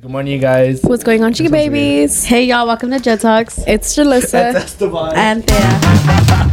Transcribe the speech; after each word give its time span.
Good 0.00 0.10
morning, 0.10 0.32
you 0.32 0.38
guys. 0.38 0.80
What's 0.82 1.04
going 1.04 1.22
on, 1.22 1.34
chicken 1.34 1.52
babies? 1.52 2.24
Hey 2.24 2.44
y'all, 2.44 2.66
welcome 2.66 2.90
to 2.90 2.98
Jet 2.98 3.20
Talks. 3.20 3.58
It's 3.66 3.94
Julysa. 3.94 4.54
That's 4.54 4.72
the. 4.72 4.88
And 5.14 5.46
Thea. 5.46 5.58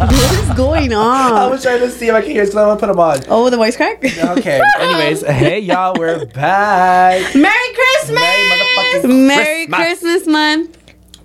what 0.06 0.34
is 0.34 0.58
going 0.58 0.94
on? 0.94 1.32
I 1.34 1.44
on? 1.46 1.52
was 1.52 1.64
trying 1.64 1.80
to 1.80 1.90
see 1.90 2.10
if 2.10 2.14
I 2.14 2.20
can 2.20 2.32
hear 2.32 2.44
because 2.44 2.58
I 2.58 2.68
want 2.68 2.78
to 2.82 2.86
put 2.86 2.92
them 2.92 3.00
on. 3.00 3.20
Oh, 3.30 3.50
the 3.50 3.56
voice 3.56 3.78
crack? 3.78 4.04
Okay. 4.04 4.60
Anyways, 4.80 5.22
hey 5.26 5.60
y'all, 5.60 5.96
we're 5.98 6.26
back. 6.26 7.34
Merry 7.36 7.74
Christmas! 7.74 8.20
Merry 8.20 8.50
motherfucking 8.50 9.28
Merry 9.28 9.68
Christmas. 9.68 10.00
Christmas 10.02 10.28
month. 10.28 10.77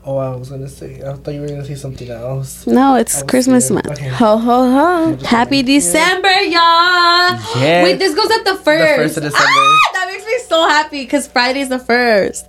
Oh, 0.05 0.17
I 0.17 0.35
was 0.35 0.51
gonna 0.51 0.69
say. 0.69 1.01
I 1.01 1.13
thought 1.15 1.33
you 1.33 1.41
were 1.43 1.47
gonna 1.49 1.65
say 1.65 1.77
something 1.77 2.11
else. 2.11 2.67
No, 2.67 2.97
it's 2.97 3.23
Christmas 3.23 3.67
scared. 3.69 3.87
month. 3.87 3.99
Okay. 3.99 4.09
Ho 4.09 4.37
ho 4.37 4.71
ho. 4.71 5.17
Happy 5.25 5.63
December, 5.63 6.29
y'all! 6.29 7.39
Yeah. 7.63 7.85
Wait, 7.85 7.99
this 8.01 8.13
goes 8.15 8.29
up 8.31 8.45
the 8.45 8.57
first. 8.57 8.97
The 8.97 9.03
first 9.03 9.17
of 9.19 9.23
December. 9.23 9.47
Ah, 9.47 9.91
that 9.95 10.09
makes 10.13 10.27
me 10.27 10.39
so 10.49 10.69
happy 10.69 11.03
because 11.05 11.29
Friday's 11.29 11.69
the 11.69 11.79
first. 11.79 12.49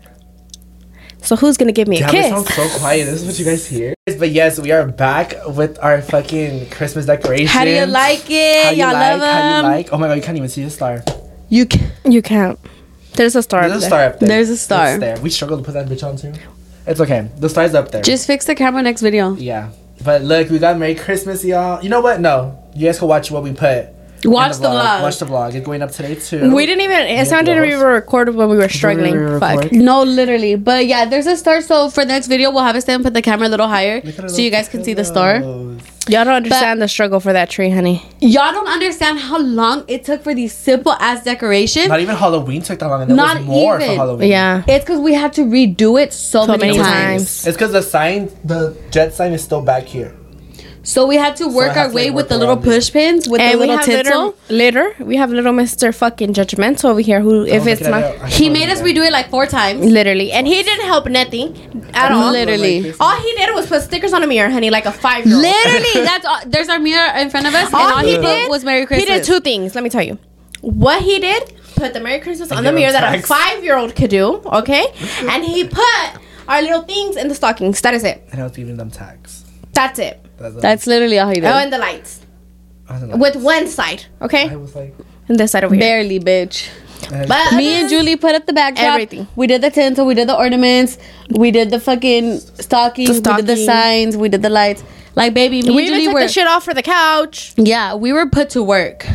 So 1.21 1.35
who's 1.35 1.55
gonna 1.57 1.71
give 1.71 1.88
me 1.88 1.97
a 1.97 1.99
Damn, 1.99 2.09
it 2.09 2.11
kiss? 2.13 2.30
sounds 2.30 2.53
so 2.55 2.80
quiet. 2.80 3.05
This 3.05 3.21
is 3.21 3.25
what 3.27 3.38
you 3.39 3.45
guys 3.45 3.67
hear. 3.67 3.94
But 4.17 4.31
yes, 4.31 4.59
we 4.59 4.72
are 4.72 4.88
back 4.88 5.35
with 5.49 5.77
our 5.81 6.02
fucking 6.02 6.70
Christmas 6.72 7.05
decorations. 7.05 7.52
How 7.52 7.66
do 7.66 7.70
you 7.72 7.85
like 7.85 8.22
How 8.23 8.25
it? 8.30 8.77
you 8.77 8.83
Y'all 8.83 8.94
like? 8.94 9.20
love 9.20 9.22
How 9.22 9.58
you 9.58 9.63
like? 9.63 9.94
Oh 9.94 9.97
my 9.99 10.08
god, 10.08 10.16
you 10.16 10.22
can't 10.23 10.38
even 10.38 10.49
see 10.49 10.63
the 10.63 10.70
star. 10.72 11.03
You 11.49 11.67
can. 11.67 11.91
you 12.11 12.23
can't. 12.23 12.59
There's 13.13 13.35
a 13.35 13.44
star. 13.44 13.70
There's 13.70 13.72
up 13.72 13.77
a 13.77 13.80
there. 13.81 13.89
star 13.89 14.03
up 14.05 14.20
there. 14.20 14.27
There's 14.30 14.49
a 14.49 14.58
star. 14.58 14.89
It's 14.95 14.99
there. 14.99 15.20
We 15.22 15.30
struggled 15.30 15.59
to 15.59 15.63
put 15.72 15.73
that 15.75 15.85
bitch 15.88 16.03
on 16.03 16.17
too. 16.17 16.33
It's 16.86 17.00
okay. 17.00 17.30
The 17.38 17.50
star's 17.50 17.73
up 17.73 17.92
there. 17.92 18.02
Just 18.02 18.28
fix 18.28 18.46
the 18.46 18.55
camera 18.55 18.82
next 18.82 19.02
video. 19.02 19.34
yeah. 19.36 19.70
But 20.04 20.22
look, 20.23 20.50
we 20.50 20.60
got 20.60 20.78
Merry 20.78 20.96
Christmas, 20.96 21.46
y'all. 21.46 21.82
You 21.82 21.90
know 21.90 22.02
what? 22.02 22.20
No, 22.20 22.62
you 22.76 22.88
guys 22.88 23.00
can 23.00 23.08
watch 23.08 23.32
what 23.32 23.42
we 23.42 23.54
put. 23.54 23.88
In 24.26 24.32
Watch 24.32 24.58
the 24.58 24.68
vlog. 24.68 25.02
Watch 25.02 25.20
the 25.20 25.26
vlog. 25.26 25.54
It's 25.54 25.66
going 25.66 25.82
up 25.82 25.91
today 25.91 26.16
too. 26.16 26.54
We 26.54 26.66
didn't 26.66 26.81
even. 26.81 27.08
It 27.08 27.27
sounded 27.27 27.55
close. 27.58 27.68
we 27.68 27.76
were 27.76 27.94
recorded 27.94 28.36
when 28.36 28.50
we 28.50 28.58
were 28.58 28.70
struggling. 28.70 29.34
we 29.34 29.40
Fuck. 29.40 29.72
No, 29.72 30.04
literally. 30.04 30.55
But 30.55 30.86
yeah, 30.88 31.05
there's 31.05 31.27
a 31.27 31.38
star. 31.38 31.62
So 31.62 31.90
for 31.90 32.02
the 32.05 32.09
next 32.09 32.28
video, 32.28 32.52
we'll 32.52 32.64
have 32.64 32.76
it 32.76 32.81
stand 32.81 33.04
put 33.04 33.14
the 33.14 33.22
camera 33.22 33.48
a 33.48 33.50
little 33.50 33.67
higher 33.67 34.02
Look 34.03 34.17
at 34.17 34.22
our 34.22 34.30
so 34.30 34.42
you 34.42 34.50
guys 34.50 34.70
can 34.70 34.84
see 34.84 34.94
the 34.94 35.06
star. 35.06 35.42
Y'all 36.09 36.25
don't 36.25 36.34
understand 36.36 36.81
the 36.81 36.88
struggle 36.89 37.22
for 37.22 37.31
that 37.31 37.50
tree, 37.50 37.70
honey. 37.70 38.06
Y'all 38.20 38.52
don't 38.52 38.67
understand 38.67 39.20
how 39.20 39.39
long 39.39 39.86
it 39.88 40.03
took 40.03 40.22
for 40.22 40.36
these 40.36 40.53
simple 40.53 40.92
ass 40.94 41.23
decorations. 41.23 41.88
Not 41.88 42.02
even 42.02 42.17
Halloween 42.17 42.62
took 42.62 42.80
that 42.80 42.88
long, 42.88 43.03
and 43.03 43.16
Not 43.16 43.38
was 43.38 43.45
more 43.45 43.78
for 43.80 43.86
even. 43.86 43.95
Halloween. 43.95 44.30
Yeah. 44.30 44.64
It's 44.67 44.84
because 44.84 45.00
we 45.00 45.14
had 45.14 45.31
to 45.34 45.42
redo 45.44 46.02
it 46.02 46.12
so, 46.12 46.45
So 46.45 46.47
many, 46.52 46.64
many 46.64 46.78
times. 46.78 46.90
times. 46.90 47.47
It's 47.47 47.56
because 47.56 47.72
the 47.72 47.81
sign, 47.81 48.30
the 48.44 48.75
jet 48.92 49.14
sign, 49.14 49.31
is 49.31 49.42
still 49.44 49.62
back 49.62 49.84
here. 49.84 50.14
So 50.86 51.08
we 51.08 51.16
had 51.16 51.38
to 51.38 51.48
work 51.48 51.72
I 51.72 51.73
have 51.76 51.78
our 51.78 51.89
to, 51.89 51.95
way 51.95 52.08
like, 52.08 52.16
with 52.16 52.30
the 52.30 52.38
little 52.38 52.56
around 52.56 52.64
push 52.64 52.92
pins 52.92 53.30
with 53.30 53.39
And 53.39 53.53
the 53.53 53.58
little 53.58 53.78
have 53.78 53.86
tinsel. 53.86 54.36
litter, 54.50 54.90
litter. 54.90 55.03
We 55.06 55.16
have 55.16 55.31
little 55.31 55.53
Mister 55.53 55.94
fucking 55.94 56.34
judgmental 56.34 56.90
over 56.90 57.00
here. 57.00 57.22
Who, 57.22 57.45
if 57.45 57.66
it's 57.66 57.81
look 57.81 57.92
not 57.92 58.03
it. 58.03 58.25
He 58.34 58.50
made 58.50 58.70
us 58.70 58.81
redo 58.81 59.06
it 59.08 59.12
like 59.14 59.30
four 59.30 59.45
times. 59.45 59.86
literally, 59.86 60.34
and 60.34 60.45
he 60.45 60.62
didn't 60.62 60.86
help 60.86 61.08
nothing 61.08 61.90
at 61.94 62.12
all. 62.12 62.31
Literally. 62.34 62.94
All 63.00 63.16
he 63.17 63.34
did 63.36 63.56
was 63.56 63.67
put 63.67 63.81
stickers 63.81 64.12
on 64.12 64.23
a 64.23 64.28
mirror, 64.28 64.50
honey, 64.50 64.70
like 64.70 64.86
a 64.86 64.92
five 64.92 65.25
year. 65.25 65.38
Literally, 65.38 65.94
that's 66.06 66.25
all, 66.25 66.40
there's 66.48 66.67
our 66.67 66.80
mirror 66.80 67.16
in 67.16 67.30
front 67.30 67.47
of 67.47 67.56
us, 67.56 67.68
and 67.68 67.75
all 67.75 68.00
he 68.00 68.18
did 68.18 68.50
was 68.50 68.66
Merry 68.66 68.86
Christmas. 68.86 69.08
He 69.09 69.16
did 69.16 69.23
two 69.23 69.40
things. 69.40 69.75
Let 69.75 69.86
me 69.86 69.90
tell 69.90 70.03
you. 70.03 70.20
What 70.59 71.02
he 71.02 71.20
did, 71.20 71.53
put 71.75 71.94
the 71.94 72.02
Merry 72.02 72.20
Christmas 72.20 72.52
on 72.52 72.58
the 72.58 72.64
give 72.64 72.70
him 72.70 72.75
mirror 72.75 72.92
that 72.92 73.20
a 73.20 73.22
five 73.22 73.64
year 73.64 73.78
old 73.78 73.95
could 73.95 74.09
do, 74.09 74.42
okay? 74.45 74.86
and 75.30 75.45
he 75.45 75.64
put 75.66 76.20
our 76.50 76.62
little 76.62 76.81
things 76.81 77.16
in 77.16 77.30
the 77.30 77.36
stockings. 77.36 77.80
That 77.81 77.94
is 77.94 78.03
it. 78.03 78.28
And 78.34 78.42
I 78.42 78.44
was 78.44 78.53
giving 78.53 78.75
them 78.75 78.92
tags. 78.92 79.45
That's 79.73 80.00
it. 80.00 80.20
That's, 80.44 80.61
That's 80.61 80.88
literally 80.88 81.19
all 81.19 81.30
he 81.30 81.36
did. 81.36 81.45
Oh, 81.45 81.58
and 81.58 81.72
the 81.72 81.77
lights. 81.77 82.22
I, 82.89 82.99
don't. 82.99 83.19
With 83.19 83.38
one 83.38 83.67
side, 83.67 84.05
I 84.19 84.25
okay? 84.25 84.55
was 84.55 84.75
like, 84.75 84.94
And 85.27 85.39
this 85.39 85.52
side 85.52 85.63
over 85.63 85.73
here. 85.73 85.81
Barely, 85.81 86.19
bitch. 86.19 86.69
But 87.09 87.53
Me 87.53 87.67
and 87.81 87.89
Julie 87.89 88.16
put 88.16 88.35
up 88.35 88.45
the 88.45 88.53
backdrop. 88.53 88.85
Everything. 88.85 89.27
We 89.35 89.47
did 89.47 89.61
the 89.61 89.69
tinsel. 89.69 90.05
We 90.05 90.16
did 90.16 90.27
the 90.27 90.38
ornaments. 90.38 90.97
We 91.30 91.52
did 91.52 91.69
the 91.69 91.80
fucking 91.80 92.39
stockings. 92.39 93.09
We 93.09 93.22
did 93.22 93.47
the 93.47 93.58
signs. 93.58 94.16
We 94.17 94.30
did 94.30 94.41
the 94.41 94.50
lights. 94.50 94.83
Like 95.16 95.33
baby, 95.33 95.61
me 95.61 95.75
we 95.75 95.83
and 95.83 95.88
Julie 95.88 96.05
took 96.05 96.13
were. 96.16 96.19
the 96.22 96.27
shit 96.27 96.47
off 96.47 96.63
for 96.63 96.73
the 96.73 96.81
couch. 96.81 97.53
Yeah, 97.55 97.95
we 97.95 98.12
were 98.12 98.29
put 98.29 98.51
to 98.51 98.63
work. 98.63 99.06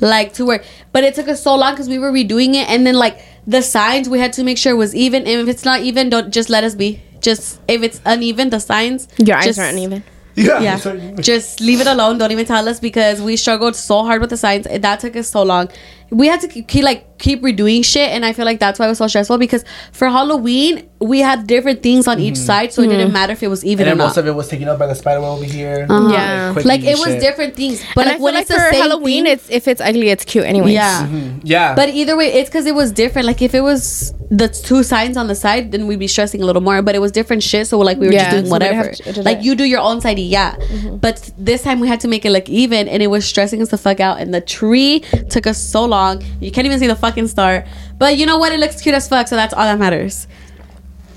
Like 0.00 0.32
to 0.34 0.46
work, 0.46 0.64
but 0.90 1.04
it 1.04 1.14
took 1.14 1.28
us 1.28 1.42
so 1.42 1.54
long 1.54 1.74
because 1.74 1.88
we 1.88 1.98
were 1.98 2.10
redoing 2.10 2.54
it, 2.54 2.68
and 2.68 2.84
then 2.84 2.94
like 2.94 3.20
the 3.46 3.62
signs, 3.62 4.08
we 4.08 4.18
had 4.18 4.32
to 4.32 4.42
make 4.42 4.58
sure 4.58 4.74
was 4.74 4.94
even. 4.96 5.22
And 5.26 5.40
if 5.40 5.48
it's 5.48 5.64
not 5.64 5.80
even, 5.80 6.08
don't 6.10 6.32
just 6.32 6.50
let 6.50 6.64
us 6.64 6.74
be. 6.74 7.00
Just 7.20 7.60
if 7.68 7.82
it's 7.82 8.00
uneven, 8.04 8.50
the 8.50 8.58
signs. 8.58 9.06
Your 9.18 9.36
eyes 9.36 9.44
just, 9.44 9.58
aren't 9.60 9.78
even. 9.78 10.02
Yeah, 10.34 10.60
Yeah, 10.60 10.76
sorry. 10.76 11.14
just 11.20 11.60
leave 11.60 11.80
it 11.80 11.86
alone. 11.86 12.18
Don't 12.18 12.32
even 12.32 12.46
tell 12.46 12.68
us 12.68 12.80
because 12.80 13.20
we 13.20 13.36
struggled 13.36 13.76
so 13.76 14.02
hard 14.04 14.20
with 14.20 14.30
the 14.30 14.36
signs. 14.36 14.66
and 14.66 14.82
That 14.84 15.00
took 15.00 15.16
us 15.16 15.28
so 15.28 15.42
long. 15.42 15.68
We 16.12 16.26
had 16.28 16.40
to 16.42 16.48
keep, 16.48 16.68
keep 16.68 16.84
like 16.84 17.18
keep 17.18 17.40
redoing 17.42 17.84
shit, 17.84 18.10
and 18.10 18.24
I 18.24 18.32
feel 18.32 18.44
like 18.44 18.58
that's 18.60 18.78
why 18.78 18.86
it 18.86 18.88
was 18.90 18.98
so 18.98 19.06
stressful. 19.06 19.38
Because 19.38 19.64
for 19.92 20.08
Halloween, 20.08 20.88
we 21.00 21.20
had 21.20 21.46
different 21.46 21.82
things 21.82 22.06
on 22.06 22.18
each 22.20 22.36
side, 22.36 22.72
so 22.72 22.82
it 22.82 22.88
didn't 22.88 23.12
matter 23.12 23.32
if 23.32 23.42
it 23.42 23.48
was 23.48 23.64
even 23.64 23.86
Mm-hmm. 23.86 23.92
And 23.92 24.00
or 24.00 24.02
then 24.02 24.06
most 24.08 24.16
not. 24.16 24.22
of 24.22 24.26
it 24.28 24.34
was 24.34 24.48
taken 24.48 24.68
up 24.68 24.78
by 24.78 24.86
the 24.86 24.94
spider 24.94 25.20
web 25.20 25.30
over 25.30 25.44
here. 25.44 25.86
Uh-huh. 25.88 26.12
Yeah. 26.12 26.52
quick 26.52 26.64
like 26.64 26.82
it 26.82 26.98
was 26.98 27.06
shit. 27.14 27.20
different 27.20 27.56
things, 27.56 27.82
but 27.94 27.94
But 27.94 28.06
like 28.06 28.14
I 28.14 28.16
feel 28.16 28.24
when 28.24 28.34
like 28.34 28.42
it's 28.42 28.50
for 28.52 28.58
the 28.58 28.70
same 28.72 28.82
Halloween, 28.82 29.24
thing- 29.24 29.32
it's 29.32 29.50
if 29.50 29.68
it's 29.68 29.80
ugly, 29.80 30.08
it's 30.10 30.24
cute 30.24 30.44
anyway. 30.44 30.72
yeah. 30.72 31.08
Yeah. 31.42 31.74
But 31.74 31.88
either 31.90 32.16
way, 32.16 32.26
it's 32.32 32.48
because 32.50 32.66
it 32.66 32.74
was 32.74 32.92
different. 32.92 33.26
Like 33.26 33.40
if 33.42 33.54
it 33.54 33.62
was 33.62 34.12
the 34.30 34.48
two 34.48 34.82
signs 34.82 35.16
on 35.16 35.26
the 35.28 35.34
side, 35.34 35.72
then 35.72 35.86
we'd 35.86 35.98
be 35.98 36.08
stressing 36.08 36.42
a 36.42 36.44
little 36.46 36.62
more. 36.62 36.82
But 36.82 36.94
it 36.94 37.00
was 37.00 37.10
different 37.12 37.42
shit, 37.42 37.66
so 37.68 37.78
like 37.78 37.98
we 37.98 38.06
were 38.08 38.12
Yeah, 38.12 38.24
just 38.24 38.30
doing 38.36 38.46
so 38.46 38.50
whatever. 38.50 38.92
to 38.92 39.22
like 39.22 39.42
you 39.42 39.54
do 39.54 39.64
your 39.64 39.80
own 39.80 40.00
side, 40.00 40.18
yeah. 40.18 40.56
But 41.06 41.30
this 41.38 41.62
time 41.62 41.80
we 41.80 41.88
had 41.88 42.00
to 42.00 42.08
make 42.08 42.24
it 42.24 42.30
look 42.30 42.48
even, 42.48 42.88
and 42.88 43.02
it 43.02 43.08
was 43.08 43.24
stressing 43.24 43.62
us 43.62 43.68
the 43.70 43.78
fuck 43.78 44.00
out. 44.00 44.20
And 44.20 44.32
the 44.34 44.40
tree 44.42 45.00
took 45.30 45.46
us 45.46 45.58
so 45.58 45.84
long. 45.86 46.01
You 46.40 46.50
can't 46.50 46.66
even 46.66 46.78
see 46.78 46.86
the 46.86 46.96
fucking 46.96 47.28
star. 47.28 47.64
But 47.98 48.16
you 48.16 48.26
know 48.26 48.38
what? 48.38 48.52
It 48.52 48.60
looks 48.60 48.80
cute 48.80 48.94
as 48.94 49.08
fuck, 49.08 49.28
so 49.28 49.36
that's 49.36 49.54
all 49.54 49.64
that 49.64 49.78
matters. 49.78 50.26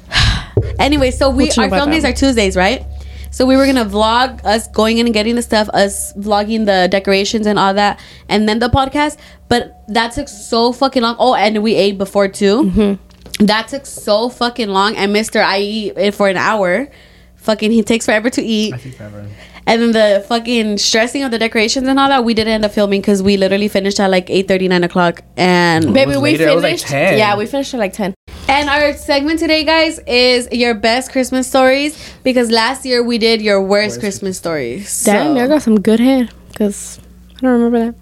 anyway, 0.80 1.12
so 1.12 1.30
we 1.30 1.46
What 1.46 1.58
you 1.58 1.62
know 1.62 1.64
our 1.64 1.68
about 1.68 1.78
film 1.78 1.92
days 1.92 2.06
are 2.06 2.14
Tuesdays, 2.14 2.56
right? 2.56 2.86
So 3.32 3.46
we 3.46 3.58
were 3.58 3.66
gonna 3.66 3.84
vlog 3.84 4.46
us 4.46 4.70
going 4.70 4.98
in 4.98 5.08
and 5.08 5.14
getting 5.14 5.36
the 5.36 5.42
stuff, 5.42 5.68
us 5.74 6.14
vlogging 6.14 6.66
the 6.66 6.88
decorations 6.90 7.46
and 7.46 7.60
all 7.60 7.74
that, 7.74 8.00
and 8.30 8.48
then 8.48 8.60
the 8.60 8.70
podcast. 8.70 9.18
But 9.50 9.84
that 9.90 10.14
took 10.14 10.30
so 10.30 10.72
fucking 10.72 11.02
long. 11.02 11.18
Oh, 11.20 11.36
and 11.36 11.62
we 11.62 11.76
ate 11.76 11.98
before 11.98 12.30
too. 12.30 12.64
Mm-hmm. 12.64 13.46
That 13.46 13.68
took 13.68 13.86
so 13.86 14.30
fucking 14.30 14.70
long. 14.70 14.96
And 14.96 15.12
Mister, 15.12 15.42
I 15.42 15.60
eat 15.60 15.98
it 15.98 16.14
for 16.14 16.30
an 16.30 16.38
hour. 16.38 16.88
Fucking, 17.36 17.72
he 17.72 17.84
takes 17.84 18.06
forever 18.06 18.30
to 18.30 18.42
eat. 18.42 18.74
I 18.74 18.78
think 18.78 18.96
forever. 18.96 19.28
And 19.68 19.82
then 19.82 19.92
the 19.94 20.24
fucking 20.28 20.78
stressing 20.78 21.24
of 21.24 21.32
the 21.32 21.40
decorations 21.40 21.88
and 21.88 22.00
all 22.00 22.08
that, 22.10 22.24
we 22.24 22.34
didn't 22.36 22.54
end 22.54 22.66
up 22.66 22.72
filming 22.72 23.02
because 23.02 23.24
we 23.24 23.36
literally 23.36 23.68
finished 23.68 24.00
at 24.00 24.12
like 24.12 24.30
8 24.30 24.48
9 24.70 24.84
o'clock. 24.84 25.22
And 25.38 25.92
Baby, 25.94 26.12
we 26.12 26.18
later. 26.18 26.48
It 26.50 26.54
was, 26.54 26.64
like, 26.64 26.72
finished. 26.78 26.88
10. 26.88 27.18
Yeah, 27.18 27.36
we 27.36 27.48
finished 27.48 27.74
at 27.74 27.80
like 27.80 27.94
10. 27.94 28.14
And 28.48 28.70
our 28.70 28.94
segment 28.94 29.40
today, 29.40 29.64
guys, 29.64 29.98
is 30.06 30.48
your 30.52 30.76
best 30.76 31.12
Christmas 31.12 31.48
stories 31.48 31.98
because 32.24 32.52
last 32.52 32.86
year 32.86 33.02
we 33.02 33.18
did 33.18 33.42
your 33.42 33.60
worst, 33.60 33.96
Worst 33.96 34.00
Christmas 34.02 34.38
stories. 34.38 35.04
Damn, 35.04 35.34
So- 35.34 35.36
y'all 35.40 35.48
got 35.48 35.64
some 35.64 35.82
good 35.82 36.00
hair. 36.00 36.30
Because 36.50 37.00
I 37.38 37.40
don't 37.42 37.52
remember 37.62 37.80
that. 37.88 37.96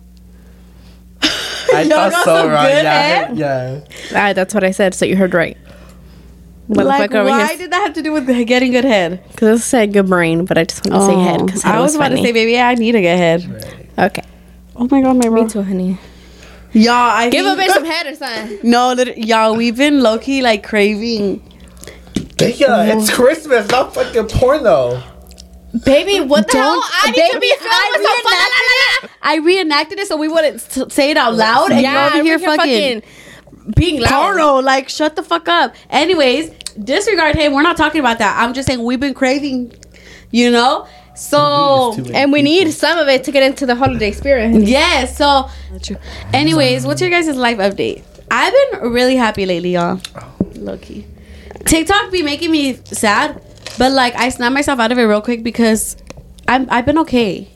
I 1.74 1.82
Y'all 1.84 2.10
thought 2.12 2.26
so 2.26 2.42
some 2.42 2.50
wrong. 2.52 2.66
good 2.66 2.84
Yeah. 2.84 3.02
hair? 3.02 3.32
Yeah. 3.34 3.80
Ah, 4.30 4.34
that's 4.34 4.54
what 4.54 4.64
I 4.66 4.72
said, 4.72 4.94
so 4.94 5.06
you 5.06 5.16
heard 5.16 5.34
right. 5.34 5.58
Like, 6.70 7.12
Motherfucker 7.12 7.26
why 7.28 7.48
here. 7.48 7.58
did 7.58 7.72
that 7.72 7.82
have 7.84 7.94
to 7.94 8.02
do 8.02 8.12
with 8.14 8.28
getting 8.48 8.72
good 8.72 8.86
head? 8.86 9.24
Because 9.32 9.60
I 9.62 9.64
said 9.64 9.94
good 9.94 10.08
brain, 10.08 10.46
but 10.46 10.58
I 10.58 10.64
just 10.64 10.86
want 10.88 11.02
to 11.02 11.06
say 11.08 11.20
head. 11.22 11.46
Because 11.46 11.66
Oh, 11.66 11.70
I 11.70 11.80
was 11.80 11.96
about 11.96 12.10
to 12.10 12.18
say, 12.18 12.32
baby, 12.32 12.58
I 12.60 12.76
need 12.76 12.96
a 12.96 13.02
good 13.02 13.18
head. 13.18 13.86
Okay. 13.98 14.24
Oh 14.76 14.88
my 14.90 15.02
god, 15.02 15.18
my 15.24 15.30
Me 15.30 15.48
too, 15.48 15.62
honey. 15.62 15.98
Y'all, 16.72 16.94
I 16.94 17.30
Give 17.30 17.46
a 17.46 17.56
think- 17.56 17.70
bitch 17.70 17.74
some 17.76 17.86
head 17.86 18.08
or 18.08 18.16
something. 18.16 18.60
No, 18.64 18.94
lit- 18.94 19.18
y'all, 19.18 19.56
we've 19.56 19.78
been 19.78 20.02
low 20.02 20.18
key 20.18 20.42
like 20.42 20.64
craving. 20.64 21.42
Yeah, 22.40 22.98
it's 22.98 23.10
Christmas, 23.14 23.70
not 23.70 23.94
fucking 23.94 24.28
porno. 24.28 25.02
Baby, 25.86 26.20
what 26.20 26.50
the 26.50 26.58
hell? 26.58 26.74
Don't- 26.74 26.84
I 27.04 27.12
need 27.12 27.16
to 27.16 27.22
baby, 27.34 27.40
be 27.40 27.54
filmed 27.58 27.72
I 27.72 27.92
with 27.98 28.08
some 28.08 28.22
fun. 28.22 28.34
reenacted 28.34 29.10
I 29.22 29.36
reenacted 29.38 30.00
it 30.00 30.08
so 30.08 30.18
we 30.18 30.28
wouldn't 30.28 30.56
s- 30.56 30.94
say 30.94 31.12
it 31.12 31.18
out 31.18 31.36
loud, 31.36 31.72
and 31.72 31.82
Yeah, 31.82 31.92
you're 32.08 32.14
over 32.16 32.24
here 32.24 32.40
we're 32.40 32.46
fucking, 32.58 33.04
being 33.76 34.02
loud. 34.02 34.10
porno. 34.12 34.60
Like, 34.62 34.90
shut 34.90 35.16
the 35.16 35.24
fuck 35.24 35.48
up. 35.48 35.74
Anyways, 35.90 36.50
disregard 36.84 37.36
him. 37.36 37.54
We're 37.54 37.62
not 37.64 37.78
talking 37.78 38.00
about 38.00 38.20
that. 38.20 38.38
I'm 38.42 38.54
just 38.54 38.68
saying 38.68 38.84
we've 38.84 39.00
been 39.00 39.14
craving, 39.14 39.74
you 40.32 40.52
know. 40.52 40.88
So 41.16 41.96
And 42.14 42.32
we 42.32 42.42
need 42.42 42.72
some 42.72 42.98
of 42.98 43.08
it 43.08 43.24
to 43.26 43.32
get 43.32 43.44
into 43.44 43.66
the 43.68 43.76
holiday 43.76 44.12
spirit. 44.12 44.54
yeah. 44.68 45.06
So, 45.06 45.48
anyways, 46.34 46.86
what's 46.86 47.02
your 47.02 47.10
guys' 47.12 47.36
life 47.36 47.58
update? 47.60 48.04
I've 48.32 48.54
been 48.72 48.92
really 48.92 49.16
happy 49.16 49.46
lately, 49.46 49.74
y'all. 49.74 50.02
Low 50.56 50.78
key. 50.78 51.06
TikTok 51.66 52.12
be 52.12 52.24
making 52.24 52.52
me 52.52 52.74
sad, 52.86 53.42
but 53.78 53.92
like 53.92 54.16
I 54.16 54.30
snap 54.30 54.54
myself 54.54 54.80
out 54.80 54.92
of 54.92 54.98
it 54.98 55.04
real 55.04 55.22
quick 55.22 55.44
because 55.44 55.96
I'm 56.48 56.68
I've 56.70 56.86
been 56.86 56.98
okay. 57.00 57.48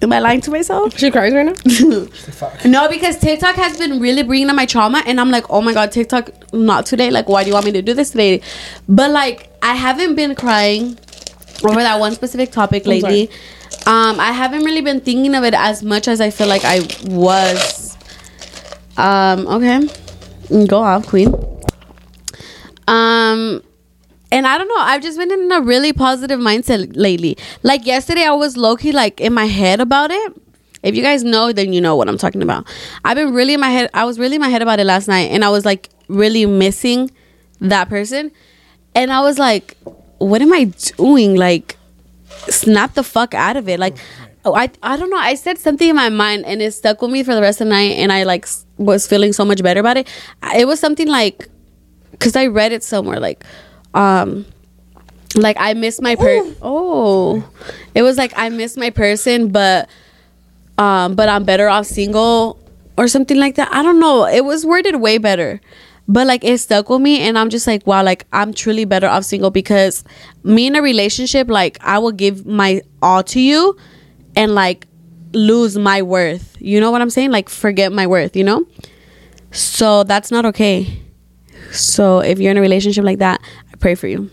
Am 0.00 0.12
I 0.12 0.20
lying 0.20 0.40
to 0.42 0.50
myself? 0.50 0.96
She 0.96 1.10
cries 1.10 1.32
right 1.34 1.46
now. 1.46 1.54
Fuck. 1.54 2.64
No, 2.64 2.88
because 2.88 3.18
TikTok 3.18 3.56
has 3.56 3.76
been 3.78 4.00
really 4.00 4.22
bringing 4.22 4.48
up 4.48 4.56
my 4.56 4.66
trauma, 4.66 5.02
and 5.06 5.20
I'm 5.20 5.30
like, 5.30 5.50
oh 5.50 5.60
my 5.60 5.72
god, 5.74 5.90
TikTok, 5.92 6.30
not 6.52 6.86
today. 6.86 7.10
Like, 7.10 7.28
why 7.28 7.42
do 7.42 7.48
you 7.48 7.54
want 7.54 7.66
me 7.66 7.72
to 7.72 7.82
do 7.82 7.94
this 7.94 8.10
today? 8.10 8.40
But 8.88 9.10
like, 9.10 9.50
I 9.62 9.74
haven't 9.74 10.14
been 10.14 10.34
crying 10.34 10.98
over 11.64 11.80
that 11.80 11.98
one 11.98 12.12
specific 12.14 12.52
topic 12.52 12.86
lately. 12.86 13.30
Um, 13.86 14.20
I 14.20 14.32
haven't 14.32 14.64
really 14.64 14.80
been 14.82 15.00
thinking 15.00 15.34
of 15.34 15.44
it 15.44 15.54
as 15.54 15.82
much 15.82 16.08
as 16.08 16.20
I 16.20 16.30
feel 16.30 16.46
like 16.46 16.62
I 16.64 16.80
was. 17.06 17.96
Um, 18.96 19.46
okay. 19.46 19.88
Go 20.66 20.78
off, 20.78 21.06
queen. 21.06 21.34
Um, 22.86 23.62
and 24.30 24.46
I 24.46 24.58
don't 24.58 24.68
know. 24.68 24.78
I've 24.78 25.02
just 25.02 25.18
been 25.18 25.32
in 25.32 25.50
a 25.50 25.60
really 25.60 25.92
positive 25.92 26.38
mindset 26.38 26.96
lately. 26.96 27.36
Like 27.62 27.86
yesterday, 27.86 28.24
I 28.24 28.32
was 28.32 28.56
low 28.56 28.76
key 28.76 28.92
like 28.92 29.20
in 29.20 29.32
my 29.32 29.46
head 29.46 29.80
about 29.80 30.10
it. 30.10 30.32
If 30.82 30.94
you 30.94 31.02
guys 31.02 31.24
know, 31.24 31.52
then 31.52 31.72
you 31.72 31.80
know 31.80 31.96
what 31.96 32.08
I'm 32.08 32.18
talking 32.18 32.42
about. 32.42 32.66
I've 33.04 33.16
been 33.16 33.32
really 33.34 33.54
in 33.54 33.60
my 33.60 33.70
head. 33.70 33.90
I 33.94 34.04
was 34.04 34.18
really 34.18 34.36
in 34.36 34.40
my 34.40 34.48
head 34.48 34.62
about 34.62 34.78
it 34.78 34.84
last 34.84 35.08
night, 35.08 35.30
and 35.30 35.44
I 35.44 35.48
was 35.48 35.64
like 35.64 35.88
really 36.08 36.46
missing 36.46 37.10
that 37.60 37.88
person. 37.88 38.30
And 38.94 39.12
I 39.12 39.20
was 39.20 39.38
like, 39.38 39.76
what 40.18 40.42
am 40.42 40.52
I 40.52 40.64
doing? 40.96 41.36
Like, 41.36 41.76
snap 42.48 42.94
the 42.94 43.02
fuck 43.02 43.34
out 43.34 43.56
of 43.56 43.68
it. 43.68 43.80
Like, 43.80 43.96
oh, 44.44 44.54
I 44.54 44.70
I 44.82 44.96
don't 44.96 45.10
know. 45.10 45.18
I 45.18 45.34
said 45.34 45.58
something 45.58 45.88
in 45.88 45.96
my 45.96 46.10
mind, 46.10 46.44
and 46.44 46.62
it 46.62 46.72
stuck 46.72 47.00
with 47.02 47.10
me 47.10 47.22
for 47.22 47.34
the 47.34 47.40
rest 47.40 47.60
of 47.60 47.66
the 47.66 47.70
night. 47.70 47.96
And 47.96 48.12
I 48.12 48.24
like 48.24 48.46
was 48.76 49.06
feeling 49.06 49.32
so 49.32 49.44
much 49.44 49.62
better 49.62 49.80
about 49.80 49.96
it. 49.96 50.08
It 50.54 50.66
was 50.66 50.78
something 50.78 51.08
like, 51.08 51.48
cause 52.20 52.36
I 52.36 52.46
read 52.46 52.72
it 52.72 52.84
somewhere 52.84 53.18
like, 53.18 53.44
um, 53.94 54.46
like 55.34 55.56
I 55.58 55.74
miss 55.74 56.00
my 56.00 56.16
per. 56.16 56.54
Oh, 56.62 57.48
it 57.94 58.02
was 58.02 58.16
like 58.16 58.32
I 58.36 58.48
miss 58.48 58.76
my 58.76 58.90
person, 58.90 59.48
but 59.48 59.88
um, 60.78 61.14
but 61.14 61.28
I'm 61.28 61.44
better 61.44 61.68
off 61.68 61.86
single 61.86 62.58
or 62.96 63.08
something 63.08 63.38
like 63.38 63.56
that. 63.56 63.68
I 63.72 63.82
don't 63.82 64.00
know. 64.00 64.26
It 64.26 64.44
was 64.44 64.64
worded 64.64 64.96
way 64.96 65.18
better. 65.18 65.60
But 66.10 66.26
like 66.26 66.42
it 66.42 66.56
stuck 66.58 66.88
with 66.88 67.02
me 67.02 67.20
and 67.20 67.38
I'm 67.38 67.50
just 67.50 67.66
like, 67.66 67.86
wow, 67.86 68.02
like 68.02 68.24
I'm 68.32 68.54
truly 68.54 68.86
better 68.86 69.06
off 69.06 69.24
single 69.24 69.50
because 69.50 70.04
me 70.42 70.66
in 70.66 70.74
a 70.74 70.80
relationship, 70.80 71.48
like 71.48 71.76
I 71.82 71.98
will 71.98 72.12
give 72.12 72.46
my 72.46 72.80
all 73.02 73.22
to 73.24 73.40
you 73.40 73.76
and 74.34 74.54
like 74.54 74.86
lose 75.34 75.76
my 75.76 76.00
worth. 76.00 76.56
You 76.60 76.80
know 76.80 76.90
what 76.90 77.02
I'm 77.02 77.10
saying? 77.10 77.30
Like 77.30 77.50
forget 77.50 77.92
my 77.92 78.06
worth, 78.06 78.36
you 78.36 78.44
know? 78.44 78.66
So 79.50 80.02
that's 80.04 80.30
not 80.30 80.46
okay. 80.46 81.02
So 81.72 82.20
if 82.20 82.38
you're 82.38 82.50
in 82.50 82.56
a 82.56 82.60
relationship 82.60 83.04
like 83.04 83.18
that, 83.18 83.40
I 83.72 83.76
pray 83.76 83.94
for 83.94 84.06
you. 84.06 84.30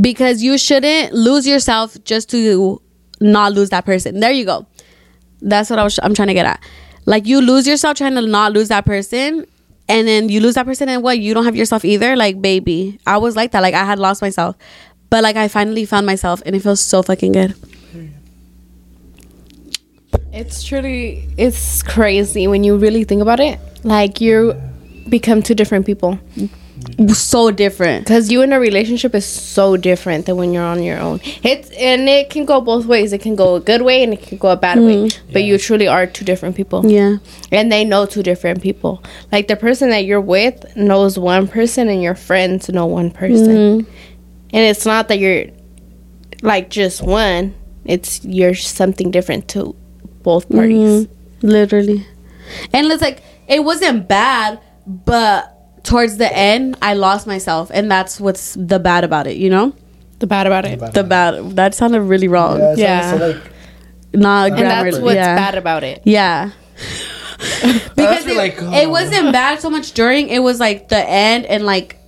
Because 0.00 0.42
you 0.42 0.58
shouldn't 0.58 1.12
lose 1.12 1.46
yourself 1.46 1.96
just 2.04 2.30
to 2.30 2.80
not 3.20 3.52
lose 3.52 3.70
that 3.70 3.84
person. 3.84 4.20
There 4.20 4.30
you 4.32 4.44
go. 4.44 4.66
That's 5.40 5.70
what 5.70 5.78
I 5.78 5.84
was 5.84 5.98
I'm 6.02 6.14
trying 6.14 6.28
to 6.28 6.34
get 6.34 6.46
at. 6.46 6.62
Like 7.04 7.26
you 7.26 7.40
lose 7.40 7.66
yourself 7.66 7.96
trying 7.96 8.14
to 8.14 8.22
not 8.22 8.52
lose 8.52 8.68
that 8.68 8.84
person 8.84 9.46
and 9.88 10.06
then 10.06 10.28
you 10.28 10.40
lose 10.40 10.54
that 10.54 10.64
person 10.66 10.88
and 10.88 11.02
what 11.02 11.18
you 11.18 11.34
don't 11.34 11.44
have 11.44 11.56
yourself 11.56 11.84
either 11.84 12.14
like 12.14 12.40
baby 12.40 13.00
i 13.04 13.18
was 13.18 13.34
like 13.34 13.50
that 13.50 13.60
like 13.60 13.74
i 13.74 13.84
had 13.84 13.98
lost 13.98 14.22
myself 14.22 14.56
but 15.10 15.24
like 15.24 15.34
i 15.34 15.48
finally 15.48 15.84
found 15.84 16.06
myself 16.06 16.40
and 16.46 16.54
it 16.54 16.60
feels 16.60 16.80
so 16.80 17.02
fucking 17.02 17.32
good 17.32 17.52
It's 20.32 20.62
truly 20.62 21.28
it's 21.36 21.82
crazy 21.82 22.46
when 22.46 22.64
you 22.64 22.78
really 22.78 23.04
think 23.04 23.20
about 23.20 23.38
it. 23.38 23.60
Like 23.84 24.20
you 24.20 24.54
become 25.08 25.42
two 25.42 25.54
different 25.54 25.86
people. 25.86 26.18
so 27.14 27.50
different 27.50 28.04
Because 28.04 28.32
you 28.32 28.42
in 28.42 28.52
a 28.52 28.58
relationship 28.58 29.14
is 29.14 29.24
so 29.24 29.76
different 29.76 30.26
than 30.26 30.36
when 30.36 30.52
you're 30.52 30.64
on 30.64 30.82
your 30.82 30.98
own. 30.98 31.20
It's 31.42 31.70
and 31.70 32.08
it 32.08 32.30
can 32.30 32.44
go 32.44 32.60
both 32.60 32.86
ways. 32.86 33.12
It 33.12 33.20
can 33.20 33.36
go 33.36 33.56
a 33.56 33.60
good 33.60 33.82
way 33.82 34.02
and 34.02 34.12
it 34.12 34.22
can 34.22 34.38
go 34.38 34.48
a 34.48 34.56
bad 34.56 34.78
way. 34.78 34.96
Mm. 34.96 35.18
But 35.32 35.44
you 35.44 35.58
truly 35.58 35.86
are 35.86 36.06
two 36.06 36.24
different 36.24 36.56
people. 36.56 36.84
yeah 36.90 37.18
And 37.52 37.70
they 37.70 37.84
know 37.84 38.06
two 38.06 38.22
different 38.22 38.62
people. 38.62 39.02
Like 39.30 39.48
the 39.48 39.56
person 39.56 39.90
that 39.90 40.04
you're 40.04 40.20
with 40.20 40.76
knows 40.76 41.18
one 41.18 41.46
person 41.46 41.88
and 41.88 42.02
your 42.02 42.14
friends 42.14 42.68
know 42.68 42.86
one 42.86 43.10
person. 43.10 43.56
Mm-hmm. 43.56 43.90
And 44.54 44.64
it's 44.66 44.84
not 44.84 45.08
that 45.08 45.18
you're 45.18 45.46
like 46.42 46.68
just 46.68 47.02
one. 47.02 47.54
It's 47.84 48.24
you're 48.24 48.54
something 48.54 49.10
different 49.10 49.48
to 49.48 49.76
both 50.22 50.48
parties. 50.48 51.06
Mm-hmm. 51.06 51.48
literally 51.48 52.06
and 52.72 52.86
it's 52.86 53.02
like 53.02 53.22
it 53.48 53.64
wasn't 53.64 54.08
bad 54.08 54.60
but 54.86 55.84
towards 55.84 56.16
the 56.16 56.32
end 56.36 56.76
i 56.82 56.94
lost 56.94 57.26
myself 57.26 57.70
and 57.74 57.90
that's 57.90 58.20
what's 58.20 58.54
the 58.54 58.78
bad 58.78 59.04
about 59.04 59.26
it 59.26 59.36
you 59.36 59.50
know 59.50 59.74
The 60.18 60.26
bad 60.26 60.46
about 60.46 60.64
it. 60.64 60.78
the 60.92 61.04
bad 61.04 61.56
that 61.56 61.74
sounded 61.74 62.02
really 62.02 62.28
wrong 62.28 62.60
Yeah. 62.60 62.74
Yeah. 62.76 63.10
So 63.10 63.28
like, 63.28 63.52
not 64.14 64.48
And 64.48 64.56
grammar 64.56 64.90
that's 64.90 65.02
what's 65.02 65.14
yeah. 65.16 65.34
bad 65.36 65.54
about 65.56 65.84
it. 65.84 66.02
Yeah. 66.04 66.50
because 67.96 68.26
it, 68.26 68.36
like, 68.36 68.54
it 68.58 68.86
oh. 68.86 68.88
wasn't 68.88 69.32
bad 69.32 69.60
so 69.60 69.68
much 69.68 69.92
during, 69.92 70.28
it 70.28 70.38
was 70.40 70.60
like 70.60 70.88
the 70.88 71.08
end 71.08 71.44
and 71.46 71.64
like 71.64 71.98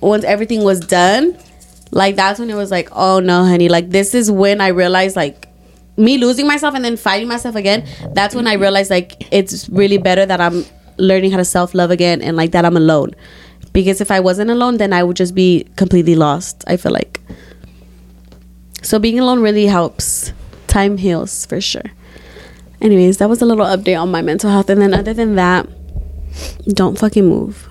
once 0.00 0.24
everything 0.24 0.64
was 0.64 0.80
done, 0.80 1.36
like 1.92 2.16
that's 2.16 2.40
when 2.40 2.50
it 2.50 2.54
was 2.54 2.70
like, 2.70 2.88
oh 2.92 3.20
no, 3.20 3.44
honey, 3.44 3.68
like 3.68 3.90
this 3.90 4.14
is 4.14 4.30
when 4.30 4.60
I 4.60 4.68
realized 4.68 5.14
like 5.14 5.48
me 5.96 6.18
losing 6.18 6.46
myself 6.46 6.74
and 6.74 6.84
then 6.84 6.96
finding 6.96 7.28
myself 7.28 7.54
again. 7.54 7.86
That's 8.14 8.34
when 8.34 8.46
I 8.46 8.54
realized 8.54 8.90
like 8.90 9.28
it's 9.30 9.68
really 9.68 9.98
better 9.98 10.26
that 10.26 10.40
I'm 10.40 10.64
learning 11.00 11.30
how 11.32 11.38
to 11.38 11.44
self 11.44 11.74
love 11.74 11.90
again 11.90 12.22
and 12.22 12.36
like 12.36 12.52
that 12.52 12.64
I'm 12.64 12.76
alone. 12.76 13.10
Because 13.72 14.00
if 14.00 14.10
I 14.10 14.20
wasn't 14.20 14.50
alone, 14.50 14.78
then 14.78 14.92
I 14.92 15.02
would 15.02 15.16
just 15.16 15.34
be 15.34 15.66
completely 15.76 16.14
lost. 16.14 16.64
I 16.66 16.76
feel 16.76 16.92
like. 16.92 17.20
So 18.82 18.98
being 18.98 19.18
alone 19.18 19.40
really 19.40 19.66
helps. 19.66 20.32
Time 20.66 20.96
heals 20.98 21.46
for 21.46 21.60
sure. 21.60 21.90
Anyways, 22.80 23.18
that 23.18 23.28
was 23.28 23.42
a 23.42 23.46
little 23.46 23.66
update 23.66 24.00
on 24.00 24.10
my 24.10 24.22
mental 24.22 24.50
health. 24.50 24.70
And 24.70 24.80
then 24.80 24.94
other 24.94 25.12
than 25.12 25.34
that, 25.34 25.68
don't 26.68 26.98
fucking 26.98 27.26
move. 27.26 27.68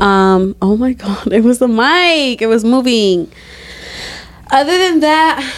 Um, 0.00 0.56
oh 0.62 0.76
my 0.76 0.94
god, 0.94 1.32
it 1.32 1.44
was 1.44 1.58
the 1.58 1.68
mic. 1.68 2.42
It 2.42 2.46
was 2.48 2.64
moving. 2.64 3.30
Other 4.50 4.76
than 4.76 5.00
that, 5.00 5.54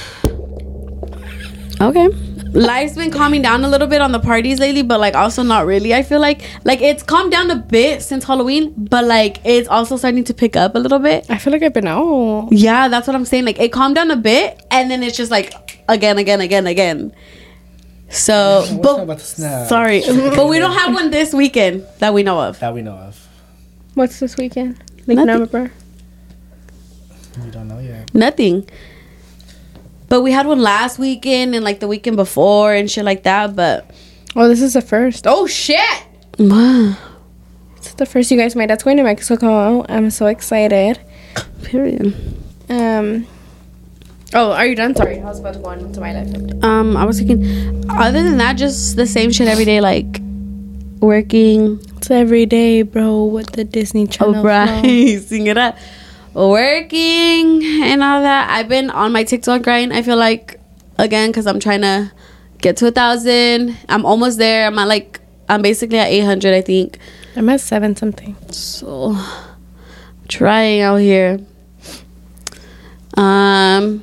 okay. 1.81 2.34
Life's 2.55 2.95
been 2.95 3.11
calming 3.11 3.43
down 3.43 3.65
a 3.65 3.69
little 3.69 3.89
bit 3.89 4.01
on 4.01 4.13
the 4.13 4.21
parties 4.21 4.61
lately, 4.61 4.83
but 4.83 5.01
like 5.01 5.17
also 5.17 5.43
not 5.43 5.67
really. 5.67 5.93
I 5.93 6.05
feel 6.05 6.21
like 6.21 6.43
like 6.65 6.81
it's 6.81 7.03
calmed 7.03 7.33
down 7.33 7.51
a 7.51 7.57
bit 7.57 8.01
since 8.01 8.23
Halloween, 8.25 8.73
but 8.77 9.05
like 9.05 9.41
it's 9.45 9.69
also 9.69 9.97
starting 9.97 10.23
to 10.25 10.35
pick 10.35 10.55
up 10.55 10.77
a 10.77 10.79
little 10.79 11.01
bit. 11.01 11.27
I 11.29 11.39
feel 11.39 11.53
like 11.53 11.65
I've 11.65 11.75
been 11.75 11.89
out. 11.89 12.49
Yeah, 12.53 12.87
that's 12.87 13.09
what 13.09 13.17
I'm 13.17 13.25
saying. 13.25 13.45
Like 13.45 13.59
it 13.59 13.73
calmed 13.73 13.97
down 13.97 14.11
a 14.13 14.17
bit, 14.17 14.65
and 14.71 14.89
then 14.89 15.03
it's 15.03 15.17
just 15.17 15.33
like 15.33 15.83
again, 15.89 16.17
again, 16.17 16.41
again, 16.41 16.67
again. 16.69 17.13
So, 18.09 18.65
but 18.81 19.03
about 19.03 19.19
the 19.19 19.25
snap? 19.25 19.69
sorry, 19.69 20.03
but 20.07 20.47
we 20.47 20.61
don't 20.61 20.77
have 20.77 20.95
one 20.95 21.11
this 21.11 21.35
weekend 21.35 21.85
that 21.99 22.15
we 22.15 22.23
know 22.23 22.41
of. 22.41 22.61
that 22.61 22.73
we 22.73 22.83
know 22.83 22.95
of. 22.95 23.29
What's 23.95 24.21
this 24.21 24.37
weekend? 24.37 24.79
Like 25.09 25.17
Nothing. 25.17 25.27
November. 25.27 25.73
We 27.45 27.51
don't 27.51 27.67
know 27.67 27.81
yet. 27.81 28.15
Nothing. 28.15 28.69
But 30.15 30.21
we 30.23 30.31
had 30.31 30.47
one 30.47 30.61
last 30.63 30.97
weekend 31.01 31.57
and 31.57 31.65
like 31.65 31.81
the 31.81 31.89
weekend 31.89 32.15
before 32.15 32.73
and 32.73 32.89
shit 32.89 33.05
like 33.05 33.25
that. 33.25 33.57
But 33.57 33.91
Oh, 34.37 34.47
this 34.47 34.63
is 34.63 34.75
the 34.75 34.81
first. 34.81 35.27
Oh 35.27 35.49
shit! 35.49 35.81
wow, 36.39 36.97
It's 37.79 37.95
the 37.95 38.07
first 38.07 38.31
you 38.31 38.37
guys. 38.39 38.55
My 38.55 38.65
dad's 38.67 38.85
going 38.85 38.97
to 38.99 39.03
Mexico. 39.03 39.85
I'm 39.89 40.11
so 40.11 40.27
excited. 40.27 41.01
period. 41.65 42.15
Um. 42.69 43.27
Oh, 44.35 44.53
are 44.53 44.65
you 44.65 44.77
done? 44.77 44.95
Sorry, 44.95 45.19
I 45.19 45.25
was 45.25 45.41
about 45.41 45.55
to 45.55 45.59
go 45.59 45.71
on 45.71 45.93
to 45.93 46.01
my 46.01 46.13
life. 46.13 46.29
update. 46.29 46.63
Um, 46.63 46.97
I 46.97 47.05
was 47.07 47.19
thinking, 47.19 47.85
other 47.91 48.23
than 48.23 48.37
that, 48.39 48.57
just 48.57 48.95
the 48.95 49.09
same 49.09 49.33
shit 49.33 49.49
every 49.49 49.65
day, 49.65 49.81
like 49.81 50.21
working. 51.01 51.81
It's 51.97 52.09
every 52.13 52.47
day, 52.47 52.83
bro. 52.83 53.25
With 53.25 53.51
the 53.51 53.65
Disney 53.65 54.07
Channel. 54.07 54.37
Oh, 54.37 54.43
right, 54.45 55.19
sing 55.27 55.49
it 55.49 55.59
up. 55.59 55.77
Working 56.35 57.63
and 57.85 58.03
all 58.03 58.21
that. 58.23 58.51
I've 58.51 58.69
been 58.69 58.91
on 58.91 59.13
my 59.13 59.23
TikTok 59.23 59.63
grind. 59.63 59.93
I 59.93 60.03
feel 60.03 60.17
like 60.17 60.59
again 60.99 61.31
because 61.31 61.47
I'm 61.47 61.61
trying 61.61 61.83
to 61.83 62.11
get 62.59 62.77
to 62.79 62.89
a 62.89 62.91
thousand. 62.91 63.77
I'm 63.89 64.05
almost 64.05 64.39
there. 64.39 64.67
I'm 64.67 64.79
at 64.79 64.89
like 64.89 65.21
I'm 65.49 65.63
basically 65.63 65.99
at 65.99 66.09
800, 66.09 66.55
I 66.55 66.61
think. 66.61 66.99
I'm 67.37 67.49
at 67.49 67.61
seven 67.61 67.95
something. 67.95 68.37
So 68.51 69.17
trying 70.27 70.81
out 70.81 70.97
here. 70.97 71.39
Um 73.17 74.03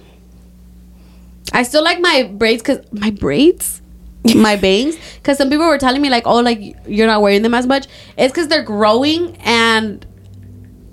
I 1.52 1.64
still 1.64 1.84
like 1.84 2.00
my 2.00 2.32
braids 2.34 2.62
cuz 2.62 2.80
my 2.94 3.10
braids 3.10 3.82
my 4.36 4.56
bangs 4.56 4.96
cuz 5.24 5.38
some 5.38 5.50
people 5.50 5.66
were 5.66 5.78
telling 5.78 6.02
me 6.02 6.10
like 6.10 6.26
oh 6.26 6.40
like 6.40 6.78
you're 6.88 7.08
not 7.08 7.22
wearing 7.22 7.42
them 7.42 7.54
as 7.54 7.68
much. 7.68 7.88
It's 8.18 8.34
cuz 8.34 8.48
they're 8.48 8.64
growing 8.64 9.36
and 9.44 10.06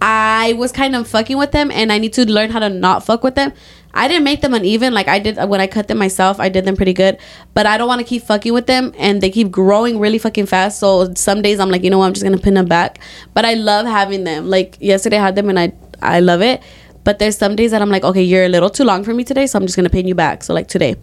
I 0.00 0.52
was 0.54 0.70
kind 0.70 0.94
of 0.94 1.08
fucking 1.08 1.36
with 1.36 1.52
them 1.52 1.70
and 1.70 1.92
I 1.92 1.98
need 1.98 2.12
to 2.14 2.30
learn 2.30 2.50
how 2.50 2.60
to 2.60 2.68
not 2.68 3.04
fuck 3.04 3.24
with 3.24 3.34
them. 3.34 3.52
I 3.94 4.06
didn't 4.06 4.24
make 4.24 4.42
them 4.42 4.54
uneven 4.54 4.92
like 4.92 5.08
I 5.08 5.18
did 5.18 5.36
when 5.48 5.60
I 5.60 5.66
cut 5.66 5.88
them 5.88 5.98
myself. 5.98 6.38
I 6.38 6.48
did 6.48 6.64
them 6.64 6.76
pretty 6.76 6.92
good, 6.92 7.18
but 7.54 7.66
I 7.66 7.76
don't 7.78 7.88
want 7.88 8.00
to 8.00 8.06
keep 8.06 8.22
fucking 8.22 8.52
with 8.52 8.66
them 8.66 8.92
and 8.96 9.20
they 9.20 9.30
keep 9.30 9.50
growing 9.50 9.98
really 9.98 10.18
fucking 10.18 10.46
fast. 10.46 10.78
So 10.78 11.12
some 11.14 11.42
days 11.42 11.58
I'm 11.58 11.70
like, 11.70 11.82
you 11.82 11.90
know 11.90 11.98
what, 11.98 12.06
I'm 12.06 12.12
just 12.12 12.22
gonna 12.22 12.38
pin 12.38 12.54
them 12.54 12.66
back. 12.66 13.00
But 13.34 13.44
I 13.44 13.54
love 13.54 13.86
having 13.86 14.24
them. 14.24 14.48
Like 14.48 14.76
yesterday 14.80 15.18
I 15.18 15.22
had 15.22 15.36
them 15.36 15.48
and 15.48 15.58
I 15.58 15.72
I 16.00 16.20
love 16.20 16.42
it. 16.42 16.62
But 17.02 17.18
there's 17.18 17.36
some 17.36 17.56
days 17.56 17.70
that 17.70 17.80
I'm 17.80 17.90
like, 17.90 18.04
okay, 18.04 18.22
you're 18.22 18.44
a 18.44 18.48
little 18.48 18.70
too 18.70 18.84
long 18.84 19.02
for 19.02 19.14
me 19.14 19.24
today, 19.24 19.46
so 19.46 19.58
I'm 19.58 19.64
just 19.64 19.76
gonna 19.76 19.90
pin 19.90 20.06
you 20.06 20.14
back. 20.14 20.44
So 20.44 20.54
like 20.54 20.68
today, 20.68 20.94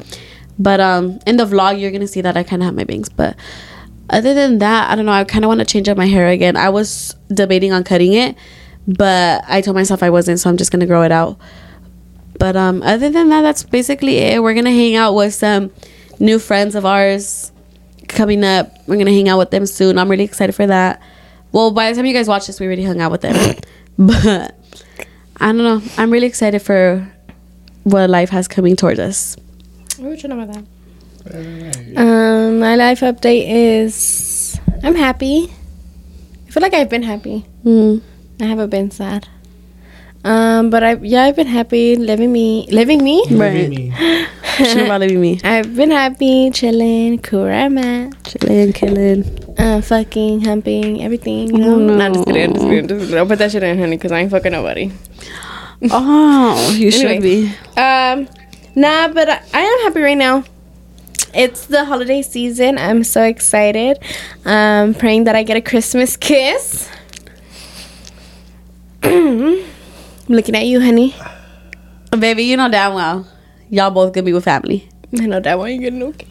but 0.57 0.79
um 0.79 1.19
in 1.25 1.37
the 1.37 1.45
vlog 1.45 1.81
you're 1.81 1.91
gonna 1.91 2.07
see 2.07 2.21
that 2.21 2.37
I 2.37 2.43
kind 2.43 2.61
of 2.61 2.67
have 2.67 2.75
my 2.75 2.85
bangs, 2.85 3.09
but 3.09 3.35
other 4.09 4.33
than 4.33 4.59
that, 4.59 4.89
I 4.89 4.95
don't 4.95 5.05
know. 5.05 5.11
I 5.11 5.23
kind 5.23 5.43
of 5.43 5.49
want 5.49 5.59
to 5.61 5.65
change 5.65 5.89
up 5.89 5.97
my 5.97 6.05
hair 6.05 6.27
again. 6.27 6.55
I 6.55 6.69
was 6.69 7.15
debating 7.29 7.73
on 7.73 7.83
cutting 7.83 8.13
it, 8.13 8.35
but 8.87 9.43
I 9.47 9.61
told 9.61 9.75
myself 9.75 10.03
I 10.03 10.09
wasn't, 10.09 10.39
so 10.39 10.49
I'm 10.49 10.57
just 10.57 10.71
gonna 10.71 10.85
grow 10.85 11.03
it 11.03 11.11
out. 11.11 11.37
But 12.37 12.55
um, 12.55 12.81
other 12.83 13.09
than 13.09 13.29
that, 13.29 13.41
that's 13.41 13.63
basically 13.63 14.17
it. 14.17 14.43
We're 14.43 14.53
gonna 14.53 14.71
hang 14.71 14.95
out 14.95 15.13
with 15.13 15.33
some 15.33 15.71
new 16.19 16.39
friends 16.39 16.75
of 16.75 16.85
ours 16.85 17.51
coming 18.07 18.43
up. 18.43 18.71
We're 18.87 18.97
gonna 18.97 19.11
hang 19.11 19.29
out 19.29 19.37
with 19.37 19.51
them 19.51 19.65
soon. 19.65 19.97
I'm 19.97 20.09
really 20.09 20.23
excited 20.23 20.53
for 20.53 20.67
that. 20.67 21.01
Well, 21.51 21.71
by 21.71 21.89
the 21.89 21.95
time 21.95 22.05
you 22.05 22.13
guys 22.13 22.27
watch 22.27 22.47
this, 22.47 22.59
we 22.59 22.65
already 22.65 22.83
hung 22.83 22.99
out 22.99 23.11
with 23.11 23.21
them. 23.21 23.55
but 23.97 24.57
I 25.37 25.45
don't 25.47 25.57
know. 25.57 25.81
I'm 25.97 26.11
really 26.11 26.27
excited 26.27 26.59
for 26.61 27.09
what 27.83 28.09
life 28.09 28.29
has 28.29 28.47
coming 28.47 28.75
towards 28.75 28.99
us. 28.99 29.37
We 29.97 30.05
were 30.05 30.15
talking 30.15 30.31
about 30.31 30.53
that. 30.53 30.65
Um, 31.97 32.59
my 32.59 32.75
life 32.75 32.99
update 32.99 33.45
is 33.47 34.59
I'm 34.83 34.95
happy. 34.95 35.51
I 36.47 36.51
feel 36.51 36.61
like 36.61 36.73
I've 36.73 36.89
been 36.89 37.03
happy. 37.03 37.45
Mm. 37.63 38.01
I 38.41 38.45
haven't 38.45 38.69
been 38.69 38.91
sad. 38.91 39.27
Um, 40.23 40.69
but 40.71 40.83
I 40.83 40.95
yeah 40.95 41.23
I've 41.25 41.35
been 41.35 41.45
happy 41.47 41.95
living 41.95 42.31
me 42.31 42.67
living 42.71 43.03
me. 43.03 43.23
Right. 43.31 43.69
Me. 43.69 43.93
She 44.55 44.79
about 44.79 44.99
to 44.99 45.07
be 45.09 45.17
me. 45.17 45.41
I've 45.43 45.75
been 45.75 45.91
happy, 45.91 46.49
chilling, 46.49 47.19
cool 47.19 47.43
where 47.43 47.53
I'm 47.53 47.77
at, 47.77 48.23
Chilling, 48.23 48.71
killing. 48.71 49.55
uh, 49.59 49.81
fucking, 49.81 50.45
humping, 50.45 51.03
everything. 51.03 51.49
You 51.51 51.57
know. 51.57 51.73
Oh, 51.75 51.79
no. 51.79 51.95
Nah, 51.97 52.07
just 52.13 52.25
kidding, 52.25 52.53
just 52.53 52.65
kidding, 52.65 52.87
just 52.87 53.01
kidding. 53.01 53.17
I'll 53.17 53.25
put 53.25 53.37
that 53.39 53.51
shit 53.51 53.63
in, 53.63 53.77
honey, 53.77 53.97
because 53.97 54.13
I 54.13 54.19
ain't 54.19 54.31
fucking 54.31 54.53
nobody. 54.53 54.93
Oh, 55.91 56.73
you 56.73 56.89
should 56.89 57.21
be. 57.21 57.47
Um, 57.75 58.29
nah, 58.75 59.09
but 59.09 59.29
I, 59.29 59.41
I 59.53 59.59
am 59.61 59.79
happy 59.83 59.99
right 59.99 60.17
now. 60.17 60.45
It's 61.33 61.65
the 61.65 61.83
holiday 61.83 62.21
season. 62.21 62.77
I'm 62.77 63.03
so 63.03 63.23
excited. 63.23 63.99
Um, 64.45 64.93
praying 64.93 65.25
that 65.25 65.35
I 65.35 65.43
get 65.43 65.57
a 65.57 65.61
Christmas 65.61 66.15
kiss. 66.15 66.89
I'm 70.27 70.33
looking 70.33 70.55
at 70.55 70.65
you, 70.65 70.81
honey. 70.81 71.15
Baby, 72.17 72.43
you 72.43 72.57
know 72.57 72.69
damn 72.69 72.93
well. 72.93 73.27
Y'all 73.69 73.91
both 73.91 74.13
gonna 74.13 74.25
be 74.25 74.33
with 74.33 74.45
family. 74.45 74.89
I 75.19 75.25
know 75.27 75.39
that 75.39 75.57
one 75.59 75.71
you 75.71 75.79
get 75.79 75.93
no 75.93 76.11
kiss. 76.11 76.29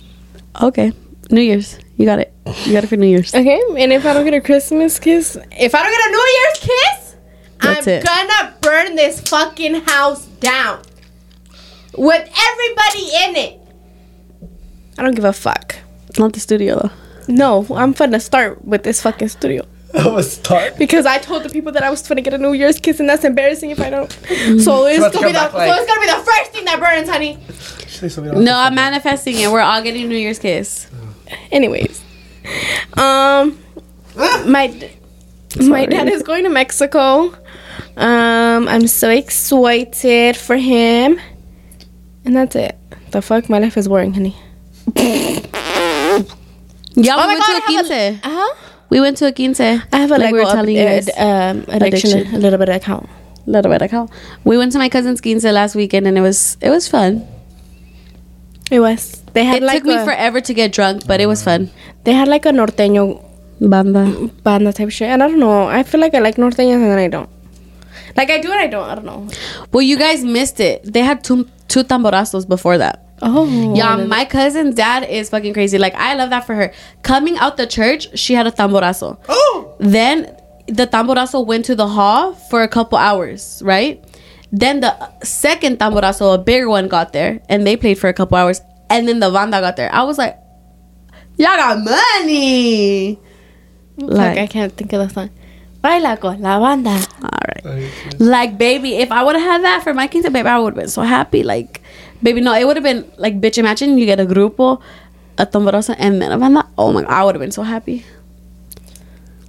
Okay. 0.61 0.93
New 1.31 1.41
Year's. 1.41 1.79
You 1.97 2.05
got 2.07 2.19
it. 2.19 2.33
You 2.65 2.73
got 2.73 2.85
it 2.85 2.89
for 2.89 2.97
New 2.97 3.07
Year's. 3.07 3.35
Okay, 3.35 3.61
and 3.79 3.93
if 3.93 4.05
I 4.05 4.13
don't 4.13 4.25
get 4.25 4.35
a 4.35 4.41
Christmas 4.41 4.99
kiss, 4.99 5.37
if 5.53 5.75
I 5.75 5.83
don't 5.83 5.93
get 5.93 6.09
a 6.09 6.11
New 6.11 6.29
Year's 6.37 6.59
kiss, 6.61 7.17
That's 7.63 7.87
I'm 7.87 7.93
it. 7.95 8.05
gonna 8.05 8.55
burn 8.61 8.97
this 8.97 9.21
fucking 9.21 9.75
house 9.87 10.27
down 10.41 10.83
with 11.97 12.29
everybody 12.29 13.11
in 13.25 13.37
it. 13.37 13.61
I 14.99 15.03
don't 15.03 15.15
give 15.15 15.25
a 15.25 15.33
fuck. 15.33 15.77
Not 16.19 16.33
the 16.33 16.41
studio 16.41 16.81
though. 16.81 16.91
No, 17.29 17.67
I'm 17.75 17.93
gonna 17.93 18.21
start 18.21 18.65
with 18.65 18.83
this 18.83 19.01
fucking 19.01 19.29
studio. 19.29 19.65
I 19.99 20.09
was 20.09 20.33
start. 20.33 20.77
Because 20.77 21.07
I 21.07 21.19
told 21.19 21.43
the 21.45 21.49
people 21.51 21.73
that 21.73 21.83
I 21.85 21.91
was 21.91 22.07
gonna 22.07 22.21
get 22.23 22.35
a 22.35 22.39
New 22.39 22.53
Year's 22.53 22.79
kiss, 22.81 22.99
and 23.01 23.09
that's 23.09 23.25
embarrassing 23.25 23.71
if 23.71 23.81
I 23.81 23.91
don't. 23.91 24.11
So 24.61 24.87
it's 24.87 24.99
gonna 25.15 25.27
be 25.27 25.33
the, 25.33 25.39
like- 25.39 25.53
so 25.53 25.75
it's 25.83 25.87
gonna 25.87 26.01
be 26.01 26.07
the 26.07 26.25
first 26.25 26.51
thing 26.53 26.65
that 26.67 26.81
burns, 26.81 27.09
honey. 27.09 27.39
No, 28.45 28.57
I'm 28.57 28.75
manifesting 28.75 29.39
it. 29.39 29.51
We're 29.51 29.61
all 29.61 29.83
getting 29.83 30.09
New 30.09 30.17
Year's 30.17 30.39
kiss. 30.41 30.89
Anyways, 31.53 32.03
um, 32.95 33.59
my 34.47 34.67
d- 34.67 34.91
my 35.61 35.87
dad 35.87 36.09
is 36.09 36.23
going 36.23 36.43
to 36.45 36.51
Mexico. 36.51 37.33
Um, 37.97 38.69
I'm 38.69 38.89
so 38.89 39.09
excited 39.11 40.37
for 40.37 40.57
him, 40.57 41.21
and 42.25 42.35
that's 42.37 42.57
it. 42.57 42.77
The 43.13 43.23
fuck, 43.23 43.49
my 43.49 43.61
life 43.61 43.77
is 43.77 43.87
boring, 43.87 44.13
honey. 44.13 44.35
Yeah, 46.97 47.17
Oh 47.17 47.27
we 47.27 47.27
my 47.27 47.27
went 47.27 47.41
God, 47.41 47.47
to 47.47 47.53
a 47.53 47.57
I 47.57 47.73
have 47.73 47.87
a- 47.87 47.89
quince. 47.89 48.21
Uh-huh. 48.25 48.55
We 48.95 49.01
went 49.03 49.17
to 49.19 49.27
a 49.27 49.33
quince. 49.33 49.59
I 49.61 49.83
have 49.93 50.13
a 50.13 50.19
Like 50.19 50.31
we 50.33 50.39
Lego 50.39 50.49
were 50.51 50.55
telling 50.55 50.77
you 50.77 50.85
guys. 50.85 51.09
um, 51.19 51.65
addiction, 51.69 52.11
Addiction. 52.19 52.35
a 52.35 52.39
little 52.39 52.59
bit 52.63 52.69
of 52.71 52.77
account. 52.77 53.09
little 53.47 53.71
bit 53.73 53.83
of 53.83 53.91
how 53.91 54.09
we 54.49 54.57
went 54.57 54.73
to 54.73 54.79
my 54.79 54.89
cousin's 54.89 55.21
quince 55.21 55.45
last 55.45 55.75
weekend 55.75 56.07
and 56.07 56.17
it 56.17 56.23
was 56.23 56.57
it 56.63 56.71
was 56.71 56.87
fun. 56.89 57.27
It 58.71 58.81
was. 58.81 59.21
They 59.35 59.45
had 59.45 59.57
It 59.63 59.67
like 59.67 59.83
took 59.83 59.87
me 59.93 59.99
forever 60.05 60.41
to 60.41 60.55
get 60.55 60.73
drunk, 60.73 61.07
but 61.07 61.21
it 61.21 61.27
was 61.27 61.43
fun. 61.43 61.71
They 62.05 62.13
had 62.15 62.29
like 62.29 62.47
a 62.47 62.53
norteño 62.53 63.21
Banda. 63.61 64.31
banda 64.43 64.73
type 64.73 64.91
shit, 64.91 65.09
and 65.09 65.23
I 65.23 65.29
don't 65.29 65.39
know. 65.39 65.67
I 65.69 65.83
feel 65.83 66.01
like 66.01 66.15
I 66.15 66.21
like 66.21 66.37
norteños 66.37 66.75
and 66.75 66.85
then 66.85 66.99
I 66.99 67.09
don't. 67.09 67.29
Like 68.17 68.31
I 68.31 68.39
do 68.41 68.51
and 68.51 68.61
I 68.61 68.67
don't. 68.69 68.89
I 68.89 68.95
don't 68.95 69.05
know. 69.05 69.29
Well, 69.73 69.83
you 69.83 69.99
guys 69.99 70.25
missed 70.25 70.61
it. 70.61 70.85
They 70.93 71.01
had 71.01 71.23
two 71.25 71.49
two 71.69 71.83
tamborazos 71.85 72.47
before 72.49 72.79
that. 72.79 73.04
Oh, 73.23 73.75
Yeah, 73.75 73.97
my 73.97 74.25
cousin's 74.25 74.75
dad 74.75 75.05
is 75.09 75.31
fucking 75.31 75.55
crazy. 75.55 75.79
Like 75.79 75.95
I 75.95 76.15
love 76.15 76.31
that 76.31 76.47
for 76.47 76.55
her. 76.55 76.73
Coming 77.03 77.37
out 77.39 77.57
the 77.57 77.67
church, 77.67 78.19
she 78.19 78.35
had 78.35 78.47
a 78.47 78.51
tamborazo. 78.51 79.19
Oh. 79.29 79.75
Then 79.79 80.37
the 80.67 80.87
tamborazo 80.87 81.47
went 81.47 81.65
to 81.67 81.75
the 81.75 81.87
hall 81.87 82.35
for 82.35 82.63
a 82.63 82.69
couple 82.69 82.99
hours, 82.99 83.63
right? 83.65 84.03
Then 84.53 84.81
the 84.81 84.95
second 85.23 85.79
tamborazo, 85.79 86.35
a 86.35 86.39
bigger 86.39 86.69
one, 86.69 86.89
got 86.89 87.13
there 87.13 87.41
and 87.49 87.67
they 87.67 87.77
played 87.77 87.99
for 87.99 88.09
a 88.09 88.13
couple 88.15 88.37
hours. 88.37 88.61
And 88.91 89.09
then 89.09 89.21
the 89.21 89.31
banda 89.31 89.61
got 89.61 89.77
there. 89.77 89.93
I 89.93 90.03
was 90.03 90.19
like, 90.19 90.37
y'all 91.37 91.57
got 91.57 91.83
money. 91.83 93.19
Fuck, 93.99 94.11
Like, 94.11 94.39
I 94.39 94.47
can't 94.47 94.73
think 94.77 94.93
of 94.93 95.09
the 95.09 95.15
song. 95.15 95.31
Baila 95.81 96.17
con 96.17 96.41
la 96.41 96.59
banda. 96.59 96.91
all 97.23 97.29
right. 97.73 97.91
Like, 98.19 98.59
baby, 98.59 98.95
if 98.97 99.13
I 99.13 99.23
would 99.23 99.37
have 99.37 99.45
had 99.45 99.63
that 99.65 99.83
for 99.85 99.93
my 99.95 100.07
quince, 100.07 100.29
baby, 100.29 100.49
I 100.49 100.59
would 100.59 100.73
have 100.75 100.83
been 100.83 100.89
so 100.89 101.03
happy. 101.03 101.43
Like, 101.43 101.83
baby, 102.25 102.41
no, 102.41 102.53
it 102.55 102.67
would 102.67 102.77
have 102.77 102.83
been 102.83 103.05
like, 103.19 103.41
bitch, 103.41 103.59
imagine 103.59 103.99
you 103.99 104.07
get 104.07 104.19
a 104.19 104.27
grupo, 104.27 104.81
a 105.39 105.47
tamborazo, 105.47 105.95
and 105.99 106.21
then 106.21 106.33
a 106.33 106.39
banda. 106.39 106.67
Oh 106.77 106.93
my, 106.93 107.03
god, 107.03 107.11
I 107.13 107.25
would 107.25 107.35
have 107.37 107.41
been 107.47 107.53
so 107.53 107.63
happy. 107.63 108.05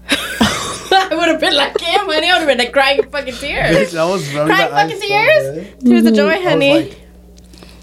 I 0.10 1.10
would 1.12 1.27
have 1.29 1.39
been 1.39 1.55
like 1.55 1.79
him, 1.79 2.01
honey. 2.05 2.29
I 2.29 2.34
would 2.34 2.39
have 2.39 2.48
been 2.48 2.58
like 2.58 2.72
crying 2.74 3.03
fucking 3.10 3.34
tears. 3.36 3.91
That 3.94 4.03
was 4.05 4.32
really 4.34 4.48
Crying 4.48 4.70
fucking 4.72 5.01
so 5.01 5.08
tears. 5.08 5.44
good. 5.79 5.86
Tears 5.86 6.05
of 6.05 6.13
joy, 6.15 6.41
honey. 6.41 6.74
like, 6.84 7.01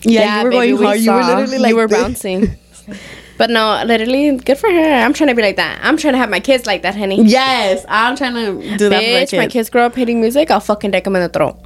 Yeah, 0.03 0.39
you 0.41 0.45
were 0.45 0.51
baby, 0.51 0.71
going 0.73 0.79
we 0.81 0.85
hard. 0.87 1.01
You 1.01 1.13
were 1.13 1.23
literally 1.25 1.59
like 1.59 1.69
you 1.71 1.77
were 1.77 1.89
bouncing. 1.89 2.57
But 3.39 3.51
no, 3.51 3.83
literally, 3.85 4.37
good 4.37 4.57
for 4.59 4.71
her. 4.71 4.93
I'm 5.03 5.13
trying 5.15 5.29
to 5.29 5.35
be 5.35 5.43
like 5.43 5.57
that. 5.57 5.81
I'm 5.83 5.97
trying 5.97 6.13
to 6.13 6.19
have 6.19 6.31
my 6.31 6.39
kids 6.39 6.65
like 6.65 6.83
that, 6.83 6.95
honey. 6.95 7.25
Yes, 7.25 7.85
I'm 7.89 8.15
trying 8.15 8.35
to 8.35 8.77
do 8.77 8.89
that 8.91 9.03
Bitch, 9.03 9.31
for 9.31 9.37
my 9.37 9.43
my 9.43 9.47
kids. 9.47 9.53
kids 9.53 9.71
grow 9.71 9.87
up 9.87 9.97
hating 9.97 10.21
music. 10.21 10.51
I'll 10.53 10.61
fucking 10.61 10.93
deck 10.93 11.05
them 11.05 11.17
in 11.17 11.23
the 11.23 11.29
throat. 11.29 11.57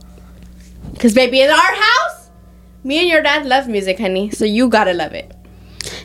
Cause 0.98 1.12
baby, 1.12 1.42
in 1.42 1.50
our 1.50 1.56
house, 1.74 2.25
me 2.86 3.00
and 3.00 3.08
your 3.08 3.22
dad 3.22 3.44
love 3.44 3.66
music, 3.68 3.98
honey. 3.98 4.30
So 4.30 4.44
you 4.44 4.68
gotta 4.68 4.92
love 4.94 5.12
it. 5.12 5.32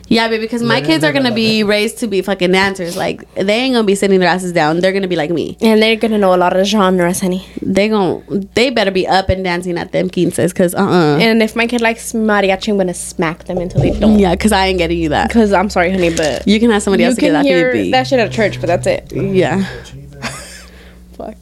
Yeah, 0.08 0.28
baby, 0.28 0.44
because 0.44 0.62
my 0.62 0.80
kids 0.80 1.02
are 1.04 1.12
gonna 1.12 1.30
gonna 1.30 1.34
be 1.34 1.64
raised 1.64 1.98
to 1.98 2.06
be 2.06 2.22
fucking 2.22 2.52
dancers. 2.52 2.96
Like 2.96 3.32
they 3.34 3.54
ain't 3.54 3.74
gonna 3.74 3.86
be 3.86 3.94
sitting 3.94 4.20
their 4.20 4.28
asses 4.28 4.52
down. 4.52 4.80
They're 4.80 4.92
gonna 4.92 5.08
be 5.08 5.16
like 5.16 5.30
me. 5.30 5.56
And 5.60 5.80
they're 5.82 5.96
gonna 5.96 6.18
know 6.18 6.34
a 6.34 6.36
lot 6.36 6.56
of 6.56 6.66
genres, 6.66 7.20
honey. 7.20 7.46
They 7.62 7.88
gon' 7.88 8.48
they 8.54 8.70
better 8.70 8.90
be 8.90 9.06
up 9.06 9.28
and 9.28 9.42
dancing 9.42 9.78
at 9.78 9.92
them 9.92 10.10
quinces, 10.10 10.52
cause 10.52 10.74
uh 10.74 10.78
uh 10.78 11.18
And 11.18 11.42
if 11.42 11.56
my 11.56 11.66
kid 11.66 11.80
likes 11.80 12.12
mariachi, 12.12 12.68
I'm 12.68 12.76
gonna 12.76 12.94
smack 12.94 13.44
them 13.44 13.58
until 13.58 13.80
they 13.80 13.98
don't. 13.98 14.18
Yeah, 14.18 14.34
cause 14.36 14.52
I 14.52 14.66
ain't 14.66 14.78
getting 14.78 14.98
you 14.98 15.08
that. 15.10 15.30
Cause 15.30 15.52
I'm 15.52 15.70
sorry, 15.70 15.90
honey, 15.90 16.14
but 16.14 16.46
You 16.46 16.60
can 16.60 16.70
have 16.70 16.82
somebody 16.82 17.04
you 17.04 17.08
else 17.08 17.16
to 17.16 17.20
get 17.20 17.26
can 17.28 17.34
that 17.34 17.44
hear 17.44 17.70
for 17.72 17.76
you. 17.78 17.90
that 17.92 18.06
shit 18.06 18.18
at 18.18 18.30
church, 18.32 18.60
but 18.60 18.66
that's 18.66 18.86
it. 18.86 19.12
Yeah. 19.12 19.64
Fuck. 21.16 21.36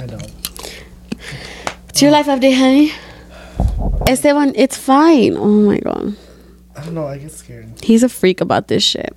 I 0.00 0.06
don't. 0.06 0.30
What's 1.86 2.02
your 2.02 2.10
life 2.10 2.26
update, 2.26 2.56
honey? 2.58 2.92
Esteban, 4.08 4.52
it's 4.56 4.76
fine. 4.76 5.36
Oh 5.36 5.46
my 5.46 5.78
god, 5.78 6.16
I 6.76 6.84
don't 6.84 6.94
know. 6.94 7.06
I 7.06 7.18
get 7.18 7.32
scared. 7.32 7.80
he's 7.82 8.02
a 8.02 8.08
freak 8.08 8.40
about 8.40 8.68
this 8.68 8.82
shit. 8.82 9.14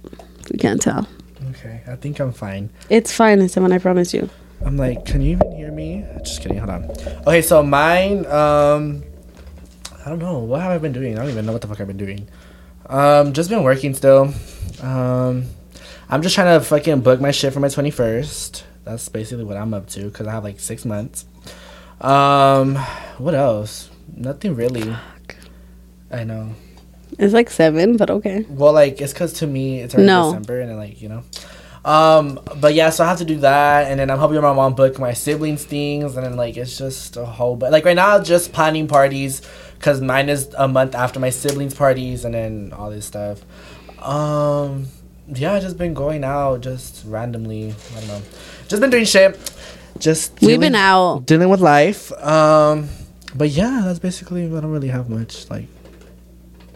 You 0.52 0.58
can't 0.60 0.82
tell. 0.82 1.08
Okay, 1.50 1.82
I 1.88 1.96
think 1.96 2.20
I'm 2.20 2.32
fine. 2.32 2.70
It's 2.90 3.12
fine, 3.12 3.42
Esteban. 3.42 3.72
I 3.72 3.80
promise 3.80 4.14
you. 4.14 4.30
I'm 4.66 4.78
like, 4.78 5.06
can 5.06 5.22
you 5.22 5.32
even 5.34 5.52
hear 5.56 5.72
me? 5.72 6.06
Just 6.24 6.42
kidding. 6.42 6.58
Hold 6.58 6.70
on. 6.70 6.84
Okay, 7.28 7.42
so 7.42 7.62
mine. 7.64 8.26
Um, 8.26 9.04
I 10.06 10.10
don't 10.10 10.20
know. 10.20 10.40
What 10.40 10.62
have 10.62 10.72
I 10.72 10.78
been 10.78 10.94
doing? 10.94 11.18
I 11.18 11.22
don't 11.22 11.32
even 11.32 11.46
know 11.46 11.52
what 11.52 11.62
the 11.62 11.68
fuck 11.68 11.80
I've 11.82 11.88
been 11.88 11.98
doing. 11.98 12.28
Um, 12.88 13.34
just 13.34 13.50
been 13.50 13.64
working 13.64 13.94
still. 13.94 14.34
Um, 14.82 15.46
I'm 16.10 16.22
just 16.22 16.34
trying 16.36 16.58
to 16.60 16.66
fucking 16.66 17.02
book 17.02 17.20
my 17.20 17.32
shit 17.32 17.54
for 17.54 17.60
my 17.60 17.68
21st. 17.68 18.64
That's 18.86 19.10
basically 19.10 19.44
what 19.44 19.58
I'm 19.58 19.74
up 19.74 19.88
to 19.90 20.06
because 20.06 20.26
I 20.28 20.32
have 20.32 20.44
like 20.46 20.60
six 20.60 20.86
months. 20.86 21.26
Um, 22.00 22.76
what 23.18 23.34
else? 23.36 23.90
Nothing 24.16 24.56
really. 24.56 24.96
I 26.12 26.24
know. 26.24 26.52
It's 27.20 27.34
like 27.34 27.50
seven, 27.50 27.98
but 27.98 28.10
okay. 28.10 28.46
Well, 28.50 28.74
like 28.74 29.02
it's 29.02 29.14
because 29.14 29.34
to 29.34 29.48
me 29.48 29.80
it's 29.80 29.94
already 29.94 30.08
No. 30.08 30.32
December 30.32 30.62
and 30.62 30.70
then 30.70 30.78
like 30.78 31.02
you 31.02 31.10
know. 31.10 31.24
Um, 31.86 32.40
but 32.58 32.74
yeah, 32.74 32.90
so 32.90 33.06
I 33.06 33.08
have 33.08 33.20
to 33.20 33.26
do 33.26 33.38
that, 33.38 33.90
and 33.90 33.98
then 33.98 34.10
I'm 34.12 34.18
helping 34.18 34.42
my 34.42 34.52
mom 34.52 34.74
book 34.76 35.00
my 35.00 35.14
siblings 35.14 35.64
things, 35.64 36.18
and 36.18 36.26
then 36.26 36.36
like 36.36 36.58
it's 36.58 36.78
just 36.78 37.16
a 37.16 37.26
whole. 37.26 37.56
But 37.56 37.72
like 37.72 37.86
right 37.86 37.96
now, 37.96 38.22
just 38.22 38.52
planning 38.52 38.88
parties, 38.88 39.42
cause 39.80 40.02
mine 40.02 40.28
is 40.28 40.54
a 40.58 40.68
month 40.68 40.96
after 40.96 41.18
my 41.20 41.30
siblings' 41.30 41.74
parties, 41.74 42.26
and 42.26 42.34
then 42.34 42.74
all 42.76 42.90
this 42.90 43.06
stuff. 43.06 43.42
Um, 44.02 44.88
yeah, 45.34 45.54
I 45.54 45.60
just 45.62 45.78
been 45.78 45.94
going 45.94 46.26
out 46.26 46.60
just 46.62 47.06
randomly. 47.06 47.74
I 47.96 48.00
don't 48.02 48.08
know, 48.10 48.22
just 48.68 48.82
been 48.82 48.90
doing 48.90 49.06
shit. 49.06 49.40
Just 49.98 50.42
We've 50.42 50.60
been 50.60 50.76
out. 50.76 51.26
dealing 51.26 51.48
with 51.50 51.62
life. 51.62 52.12
Um, 52.22 52.90
but 53.36 53.50
yeah, 53.50 53.82
that's 53.86 54.00
basically. 54.00 54.46
I 54.46 54.60
don't 54.62 54.72
really 54.72 54.88
have 54.90 55.10
much 55.10 55.50
like. 55.50 55.68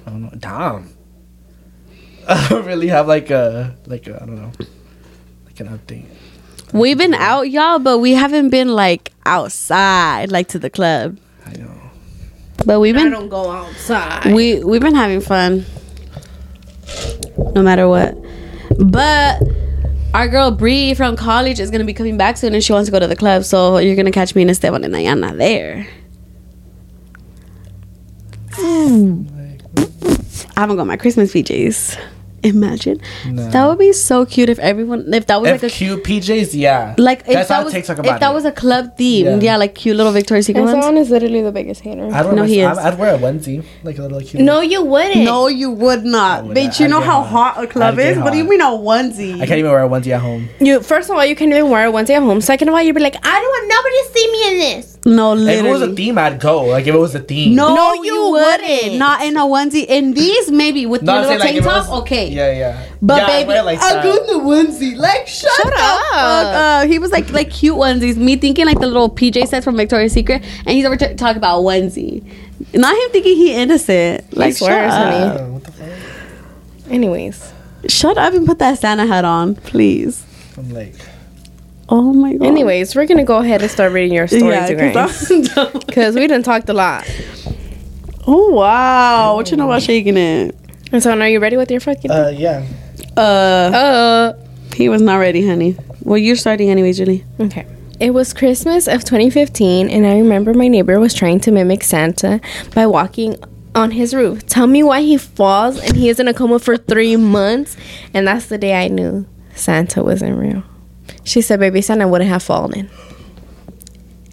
I 0.06 0.10
don't 0.10 0.22
know. 0.24 0.32
Damn. 0.38 0.94
I 2.28 2.48
don't 2.50 2.66
really 2.66 2.88
have 2.88 3.08
like 3.08 3.30
a 3.32 3.76
like 3.88 4.08
a 4.08 4.22
I 4.22 4.26
don't 4.26 4.36
know, 4.36 4.52
like 5.46 5.60
an 5.60 5.70
update. 5.70 6.06
We've 6.74 6.98
been 6.98 7.14
out, 7.14 7.50
y'all, 7.50 7.80
but 7.80 8.00
we 8.00 8.14
haven't 8.14 8.50
been 8.50 8.70
like 8.70 9.12
outside, 9.26 10.32
like 10.32 10.48
to 10.50 10.60
the 10.60 10.70
club. 10.70 11.18
I 11.46 11.54
know. 11.54 11.74
But 12.66 12.80
we've 12.80 12.96
been. 12.96 13.08
I 13.08 13.10
don't 13.10 13.30
go 13.30 13.50
outside. 13.50 14.34
we 14.34 14.64
we've 14.64 14.82
been 14.82 14.96
having 14.96 15.22
fun, 15.22 15.66
no 17.56 17.62
matter 17.62 17.88
what. 17.90 18.16
But 18.80 19.42
our 20.14 20.28
girl 20.28 20.52
Bree 20.52 20.94
from 20.94 21.16
college 21.16 21.60
is 21.60 21.72
gonna 21.72 21.86
be 21.86 21.94
coming 21.94 22.18
back 22.18 22.38
soon, 22.38 22.54
and 22.54 22.64
she 22.64 22.72
wants 22.72 22.88
to 22.88 22.92
go 22.92 23.00
to 23.00 23.08
the 23.08 23.16
club. 23.16 23.44
So 23.44 23.78
you're 23.80 23.96
gonna 23.96 24.12
catch 24.12 24.36
me 24.36 24.44
and 24.44 24.52
Esteban 24.52 24.84
and 24.84 24.94
Ayana 24.94 25.36
there. 25.38 25.88
I 28.58 29.26
haven't 30.56 30.78
got 30.78 30.88
my 30.88 30.98
Christmas 30.98 31.34
PJs. 31.34 32.00
Imagine 32.44 33.00
No. 33.28 33.50
that 33.50 33.68
would 33.68 33.78
be 33.78 33.94
so 33.94 34.26
cute 34.26 34.50
if 34.50 34.58
everyone 34.60 35.14
if 35.14 35.28
that 35.28 35.40
was 35.42 35.50
If 35.52 35.62
like 35.64 35.72
a 35.72 35.76
cute 35.76 36.04
PJs, 36.04 36.50
yeah. 36.54 36.96
like 36.98 37.20
if 37.22 37.34
That's 37.34 37.50
that 37.50 37.64
was 37.64 37.74
TikTok 37.74 38.00
if 38.00 38.06
that 38.20 38.32
it. 38.32 38.34
was 38.34 38.46
a 38.46 38.52
club 38.52 38.98
theme, 38.98 39.26
yeah, 39.28 39.38
Yeah. 39.42 39.58
like 39.58 39.76
cute 39.76 39.96
little 39.96 40.12
Victoria's 40.12 40.48
Secret 40.48 40.62
And 40.64 40.72
ones. 40.72 40.84
someone 40.84 41.02
is 41.02 41.10
literally 41.12 41.42
the 41.44 41.52
biggest 41.52 41.82
hater. 41.82 42.10
I 42.12 42.24
don't 42.24 42.36
No, 42.36 42.42
know. 42.42 42.48
he 42.48 42.62
is. 42.62 42.78
I'd 42.78 42.98
wear 42.98 43.14
a 43.16 43.18
onesie, 43.20 43.64
like 43.84 43.98
a 44.00 44.02
little 44.02 44.22
cute. 44.22 44.42
No, 44.42 44.62
you 44.62 44.84
wouldn't. 44.84 45.24
No, 45.24 45.48
you 45.48 45.70
would 45.70 46.04
not, 46.04 46.46
would 46.46 46.58
bitch. 46.58 46.80
You 46.80 46.86
I'd 46.86 46.90
know 46.92 47.02
how 47.02 47.22
hot. 47.22 47.54
hot 47.56 47.64
a 47.64 47.68
club 47.68 47.94
I'd 48.00 48.06
is. 48.06 48.18
What 48.18 48.32
do 48.32 48.38
you 48.38 48.44
mean 48.46 48.62
a 48.62 48.66
onesie? 48.66 49.36
I 49.42 49.46
can't 49.46 49.60
even 49.60 49.70
wear 49.72 49.84
a 49.84 49.90
onesie 49.90 50.12
at 50.12 50.22
home. 50.22 50.50
You 50.60 50.82
first 50.82 51.10
of 51.10 51.16
all, 51.16 51.26
you 51.26 51.36
can't 51.36 51.52
even 51.52 51.70
wear 51.70 51.88
a 51.88 51.92
onesie 51.92 52.12
at 52.12 52.24
home. 52.24 52.42
Second 52.42 52.70
of 52.70 52.74
all, 52.74 52.82
you'd 52.82 52.96
be 52.96 53.02
like, 53.02 53.16
I 53.24 53.40
don't 53.40 53.54
want 53.56 53.68
nobody 53.76 53.96
to 54.02 54.10
see 54.14 54.32
me 54.32 54.42
in 54.52 54.58
this. 54.82 54.98
No, 55.06 55.34
literally. 55.34 55.60
If 55.60 55.66
it 55.66 55.70
was 55.72 55.82
a 55.82 55.96
theme, 55.96 56.18
I'd 56.18 56.40
go. 56.40 56.64
Like 56.66 56.86
if 56.88 56.94
it 56.94 56.98
was 56.98 57.14
a 57.16 57.20
theme. 57.20 57.56
No, 57.56 57.74
No, 57.76 57.94
you, 57.94 58.06
you 58.14 58.30
wouldn't. 58.32 58.62
wouldn't. 58.62 58.98
Not 59.00 59.24
in 59.26 59.36
a 59.38 59.42
onesie. 59.42 59.86
In 59.86 60.14
these, 60.14 60.52
maybe 60.52 60.86
with 60.86 61.02
No, 61.02 61.14
your 61.14 61.22
I'm 61.24 61.28
little 61.30 61.40
saying, 61.40 61.40
like, 61.40 61.48
tank 61.48 61.58
if 61.58 61.66
it 61.66 61.70
top. 61.70 61.90
was- 61.90 62.02
okay. 62.04 62.31
Yeah, 62.32 62.52
yeah. 62.52 62.86
But 63.02 63.18
yeah, 63.18 63.24
I'd 63.24 63.28
baby, 63.28 63.48
wear 63.50 63.58
it 63.60 63.66
like 63.66 63.80
I'll 63.80 63.94
that. 63.96 64.04
go 64.04 64.16
in 64.18 64.28
the 64.28 64.46
onesie. 64.74 64.96
Like 64.98 65.28
shut, 65.28 65.52
Shut 65.52 65.66
the 65.66 65.72
up. 65.74 66.02
fuck 66.02 66.14
up. 66.14 66.56
Uh, 66.56 66.88
he 66.88 66.98
was 67.00 67.12
like 67.12 67.30
like 67.32 67.50
cute 67.50 67.76
onesies. 67.76 68.16
Me 68.18 68.36
thinking 68.38 68.66
like 68.66 68.80
the 68.80 68.88
little 68.88 69.10
PJ 69.10 69.48
sets 69.48 69.64
from 69.66 69.76
Victoria's 69.78 70.14
Secret, 70.14 70.44
and 70.60 70.70
he's 70.70 70.86
over 70.86 70.96
t- 70.98 71.14
talking 71.16 71.38
about 71.38 71.62
onesie. 71.64 72.24
Not 72.74 72.96
him 72.96 73.10
thinking 73.12 73.36
he 73.36 73.54
innocent. 73.54 74.36
Like 74.38 74.56
swears, 74.56 74.92
shut 74.94 75.14
honey. 75.14 75.24
up. 75.42 75.50
What 75.50 75.64
the 75.66 75.72
fuck? 75.72 75.90
Anyways, 76.92 77.54
Shut 77.88 78.18
up 78.18 78.34
and 78.34 78.46
put 78.46 78.60
that 78.60 78.78
Santa 78.80 79.06
hat 79.08 79.26
on, 79.26 79.56
please. 79.56 80.24
I'm 80.58 80.70
like, 80.70 80.94
Oh 81.90 82.14
my 82.14 82.36
god. 82.36 82.46
anyways, 82.48 82.96
we're 82.96 83.08
gonna 83.08 83.24
go 83.24 83.38
ahead 83.38 83.62
and 83.62 83.72
start 83.72 83.92
reading 83.92 84.14
your 84.14 84.28
stories, 84.28 84.70
you 84.70 84.76
guys, 84.76 85.28
'cause 85.28 85.74
because 85.86 86.16
we 86.20 86.28
done 86.28 86.44
talked 86.44 86.70
a 86.70 86.74
lot. 86.74 87.10
Oh 88.28 88.50
wow! 88.52 89.36
What 89.36 89.50
you 89.50 89.58
know 89.58 89.66
about 89.66 89.82
shaking 89.82 90.16
it? 90.16 90.56
And 90.92 91.02
so, 91.02 91.18
are 91.18 91.30
you 91.30 91.40
ready 91.40 91.58
with 91.58 91.72
your 91.72 91.80
fucking? 91.80 92.12
uh, 92.12 92.34
yeah. 92.36 92.66
Uh, 93.16 93.20
uh 93.22 94.34
he 94.76 94.90
was 94.90 95.02
not 95.02 95.18
ready, 95.18 95.46
honey. 95.46 95.76
Well, 96.04 96.18
you're 96.18 96.36
starting 96.36 96.70
anyway, 96.70 96.94
Julie. 96.94 97.26
Okay. 97.40 97.66
It 98.00 98.14
was 98.14 98.34
Christmas 98.34 98.88
of 98.88 99.04
2015, 99.04 99.90
and 99.90 100.08
I 100.08 100.18
remember 100.18 100.54
my 100.54 100.68
neighbor 100.68 101.00
was 101.00 101.14
trying 101.14 101.40
to 101.42 101.52
mimic 101.52 101.84
Santa 101.84 102.42
by 102.74 102.88
walking 102.88 103.36
on 103.76 103.92
his 103.92 104.14
roof. 104.14 104.46
Tell 104.48 104.68
me 104.68 104.84
why 104.84 105.02
he 105.02 105.18
falls 105.18 105.80
and 105.80 105.96
he 105.96 106.10
is 106.10 106.20
in 106.20 106.28
a 106.28 106.34
coma 106.34 106.60
for 106.60 106.78
three 106.78 107.16
months. 107.16 107.78
And 108.14 108.28
that's 108.28 108.48
the 108.48 108.58
day 108.58 108.74
I 108.74 108.88
knew 108.88 109.28
Santa 109.56 110.04
wasn't 110.04 110.38
real. 110.38 110.64
She 111.24 111.42
said, 111.42 111.60
Baby 111.60 111.82
Santa 111.82 112.08
wouldn't 112.08 112.30
have 112.30 112.44
fallen. 112.44 112.90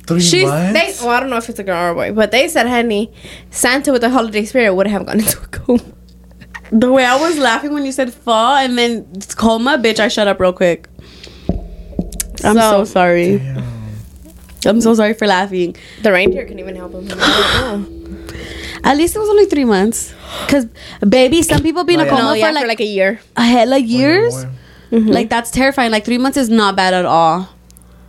Three 0.07 0.21
She's, 0.21 0.49
months. 0.49 0.73
they, 0.73 1.07
well, 1.07 1.15
I 1.15 1.21
don't 1.21 1.29
know 1.29 1.37
if 1.37 1.49
it's 1.49 1.59
a 1.59 1.65
girl 1.65 1.77
or 1.77 1.91
a 1.91 1.95
boy, 1.95 2.12
but 2.12 2.31
they 2.31 2.49
said, 2.49 2.67
honey, 2.67 3.12
Santa 3.50 3.93
with 3.93 4.00
the 4.00 4.11
holiday 4.11 4.45
spirit 4.47 4.75
would 4.75 4.87
have 4.87 5.05
gone 5.05 5.19
into 5.21 5.38
a 5.41 5.47
coma. 5.47 5.83
The 6.71 6.93
way 6.93 7.05
I 7.05 7.17
was 7.17 7.39
laughing 7.39 7.73
when 7.73 7.85
you 7.87 7.93
said 7.93 8.13
fall 8.13 8.57
and 8.57 8.77
then 8.77 9.07
coma, 9.37 9.79
bitch, 9.79 9.99
I 10.01 10.09
shut 10.09 10.29
up 10.29 10.39
real 10.41 10.53
quick. 10.53 10.89
I'm 12.45 12.55
so, 12.57 12.61
So- 12.61 12.85
sorry. 12.85 13.41
I'm 14.67 14.81
so 14.81 14.93
sorry 14.95 15.15
for 15.15 15.27
laughing. 15.27 15.77
The 16.03 16.13
reindeer 16.13 16.43
couldn't 16.43 16.59
even 16.59 16.75
help 16.77 16.93
him. 16.93 17.09
I 17.11 17.61
don't 17.61 18.27
know. 18.29 18.35
At 18.85 18.97
least 18.97 19.15
it 19.17 19.19
was 19.19 19.29
only 19.29 19.47
three 19.47 19.65
months. 19.65 20.13
Cause 20.49 20.67
baby, 21.09 21.43
some 21.43 21.63
people 21.63 21.85
be 21.85 21.95
in 21.95 22.01
Oh, 22.01 22.05
a 22.07 22.09
coma 22.09 22.23
No, 22.23 22.31
for, 22.31 22.37
yeah, 22.37 22.51
like, 22.51 22.63
for 22.63 22.69
like 22.69 22.81
a 22.81 22.85
year. 22.85 23.21
a 23.37 23.45
hella 23.45 23.77
Or 23.77 23.79
years. 23.79 24.35
more. 24.35 24.53
Mm-hmm. 24.93 25.09
Like 25.11 25.29
that's 25.31 25.51
terrifying. 25.51 25.91
Like 25.93 26.05
three 26.05 26.19
months 26.19 26.37
is 26.37 26.49
not 26.51 26.75
bad 26.77 26.93
at 26.95 27.05
all. 27.05 27.49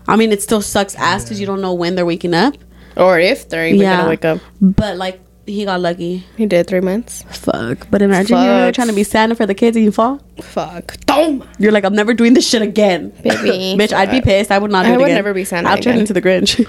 I 0.08 0.16
mean, 0.16 0.32
it 0.32 0.42
still 0.42 0.62
sucks 0.62 0.96
ass 0.96 1.24
because 1.24 1.40
you 1.40 1.46
don't 1.46 1.62
know 1.62 1.74
when 1.74 1.96
they're 1.96 2.06
waking 2.06 2.34
up. 2.34 2.56
Or 2.98 3.20
if 3.20 3.48
they're 3.48 3.68
even 3.68 3.82
Yeah. 3.82 3.98
gonna 3.98 4.10
wake 4.10 4.26
up. 4.26 4.40
But 4.60 4.98
like 4.98 5.22
he 5.50 5.66
got 5.66 5.82
lucky. 5.82 6.24
He 6.38 6.46
did 6.46 6.68
three 6.68 6.80
months. 6.80 7.24
Fuck. 7.30 7.88
But 7.92 8.02
imagine 8.02 8.38
you're 8.38 8.72
trying 8.72 8.88
to 8.88 8.94
be 8.94 9.04
Santa 9.04 9.36
for 9.36 9.46
the 9.46 9.54
kids 9.56 9.76
and 9.76 9.84
you 9.86 9.92
fall. 9.92 10.22
Fuck. 10.42 10.98
Don't. 11.06 11.44
You're 11.60 11.72
like, 11.72 11.84
I'm 11.84 11.96
never 11.96 12.14
doing 12.14 12.34
this 12.34 12.48
shit 12.48 12.62
again. 12.62 13.10
Baby. 13.24 13.76
Bitch, 13.78 13.94
I'd 13.94 14.12
be 14.12 14.22
pissed. 14.22 14.52
I 14.52 14.58
would 14.60 14.72
not 14.72 14.86
do 14.86 14.92
I 14.92 14.94
it 14.94 14.98
would 14.98 15.06
again. 15.06 15.16
never 15.16 15.34
be 15.34 15.44
Santa 15.44 15.70
I'll 15.70 15.78
turn 15.78 15.94
again. 15.94 16.02
into 16.02 16.14
the 16.14 16.22
Grinch. 16.22 16.66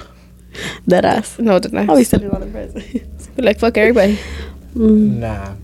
that 0.89 1.05
ass. 1.05 1.39
No, 1.39 1.59
did 1.59 1.73
not. 1.73 1.89
I'll 1.89 1.97
be 1.97 2.05
sending 2.05 2.31
all 2.31 2.41
the 2.41 2.47
presents. 2.47 3.27
Be 3.29 3.43
like, 3.43 3.59
fuck 3.59 3.77
everybody. 3.79 4.19
Mm. 4.71 5.17
Nah. 5.19 5.55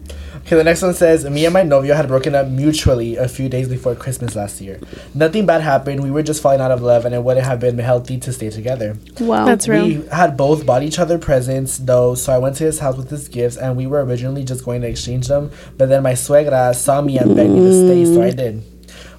Okay, 0.47 0.55
the 0.55 0.63
next 0.63 0.81
one 0.81 0.95
says 0.95 1.25
Me 1.29 1.45
and 1.45 1.53
my 1.53 1.65
novio 1.65 1.97
had 1.97 2.07
broken 2.07 2.37
up 2.37 2.47
mutually 2.47 3.17
a 3.17 3.27
few 3.27 3.49
days 3.49 3.69
before 3.69 3.97
Christmas 3.97 4.37
last 4.37 4.61
year. 4.61 4.79
Nothing 5.13 5.45
bad 5.45 5.61
happened. 5.61 6.05
We 6.05 6.13
were 6.13 6.23
just 6.23 6.41
falling 6.41 6.61
out 6.61 6.71
of 6.71 6.83
love, 6.83 7.05
and 7.05 7.13
it 7.13 7.25
wouldn't 7.25 7.45
have 7.45 7.59
been 7.59 7.77
healthy 7.79 8.17
to 8.21 8.33
stay 8.33 8.51
together. 8.51 8.97
wow. 9.19 9.45
That's 9.45 9.67
real. 9.67 9.85
We 9.85 10.07
had 10.07 10.37
both 10.37 10.65
bought 10.65 10.85
each 10.85 11.01
other 11.01 11.19
presents, 11.19 11.79
though, 11.79 12.15
so 12.15 12.33
I 12.33 12.39
went 12.39 12.55
to 12.59 12.65
his 12.65 12.79
house 12.79 12.97
with 12.97 13.11
his 13.11 13.27
gifts, 13.27 13.57
and 13.57 13.77
we 13.77 13.89
were 13.89 14.05
originally 14.05 14.45
just 14.45 14.65
going 14.65 14.83
to 14.83 14.87
exchange 14.87 15.27
them. 15.27 15.51
But 15.77 15.89
then 15.89 16.05
my 16.05 16.13
suegra 16.13 16.73
saw 16.77 17.01
me 17.01 17.19
and 17.19 17.35
begged 17.35 17.51
me 17.51 17.59
to 17.63 17.73
stay, 17.73 18.05
so 18.05 18.23
I 18.23 18.31
did. 18.31 18.63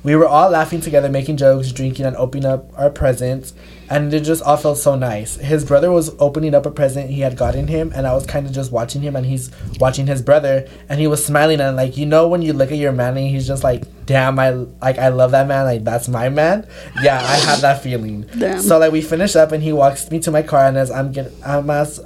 We 0.04 0.16
were 0.16 0.28
all 0.28 0.50
laughing 0.52 0.80
together, 0.80 1.10
making 1.10 1.36
jokes, 1.36 1.74
drinking, 1.74 2.06
and 2.06 2.16
opening 2.16 2.46
up 2.46 2.72
our 2.80 2.90
presents, 2.90 3.54
and 3.90 4.14
it 4.14 4.22
just 4.22 4.44
all 4.44 4.58
felt 4.58 4.78
so 4.78 4.96
nice. 4.96 5.36
His 5.36 5.64
brother 5.64 5.92
was 5.92 6.16
opening 6.20 6.54
up 6.54 6.66
a 6.66 6.72
present 6.72 7.10
he 7.10 7.22
had 7.22 7.38
gotten 7.38 7.68
him, 7.68 7.92
and 7.96 8.06
I 8.06 8.14
was 8.14 8.26
kind 8.26 8.46
of 8.46 8.52
just 8.52 8.72
watching 8.72 9.02
him, 9.02 9.16
and 9.16 9.26
he's 9.26 9.52
watching 9.80 10.08
his 10.08 10.22
brother, 10.22 10.68
and 10.90 11.00
he 11.00 11.08
was 11.08 11.26
smiling, 11.26 11.62
and 11.62 11.76
like 11.76 11.98
you 11.98 12.06
know 12.06 12.28
when 12.28 12.42
you 12.42 12.54
look 12.54 12.72
at 12.72 12.78
your 12.78 12.92
man, 12.92 13.18
and 13.18 13.28
he's 13.28 13.48
just 13.48 13.64
like, 13.64 13.84
"Damn, 14.06 14.40
I 14.40 14.52
like 14.52 14.98
I 14.98 15.10
love 15.10 15.32
that 15.32 15.48
man, 15.48 15.66
like 15.66 15.84
that's 15.84 16.08
my 16.08 16.30
man." 16.30 16.68
Yeah, 17.02 17.18
I 17.18 17.36
had 17.38 17.60
that 17.60 17.82
feeling. 17.82 18.26
Damn. 18.38 18.62
So 18.62 18.78
like 18.78 18.92
we 18.92 19.02
finish 19.02 19.36
up, 19.36 19.52
and 19.52 19.64
he 19.64 19.74
walks 19.74 20.10
me 20.12 20.20
to 20.20 20.32
my 20.32 20.42
car, 20.42 20.66
and 20.66 20.78
as 20.78 20.92
I'm 20.92 21.12
get, 21.12 21.32
I'm 21.46 21.70
as. 21.70 22.00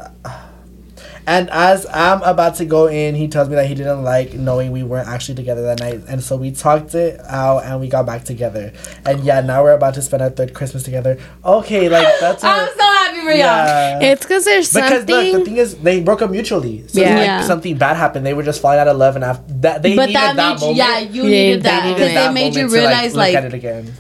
And 1.28 1.50
as 1.52 1.86
I'm 1.94 2.22
about 2.24 2.56
to 2.56 2.66
go 2.66 2.88
in, 2.88 3.16
he 3.16 3.28
tells 3.28 3.48
me 3.48 3.56
that 3.56 3.68
he 3.68 3.76
didn't 3.76 4.04
like 4.04 4.34
knowing 4.34 4.72
we 4.72 4.84
weren't 4.84 5.08
actually 5.08 5.36
together 5.36 5.62
that 5.64 5.80
night. 5.80 6.02
And 6.08 6.24
so 6.24 6.36
we 6.36 6.52
talked 6.52 6.96
it 6.96 7.20
out 7.28 7.64
and 7.64 7.80
we 7.80 7.88
got 7.88 8.06
back 8.06 8.24
together. 8.24 8.74
And 9.06 9.22
yeah, 9.24 9.42
now 9.42 9.64
we're 9.64 9.74
about 9.74 9.94
to 9.96 10.02
spend 10.02 10.24
our 10.24 10.30
third 10.30 10.54
Christmas 10.54 10.84
together. 10.84 11.20
Okay, 11.46 11.90
like 11.90 12.08
that's 12.20 12.44
I'm 12.44 12.68
a, 12.68 12.72
so 12.72 12.82
happy 12.84 13.20
for 13.20 13.30
y'all. 13.32 13.38
yeah. 13.38 14.00
It's 14.02 14.24
because 14.26 14.46
there's 14.46 14.74
Because 14.74 14.90
something. 15.06 15.16
look, 15.16 15.40
the 15.40 15.46
thing 15.46 15.58
is, 15.58 15.78
they 15.78 16.02
broke 16.02 16.22
up 16.22 16.32
mutually. 16.32 16.88
So 16.88 17.00
Yeah. 17.02 17.10
yeah. 17.10 17.16
like 17.16 17.26
Yeah. 17.26 17.42
something 17.44 17.78
bad 17.78 17.98
happened. 17.98 18.26
They 18.26 18.34
were 18.34 18.44
just 18.44 18.62
falling 18.62 18.80
out 18.80 18.88
of 18.88 18.98
love, 18.98 19.16
and 19.16 19.24
after 19.26 19.54
that, 19.62 19.82
they 19.84 19.96
But 19.96 20.08
needed 20.08 20.16
that 20.16 20.36
that, 20.36 20.54
made 20.54 20.62
you, 20.62 20.74
moment. 20.74 20.78
yeah, 20.78 21.00
you 21.00 21.24
Yeah, 21.24 21.30
needed 21.30 21.60
they 21.64 21.70
that 21.70 21.84
because 21.84 22.08
they 22.10 22.14
that 22.16 22.34
made 22.34 22.56
you 22.56 22.62
moment 22.64 22.72
to, 22.74 22.78
realize 22.80 23.12
look 23.14 23.18
like, 23.20 23.36
at 23.36 23.46
it 23.46 23.54
again. 23.54 23.94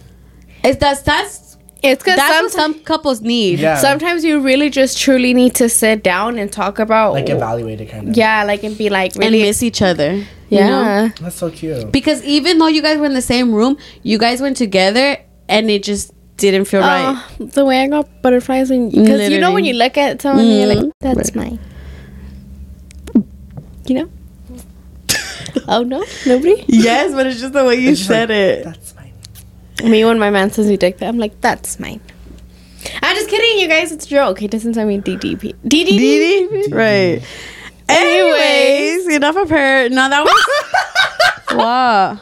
it's 0.63 0.77
that's 0.79 1.01
that's 1.03 1.50
it's 1.81 2.03
because 2.03 2.17
that's 2.17 2.41
what 2.41 2.51
some 2.51 2.79
couples 2.81 3.21
need. 3.21 3.59
Yeah, 3.59 3.77
sometimes 3.77 4.23
you 4.23 4.39
really 4.39 4.69
just 4.69 4.97
truly 4.99 5.33
need 5.33 5.55
to 5.55 5.69
sit 5.69 6.03
down 6.03 6.37
and 6.37 6.51
talk 6.51 6.79
about. 6.79 7.13
like 7.13 7.29
evaluate 7.29 7.81
it 7.81 7.87
kind 7.87 8.09
of. 8.09 8.17
yeah, 8.17 8.43
like 8.43 8.63
and 8.63 8.77
be 8.77 8.89
like 8.89 9.15
and 9.15 9.23
really. 9.25 9.41
miss 9.41 9.63
each 9.63 9.81
other. 9.81 10.13
you 10.13 10.25
yeah. 10.49 10.67
know? 10.69 11.11
that's 11.21 11.35
so 11.37 11.49
cute. 11.49 11.91
Because 11.91 12.23
even 12.23 12.59
though 12.59 12.67
you 12.67 12.81
guys 12.81 12.97
were 12.97 13.05
in 13.05 13.13
the 13.13 13.21
same 13.21 13.53
room, 13.53 13.77
you 14.03 14.17
guys 14.17 14.41
went 14.41 14.57
together 14.57 15.17
and 15.49 15.69
it 15.71 15.83
just 15.83 16.13
didn't 16.37 16.65
feel 16.65 16.81
right. 16.81 17.15
Oh, 17.39 17.45
the 17.45 17.65
way 17.65 17.81
I 17.81 17.87
got 17.87 18.21
butterflies 18.21 18.69
when 18.69 18.89
because 18.89 19.29
you 19.29 19.39
know 19.39 19.53
when 19.53 19.65
you 19.65 19.73
look 19.73 19.97
at 19.97 20.21
someone 20.21 20.45
and 20.45 20.57
you're 20.57 20.67
like 20.67 20.77
Mhm. 20.79 20.91
that's 20.99 21.35
mine. 21.35 21.59
You 23.87 23.95
know. 23.95 24.09
oh 25.67 25.83
no, 25.83 26.03
nobody. 26.25 26.63
Yes, 26.67 27.13
but 27.13 27.27
it's 27.27 27.39
just 27.39 27.53
the 27.53 27.65
way 27.65 27.75
you 27.75 27.95
said 27.95 28.29
like, 28.29 28.37
it. 28.75 28.77
Me 29.83 30.03
when 30.05 30.19
my 30.19 30.29
man 30.29 30.51
says 30.51 30.67
he 30.67 30.77
dick 30.77 30.97
that, 30.99 31.07
I'm 31.07 31.17
like 31.17 31.39
that's 31.41 31.79
mine. 31.79 32.01
I'm 33.01 33.15
just 33.15 33.29
kidding, 33.29 33.59
you 33.59 33.67
guys. 33.67 33.91
It's 33.91 34.05
a 34.05 34.09
joke. 34.09 34.39
He 34.39 34.47
doesn't 34.47 34.73
tell 34.73 34.87
me 34.87 34.99
DDP. 34.99 35.55
DDD. 35.63 35.85
Dee 35.85 36.67
Right. 36.71 37.21
Anyways, 37.87 39.07
enough 39.07 39.35
of 39.35 39.49
her. 39.49 39.89
No, 39.89 40.09
that 40.09 40.23
was 40.23 40.45
wow. 41.57 42.19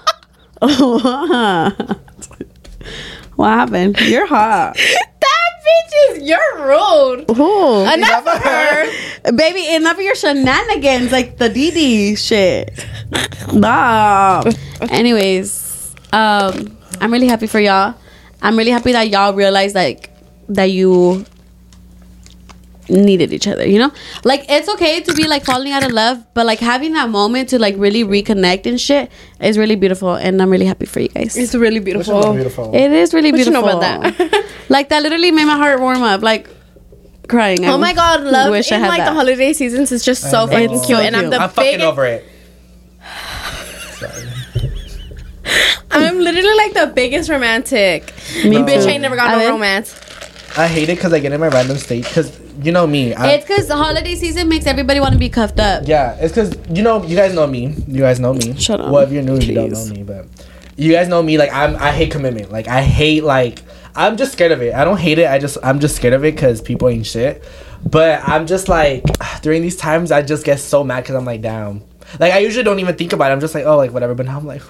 what 3.36 3.50
happened? 3.50 4.00
You're 4.02 4.26
hot. 4.26 4.78
That 5.20 5.52
bitch 5.66 6.18
is 6.18 6.30
you're 6.30 6.66
rude. 6.66 7.30
Who? 7.36 7.82
Enough 7.82 8.26
of 8.26 8.42
her. 8.42 9.32
Baby, 9.36 9.76
enough 9.76 9.98
of 9.98 10.04
your 10.04 10.16
shenanigans, 10.16 11.12
like 11.12 11.38
the 11.38 11.50
DD 11.50 12.18
shit. 12.18 12.86
Nah. 13.54 14.44
Anyways, 14.90 15.94
um, 16.14 16.78
I'm 17.02 17.12
really 17.12 17.28
happy 17.28 17.48
for 17.48 17.60
y'all. 17.60 17.96
I'm 18.42 18.58
really 18.58 18.72
happy 18.72 18.92
that 18.94 19.10
y'all 19.10 19.34
realized 19.34 19.76
like 19.76 20.10
that 20.50 20.66
you 20.72 21.26
needed 22.90 23.32
each 23.34 23.48
other. 23.48 23.68
You 23.68 23.80
know, 23.80 23.92
like 24.24 24.46
it's 24.50 24.68
okay 24.70 25.02
to 25.02 25.14
be 25.14 25.28
like 25.28 25.44
falling 25.46 25.72
out 25.72 25.84
of 25.86 25.92
love, 25.92 26.24
but 26.34 26.46
like 26.46 26.60
having 26.60 26.94
that 26.94 27.10
moment 27.10 27.50
to 27.50 27.60
like 27.60 27.76
really 27.78 28.04
reconnect 28.04 28.66
and 28.66 28.80
shit 28.82 29.12
is 29.40 29.58
really 29.58 29.76
beautiful, 29.76 30.14
and 30.16 30.42
I'm 30.42 30.50
really 30.50 30.66
happy 30.66 30.86
for 30.86 31.00
you 31.00 31.10
guys. 31.10 31.38
It's 31.38 31.54
really 31.54 31.80
beautiful. 31.80 32.34
beautiful? 32.34 32.74
It 32.76 32.92
is 32.92 33.14
really 33.14 33.32
What 33.32 33.40
you 33.40 33.46
beautiful. 33.46 33.70
know 33.70 33.78
about 33.78 34.18
that? 34.18 34.46
like 34.70 34.90
that 34.90 35.04
literally 35.04 35.32
made 35.32 35.46
my 35.46 35.58
heart 35.58 35.80
warm 35.80 36.02
up. 36.02 36.22
Like 36.22 36.50
crying. 37.28 37.64
Oh 37.66 37.70
I 37.70 37.74
Oh 37.74 37.78
my 37.78 37.94
god, 37.94 38.24
love 38.24 38.52
wish 38.52 38.72
I 38.72 38.78
had 38.80 38.88
like 38.88 39.00
that. 39.00 39.10
the 39.10 39.14
holiday 39.16 39.54
seasons 39.54 39.92
is 39.92 40.04
just 40.04 40.30
so 40.32 40.46
I 40.46 40.48
fucking 40.48 40.78
know. 40.78 40.84
cute, 40.86 41.00
and 41.00 41.16
I'm 41.16 41.30
the 41.30 41.38
I'm 41.42 41.50
fucking 41.50 41.72
biggest. 41.74 41.86
over 41.86 42.06
it. 42.06 42.26
Sorry. 44.00 44.29
I'm 45.92 46.20
literally 46.20 46.56
like 46.56 46.74
the 46.74 46.92
biggest 46.94 47.30
romantic. 47.30 48.14
Me 48.44 48.58
Bitch 48.58 48.84
too. 48.84 48.90
ain't 48.90 49.02
never 49.02 49.16
got 49.16 49.38
no 49.38 49.50
romance. 49.50 50.00
I 50.58 50.68
hate 50.68 50.90
it 50.90 50.96
because 50.96 51.14
I 51.14 51.20
get 51.20 51.32
in 51.32 51.40
my 51.40 51.48
random 51.48 51.78
state. 51.78 52.04
Because 52.04 52.40
you 52.62 52.72
know 52.72 52.86
me. 52.86 53.14
I, 53.14 53.32
It's 53.32 53.46
because 53.46 53.68
the 53.68 53.76
holiday 53.76 54.16
season 54.16 54.50
makes 54.50 54.66
everybody 54.66 55.00
want 55.00 55.14
to 55.14 55.20
be 55.20 55.30
cuffed 55.30 55.60
up. 55.60 55.84
yeah, 55.88 56.18
it's 56.20 56.34
because 56.34 56.56
you 56.76 56.84
know 56.84 57.04
you 57.04 57.16
guys 57.16 57.34
know 57.34 57.48
me. 57.48 57.76
You 57.88 58.02
guys 58.02 58.20
know 58.20 58.34
me. 58.34 58.56
Shut 58.58 58.82
up, 58.82 58.92
Well, 58.92 59.04
if 59.04 59.12
you're 59.12 59.24
new, 59.24 59.40
you 59.40 59.56
don't 59.56 59.72
know 59.72 59.86
me, 59.86 60.04
but 60.04 60.28
you 60.76 60.92
guys 60.94 61.08
know 61.08 61.22
me. 61.22 61.38
Like 61.38 61.52
I'm, 61.54 61.76
I 61.78 61.92
hate 61.92 62.12
commitment. 62.12 62.52
Like 62.52 62.68
I 62.68 62.82
hate 62.82 63.24
like 63.24 63.62
I'm 63.96 64.18
just 64.18 64.34
scared 64.34 64.52
of 64.52 64.62
it. 64.62 64.74
I 64.74 64.86
don't 64.86 64.98
hate 64.98 65.20
it. 65.20 65.30
I 65.30 65.40
just 65.40 65.58
I'm 65.64 65.80
just 65.80 65.96
scared 65.96 66.14
of 66.14 66.24
it 66.24 66.36
because 66.36 66.62
people 66.62 66.90
ain't 66.90 67.06
shit. 67.06 67.44
But 67.84 68.28
I'm 68.28 68.46
just 68.46 68.70
like 68.70 69.04
during 69.42 69.62
these 69.62 69.76
times 69.78 70.12
I 70.12 70.22
just 70.22 70.46
get 70.46 70.60
so 70.60 70.84
mad 70.84 71.04
because 71.04 71.16
I'm 71.16 71.26
like 71.26 71.42
down. 71.42 71.84
Like 72.20 72.34
I 72.34 72.40
usually 72.40 72.64
don't 72.64 72.80
even 72.80 72.96
think 72.96 73.14
about 73.14 73.32
it. 73.32 73.34
I'm 73.34 73.40
just 73.40 73.56
like 73.56 73.66
oh 73.66 73.78
like 73.78 73.92
whatever. 73.92 74.16
But 74.16 74.26
now 74.26 74.38
I'm 74.38 74.46
like 74.46 74.62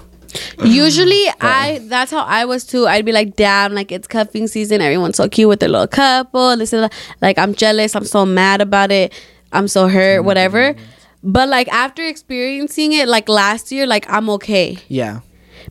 Usually, 0.64 1.26
mm-hmm. 1.26 1.46
I 1.46 1.80
that's 1.84 2.10
how 2.10 2.24
I 2.24 2.44
was 2.44 2.64
too. 2.64 2.86
I'd 2.86 3.04
be 3.04 3.12
like, 3.12 3.36
damn, 3.36 3.74
like 3.74 3.92
it's 3.92 4.06
cuffing 4.06 4.46
season. 4.46 4.80
Everyone's 4.80 5.16
so 5.16 5.28
cute 5.28 5.48
with 5.48 5.60
their 5.60 5.68
little 5.68 5.86
couple. 5.86 6.56
This 6.56 6.72
is 6.72 6.88
like 7.20 7.38
I'm 7.38 7.54
jealous. 7.54 7.94
I'm 7.96 8.04
so 8.04 8.24
mad 8.26 8.60
about 8.60 8.90
it. 8.90 9.12
I'm 9.52 9.68
so 9.68 9.88
hurt. 9.88 10.18
Mm-hmm. 10.18 10.26
Whatever. 10.26 10.74
But 11.22 11.48
like 11.48 11.68
after 11.68 12.02
experiencing 12.04 12.92
it, 12.92 13.08
like 13.08 13.28
last 13.28 13.70
year, 13.72 13.86
like 13.86 14.08
I'm 14.08 14.30
okay 14.30 14.78
yeah. 14.88 15.20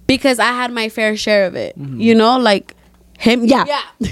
because 0.06 0.40
I 0.40 0.52
had 0.52 0.72
my 0.72 0.90
fair 0.90 1.16
share 1.18 1.46
of 1.46 1.56
it. 1.56 1.78
Mm-hmm. 1.78 2.00
You 2.00 2.16
know, 2.16 2.38
like 2.38 2.76
him. 3.18 3.46
Yeah. 3.46 3.66
Yeah. 3.68 4.10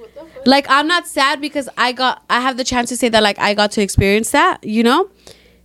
like 0.46 0.66
I'm 0.68 0.86
not 0.86 1.06
sad 1.06 1.40
because 1.40 1.68
I 1.76 1.92
got 1.92 2.22
I 2.28 2.40
have 2.40 2.56
the 2.56 2.64
chance 2.64 2.88
to 2.90 2.96
say 2.96 3.08
that 3.08 3.22
like 3.22 3.38
I 3.38 3.54
got 3.54 3.72
to 3.72 3.82
experience 3.82 4.30
that, 4.30 4.64
you 4.64 4.82
know? 4.82 5.08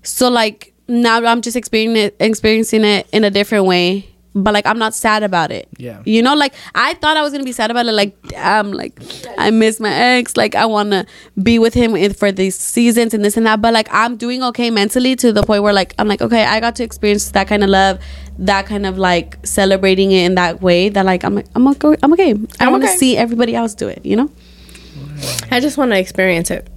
So 0.04 0.30
like 0.30 0.74
now 0.88 1.24
I'm 1.24 1.42
just 1.42 1.58
experiencing 1.58 2.04
it 2.04 2.16
experiencing 2.20 2.84
it 2.84 3.08
in 3.12 3.24
a 3.24 3.32
different 3.32 3.66
way. 3.66 4.15
But 4.38 4.54
like 4.54 4.66
I'm 4.66 4.78
not 4.78 4.94
sad 4.94 5.24
about 5.24 5.52
it. 5.52 5.68
Yeah. 5.78 6.02
You 6.06 6.22
know, 6.22 6.36
like 6.36 6.54
I 6.76 6.94
thought 6.96 7.16
I 7.16 7.22
was 7.22 7.32
gonna 7.32 7.46
be 7.46 7.54
sad 7.54 7.72
about 7.72 7.86
it, 7.86 7.94
like 7.94 8.22
damn, 8.28 8.74
like 8.74 9.00
I 9.38 9.50
miss 9.50 9.80
my 9.80 9.94
ex, 9.94 10.36
like 10.36 10.56
I 10.56 10.66
wanna 10.66 11.06
be 11.42 11.58
with 11.58 11.74
him 11.74 11.96
in, 11.96 12.14
for 12.14 12.34
these 12.34 12.56
seasons 12.56 13.14
and 13.14 13.24
this 13.24 13.38
and 13.38 13.46
that. 13.46 13.62
But 13.62 13.74
like 13.74 13.88
I'm 13.92 14.18
doing 14.18 14.44
okay 14.44 14.70
mentally 14.70 15.16
to 15.18 15.32
the 15.32 15.42
point 15.44 15.64
where 15.64 15.72
like 15.74 15.96
I'm 15.98 16.10
like, 16.10 16.22
okay, 16.22 16.44
I 16.44 16.60
got 16.60 16.76
to 16.76 16.84
experience 16.84 17.32
that 17.32 17.48
kind 17.48 17.64
of 17.64 17.70
love, 17.70 18.00
that 18.40 18.66
kind 18.66 18.86
of 18.86 18.98
like 18.98 19.38
celebrating 19.46 20.12
it 20.12 20.26
in 20.26 20.36
that 20.36 20.62
way 20.62 20.90
that 20.90 21.06
like 21.06 21.24
I'm 21.24 21.42
I'm 21.56 21.68
okay 21.70 21.96
I'm 22.04 22.12
okay. 22.14 22.34
I 22.60 22.66
I'm 22.66 22.74
wanna 22.74 22.86
okay. 22.86 22.98
see 22.98 23.16
everybody 23.16 23.56
else 23.56 23.74
do 23.74 23.88
it, 23.88 24.06
you 24.06 24.18
know? 24.18 24.30
I 25.50 25.60
just 25.60 25.78
want 25.78 25.92
to 25.92 25.98
experience 26.00 26.52
it. 26.52 26.68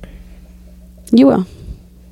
You 1.10 1.26
will. 1.26 1.46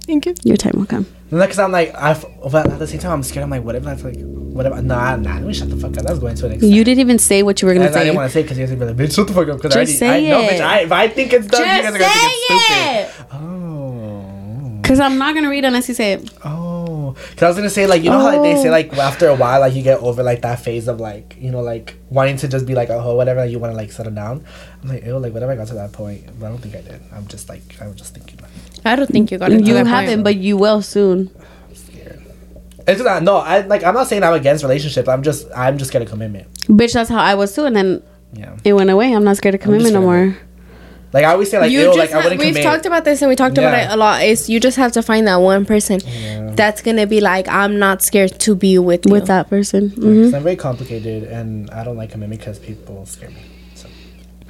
Thank 0.03 0.27
you. 0.27 0.35
Your 0.45 0.57
time 0.57 0.75
will 0.77 0.87
come. 0.87 1.07
Because 1.31 1.59
I'm 1.59 1.73
like, 1.73 1.95
I, 1.95 2.15
but 2.51 2.71
at 2.71 2.79
the 2.79 2.87
same 2.87 3.01
time, 3.01 3.13
I'm 3.13 3.23
scared. 3.23 3.43
I'm 3.45 3.51
like, 3.51 3.65
what 3.65 3.75
if 3.75 3.83
that's 3.83 4.05
like, 4.05 4.17
what 4.19 4.65
if, 4.67 4.73
nah, 4.83 5.17
nah, 5.17 5.35
let 5.35 5.43
me 5.43 5.53
shut 5.55 5.69
the 5.69 5.77
fuck 5.77 5.97
up. 5.97 6.05
That's 6.05 6.19
going 6.21 6.37
to 6.37 6.47
an 6.47 6.53
extent. 6.53 6.73
You 6.73 6.85
didn't 6.85 7.01
even 7.01 7.19
say 7.19 7.43
what 7.43 7.61
you 7.61 7.67
were 7.67 7.75
gonna 7.75 7.87
As 7.87 7.97
I 7.97 8.05
didn't 8.05 8.17
want 8.17 8.31
to 8.31 8.33
say 8.33 8.43
because 8.43 8.59
you 8.59 8.65
guys 8.65 8.71
would 8.71 8.79
be 8.79 8.87
like, 8.87 8.97
bitch, 8.97 9.17
shut 9.17 9.27
the 9.27 9.35
fuck 9.35 9.49
up. 9.49 9.57
Because 9.57 9.75
I 9.77 9.85
Just 9.85 10.03
already, 10.03 10.27
say 10.29 10.29
I, 10.29 10.31
no, 10.31 10.49
bitch, 10.49 10.61
I, 10.61 10.79
if 10.81 10.93
I 10.93 11.09
think 11.09 11.33
it's 11.33 11.47
done, 11.49 11.61
you 11.63 11.83
guys 11.83 11.95
are 11.95 11.99
going 11.99 12.11
to 12.11 12.19
think 12.19 12.33
it's 12.51 12.71
it. 12.71 13.11
stupid. 13.13 13.27
Oh. 13.33 14.81
Cause 14.85 15.01
I'm 15.01 15.19
not 15.19 15.35
gonna 15.35 15.51
read 15.51 15.65
unless 15.65 15.89
you 15.89 15.95
say 15.95 16.13
it. 16.13 16.31
Oh. 16.45 17.17
Because 17.31 17.43
I 17.43 17.49
was 17.49 17.57
going 17.57 17.69
to 17.69 17.75
say, 17.75 17.87
like, 17.87 18.03
you 18.03 18.11
know 18.11 18.19
how 18.19 18.27
like, 18.27 18.43
they 18.43 18.61
say, 18.61 18.69
Oh. 18.69 18.73
like, 18.73 18.93
after 18.95 19.29
a 19.29 19.35
while, 19.35 19.61
like, 19.61 19.75
you 19.75 19.83
get 19.83 20.01
over, 20.01 20.23
like, 20.23 20.43
that 20.43 20.61
phase 20.61 20.87
of, 20.87 21.01
like, 21.01 21.37
you 21.41 21.51
know, 21.51 21.61
like, 21.61 21.97
wanting 22.11 22.37
to 22.39 22.49
just 22.49 22.67
be 22.67 22.75
like, 22.75 22.91
oh, 22.91 23.15
whatever, 23.15 23.41
like, 23.41 23.51
you 23.51 23.59
want 23.59 23.73
to, 23.73 23.77
like, 23.77 23.91
settle 23.91 24.13
down. 24.13 24.45
I'm 24.83 24.89
like, 24.89 25.05
ew, 25.05 25.19
like, 25.19 25.33
whatever, 25.33 25.53
I 25.53 25.57
got 25.57 25.69
to 25.69 25.75
that 25.75 25.93
point. 25.93 26.27
But 26.39 26.47
I 26.47 26.49
don't 26.51 26.59
think 26.59 26.75
I 26.75 26.83
did. 26.83 27.01
I'm 27.13 27.27
just, 27.27 27.49
like, 27.49 27.63
I 27.81 27.87
was 27.87 27.97
just 27.97 28.15
thinking. 28.15 28.39
I 28.87 28.97
don't 28.97 29.09
think 29.11 29.31
you 29.31 29.39
got 29.39 29.53
it. 29.53 29.65
You 29.67 29.75
haven't, 29.77 30.23
but 30.23 30.37
you 30.37 30.57
will 30.57 30.81
soon. 30.83 31.31
I'm 31.69 31.75
scared. 31.75 32.23
It's 32.87 33.03
not, 33.03 33.23
no, 33.23 33.37
I, 33.39 33.61
like, 33.61 33.83
I'm 33.85 33.95
not 33.95 34.07
saying 34.07 34.23
I'm 34.23 34.35
against 34.35 34.63
relationships. 34.65 35.09
I'm 35.09 35.23
just, 35.23 35.47
I'm 35.55 35.77
just 35.79 35.89
scared 35.91 36.03
of 36.03 36.11
commitment. 36.11 36.53
Bitch, 36.69 36.93
that's 36.95 37.11
how 37.11 37.19
I 37.19 37.35
was 37.35 37.55
too, 37.55 37.65
and 37.65 37.75
then 37.77 38.03
Yeah. 38.33 38.57
it 38.65 38.73
went 38.75 38.91
away. 38.91 39.13
I'm 39.15 39.25
not 39.25 39.37
scared 39.37 39.55
of 39.55 39.61
commitment 39.61 39.95
no 39.95 40.01
more. 40.03 40.37
Like, 41.13 41.25
I 41.25 41.33
always 41.33 41.51
say, 41.51 41.59
like, 41.59 41.71
you 41.71 41.85
just 41.85 41.99
like, 41.99 42.13
I 42.13 42.17
wouldn't 42.25 42.41
we've 42.41 42.49
commit. 42.53 42.63
talked 42.65 42.85
about 42.85 43.05
this 43.05 43.23
and 43.23 43.29
we 43.31 43.37
talked 43.37 43.57
about 43.57 43.73
it 43.79 43.91
a 43.91 43.97
lot. 43.97 44.23
Is 44.23 44.51
you 44.51 44.61
just 44.61 44.77
have 44.77 44.93
to 44.93 45.03
find 45.03 45.27
that 45.29 45.37
one 45.37 45.65
person 45.65 46.01
Yeah. 46.05 46.51
that's 46.55 46.83
gonna 46.83 47.07
be 47.07 47.21
like, 47.21 47.49
I'm 47.49 47.79
not 47.79 48.03
scared 48.03 48.39
to 48.41 48.55
be 48.55 48.79
with 48.79 49.07
you. 49.07 49.13
With 49.13 49.27
that 49.29 49.49
person, 49.49 49.91
hmm 49.91 50.25
'Cause 50.25 50.35
I'm 50.35 50.43
very 50.43 50.57
complicated 50.57 51.23
and 51.25 51.71
I 51.71 51.85
don't 51.85 51.97
like 51.97 52.11
commitment 52.11 52.41
because 52.41 52.59
people 52.59 53.07
scare 53.07 53.31
me. 53.31 53.37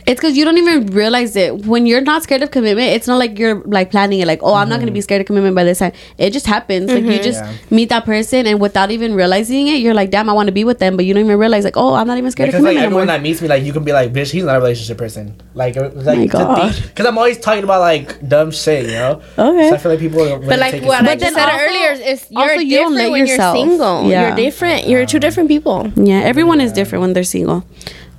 So 0.07 0.13
it's 0.13 0.21
because 0.21 0.37
you 0.37 0.45
don't 0.45 0.57
even 0.57 0.87
realize 0.87 1.35
it. 1.35 1.67
When 1.67 1.85
you're 1.85 2.01
not 2.01 2.23
scared 2.23 2.43
of 2.43 2.53
commitment, 2.53 2.89
it's 2.89 3.09
not 3.09 3.19
like 3.19 3.39
you're 3.39 3.63
like 3.65 3.91
planning 3.91 4.21
it. 4.21 4.27
Like, 4.27 4.41
oh, 4.43 4.55
I'm 4.55 4.69
not 4.69 4.79
gonna 4.79 4.93
be 4.93 5.01
mm-hmm. 5.01 5.05
scared 5.05 5.21
of 5.21 5.27
commitment 5.27 5.57
by 5.57 5.65
this 5.65 5.81
time. 5.81 5.93
It 6.17 6.33
just 6.33 6.47
happens. 6.47 6.91
Like 6.91 7.03
you 7.03 7.11
mm-hmm. 7.11 7.23
just 7.23 7.43
Yeah. 7.43 7.53
meet 7.71 7.89
that 7.89 8.05
person, 8.05 8.47
and 8.47 8.61
without 8.61 8.93
even 8.93 9.15
realizing 9.15 9.67
it, 9.67 9.81
you're 9.81 9.95
like, 9.95 10.11
damn, 10.11 10.31
I 10.31 10.33
want 10.33 10.47
to 10.47 10.53
be 10.53 10.65
with 10.65 10.79
them, 10.79 10.97
but 10.97 11.05
you 11.05 11.15
don't 11.15 11.25
even 11.25 11.39
realize, 11.39 11.65
like, 11.65 11.77
oh, 11.77 11.95
I'm 11.95 12.07
not 12.07 12.19
even 12.19 12.31
scared 12.31 12.49
because 12.49 12.61
of 12.61 12.67
commitment. 12.67 12.77
like 12.77 12.85
everyone 12.85 13.03
anymore. 13.03 13.17
that 13.17 13.23
meets 13.23 13.43
me, 13.43 13.49
like 13.49 13.65
you 13.65 13.73
can 13.73 13.83
be 13.83 13.93
like, 13.93 14.13
bitch, 14.13 14.31
he's 14.31 14.45
not 14.45 14.57
a 14.57 14.59
relationship 14.61 14.97
person. 14.97 15.35
Like, 15.55 15.77
uh, 15.77 15.91
like 15.95 16.21
because 16.21 17.07
I'm 17.07 17.19
always 17.19 17.39
talking 17.39 17.65
about 17.65 17.81
like 17.81 18.29
dumb 18.29 18.53
shit, 18.53 18.87
you 18.87 18.93
know. 18.93 19.23
Okay. 19.37 19.69
So 19.71 19.75
I 19.75 19.79
feel 19.79 19.91
like 19.91 20.01
people. 20.01 20.21
Are 20.21 20.39
really 20.39 20.47
But 20.47 20.59
like 20.61 20.73
take 20.73 20.83
it 20.83 20.87
what 20.87 21.05
I 21.05 21.17
just 21.17 21.35
said 21.35 21.49
also- 21.49 21.65
earlier 21.65 21.91
is 22.13 22.27
you're 22.31 22.43
also 22.43 22.61
you 22.61 22.79
don't 22.79 22.93
different 22.93 22.95
let 22.95 23.11
when 23.11 23.27
yourself- 23.27 23.57
you're 23.57 23.67
single. 23.67 24.09
Yeah. 24.09 24.29
You're 24.29 24.37
different. 24.37 24.89
You're 24.89 25.07
two 25.07 25.17
um, 25.17 25.21
different 25.21 25.49
people. 25.49 25.93
Yeah, 25.97 26.21
everyone 26.21 26.61
is 26.61 26.73
different 26.73 27.03
when 27.03 27.13
they're 27.13 27.25
single, 27.25 27.65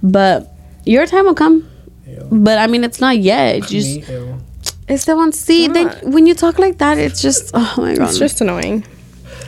but 0.04 0.52
your 0.84 1.06
time 1.06 1.26
will 1.26 1.36
come. 1.36 1.66
Ew. 2.08 2.28
But 2.32 2.58
I 2.58 2.68
mean, 2.68 2.84
it's 2.84 3.00
not 3.02 3.18
yet. 3.20 3.58
It's 3.58 3.70
just 3.70 4.08
ew. 4.10 4.40
it's 4.88 5.06
the 5.06 5.16
one. 5.16 5.32
See, 5.32 5.68
then 5.68 5.90
when 6.12 6.26
you 6.26 6.34
talk 6.34 6.58
like 6.60 6.78
that, 6.80 6.98
it's 6.98 7.22
just 7.22 7.52
oh 7.54 7.74
my 7.78 7.96
god. 7.96 8.10
It's 8.10 8.20
just 8.20 8.42
annoying. 8.42 8.86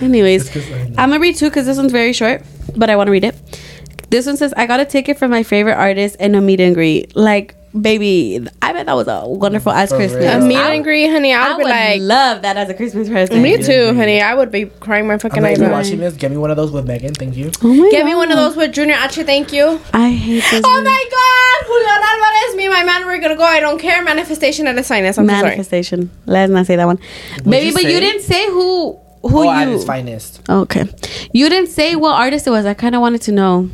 Anyways, 0.02 0.56
I 0.56 0.60
know. 0.60 0.96
I'm 0.98 1.10
gonna 1.10 1.20
read 1.20 1.36
two 1.36 1.50
because 1.50 1.66
this 1.66 1.78
one's 1.78 1.92
very 1.92 2.14
short, 2.14 2.44
but 2.76 2.90
I 2.90 2.96
want 2.96 3.08
to 3.08 3.12
read 3.12 3.24
it. 3.24 3.36
This 4.10 4.26
one 4.26 4.38
says, 4.38 4.54
"I 4.58 4.66
got 4.66 4.80
a 4.80 4.86
ticket 4.86 5.18
from 5.18 5.32
my 5.32 5.44
favorite 5.44 5.76
artist 5.76 6.16
and 6.20 6.36
a 6.36 6.42
meet 6.42 6.60
and 6.60 6.74
greet." 6.74 7.16
Like, 7.16 7.56
baby, 7.80 8.46
I 8.62 8.74
bet 8.74 8.86
that 8.86 8.96
was 8.96 9.08
a 9.08 9.28
wonderful 9.28 9.72
ass 9.72 9.90
For 9.90 9.98
Christmas. 9.98 10.24
real. 10.24 10.42
A 10.44 10.46
meet 10.46 10.58
I- 10.58 10.74
and 10.76 10.84
greet, 10.84 11.10
honey. 11.10 11.34
I 11.34 11.50
I 11.54 11.56
would 11.58 11.66
like, 11.66 12.02
love 12.02 12.42
that 12.44 12.58
as 12.58 12.70
a 12.70 12.74
Christmas 12.74 13.10
present. 13.10 13.42
me 13.42 13.62
too, 13.62 13.94
honey. 13.96 14.22
I 14.22 14.34
would 14.34 14.52
be 14.52 14.66
crying 14.66 15.08
my 15.08 15.18
fucking 15.18 15.44
eyes 15.44 15.62
out. 15.62 15.72
watching 15.72 16.00
this, 16.00 16.14
get 16.16 16.32
me 16.32 16.38
one 16.38 16.52
of 16.52 16.58
those 16.58 16.72
with 16.72 16.86
Megan. 16.88 17.14
Thank 17.14 17.36
you. 17.38 17.52
Oh 17.64 17.74
my 17.74 17.90
Get 17.92 18.06
me 18.06 18.16
one 18.16 18.32
of 18.32 18.38
those 18.38 18.56
with 18.56 18.74
Junior 18.74 18.96
H. 19.04 19.16
Thank 19.16 19.52
you. 19.54 19.80
I 19.94 20.10
hate 20.12 20.44
this. 20.52 20.64
Oh 20.66 20.72
one. 20.72 20.84
my 20.84 21.04
God, 21.12 21.68
Julión 21.68 22.02
Álvarez, 22.12 22.56
me 22.58 22.66
and 22.66 22.74
my 22.74 22.84
man, 22.84 23.06
we're 23.06 23.20
gonna 23.20 23.36
go. 23.36 23.44
I 23.44 23.60
don't 23.60 23.80
care. 23.80 24.04
Manifestation 24.04 24.68
at 24.68 24.78
a 24.78 24.84
sinus. 24.84 25.18
I'm 25.18 25.28
so 25.28 25.32
sorry. 25.34 25.44
manifestation. 25.44 26.10
Let's 26.26 26.52
not 26.52 26.66
say 26.66 26.76
that 26.76 26.86
one, 26.86 27.00
baby. 27.44 27.68
you 27.68 27.74
but 27.74 27.84
you 27.84 28.00
didn't 28.00 28.22
say 28.24 28.48
who 28.48 28.98
who 29.22 29.44
oh, 29.46 29.52
at 29.52 29.68
you. 29.68 29.80
finest. 29.84 30.42
Okay, 30.50 30.86
you 31.34 31.50
didn't 31.50 31.70
say 31.70 31.96
what 31.96 32.16
artist 32.16 32.48
it 32.48 32.52
was. 32.52 32.66
I 32.66 32.74
kind 32.74 32.96
of 32.96 33.02
wanted 33.02 33.22
to 33.24 33.32
know. 33.32 33.70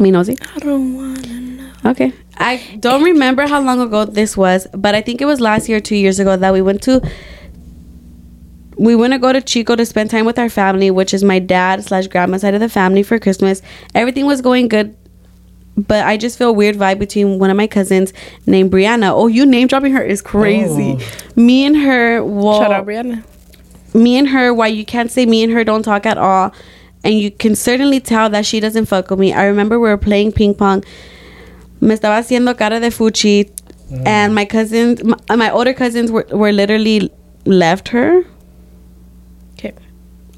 Me 0.00 0.10
nosy. 0.10 0.36
I 0.54 0.58
don't 0.58 0.94
wanna 0.96 1.40
know. 1.40 1.53
Okay. 1.84 2.12
I 2.38 2.76
don't 2.80 3.02
remember 3.02 3.46
how 3.46 3.60
long 3.60 3.80
ago 3.80 4.04
this 4.04 4.36
was, 4.36 4.66
but 4.72 4.94
I 4.94 5.00
think 5.02 5.20
it 5.20 5.26
was 5.26 5.40
last 5.40 5.68
year 5.68 5.78
or 5.78 5.80
two 5.82 5.96
years 5.96 6.18
ago 6.18 6.36
that 6.36 6.52
we 6.52 6.62
went 6.62 6.82
to. 6.82 7.00
We 8.76 8.96
went 8.96 9.12
to 9.12 9.18
go 9.18 9.32
to 9.32 9.40
Chico 9.40 9.76
to 9.76 9.86
spend 9.86 10.10
time 10.10 10.24
with 10.24 10.38
our 10.38 10.48
family, 10.48 10.90
which 10.90 11.14
is 11.14 11.22
my 11.22 11.38
dad 11.38 11.84
slash 11.84 12.08
grandma 12.08 12.38
side 12.38 12.54
of 12.54 12.60
the 12.60 12.68
family 12.68 13.02
for 13.04 13.18
Christmas. 13.20 13.62
Everything 13.94 14.26
was 14.26 14.40
going 14.40 14.66
good, 14.66 14.96
but 15.76 16.04
I 16.04 16.16
just 16.16 16.38
feel 16.38 16.48
a 16.48 16.52
weird 16.52 16.74
vibe 16.76 16.98
between 16.98 17.38
one 17.38 17.50
of 17.50 17.56
my 17.56 17.68
cousins 17.68 18.12
named 18.46 18.72
Brianna. 18.72 19.10
Oh, 19.10 19.28
you 19.28 19.46
name 19.46 19.68
dropping 19.68 19.92
her 19.92 20.02
is 20.02 20.20
crazy. 20.20 20.96
Oh. 20.98 21.30
Me 21.40 21.64
and 21.64 21.76
her. 21.76 22.24
Well, 22.24 22.60
Shut 22.60 22.72
up, 22.72 22.86
Brianna. 22.86 23.22
me 23.94 24.16
and 24.18 24.28
her, 24.30 24.52
why 24.52 24.66
you 24.66 24.84
can't 24.84 25.10
say 25.10 25.24
me 25.24 25.44
and 25.44 25.52
her 25.52 25.62
don't 25.62 25.82
talk 25.84 26.04
at 26.04 26.18
all. 26.18 26.52
And 27.04 27.14
you 27.18 27.30
can 27.30 27.54
certainly 27.54 28.00
tell 28.00 28.28
that 28.30 28.44
she 28.46 28.58
doesn't 28.58 28.86
fuck 28.86 29.08
with 29.10 29.20
me. 29.20 29.32
I 29.32 29.44
remember 29.44 29.78
we 29.78 29.88
were 29.88 29.98
playing 29.98 30.32
ping 30.32 30.54
pong. 30.54 30.82
Me 31.84 31.94
estaba 31.94 32.16
haciendo 32.18 32.56
cara 32.56 32.80
de 32.80 32.90
fuchi. 32.90 33.50
Mm. 33.90 34.06
And 34.06 34.34
my 34.34 34.46
cousins, 34.46 35.04
my, 35.04 35.16
uh, 35.28 35.36
my 35.36 35.50
older 35.50 35.74
cousins 35.74 36.10
were, 36.10 36.26
were 36.32 36.52
literally 36.52 37.12
left 37.44 37.88
her. 37.88 38.24
Okay. 39.52 39.74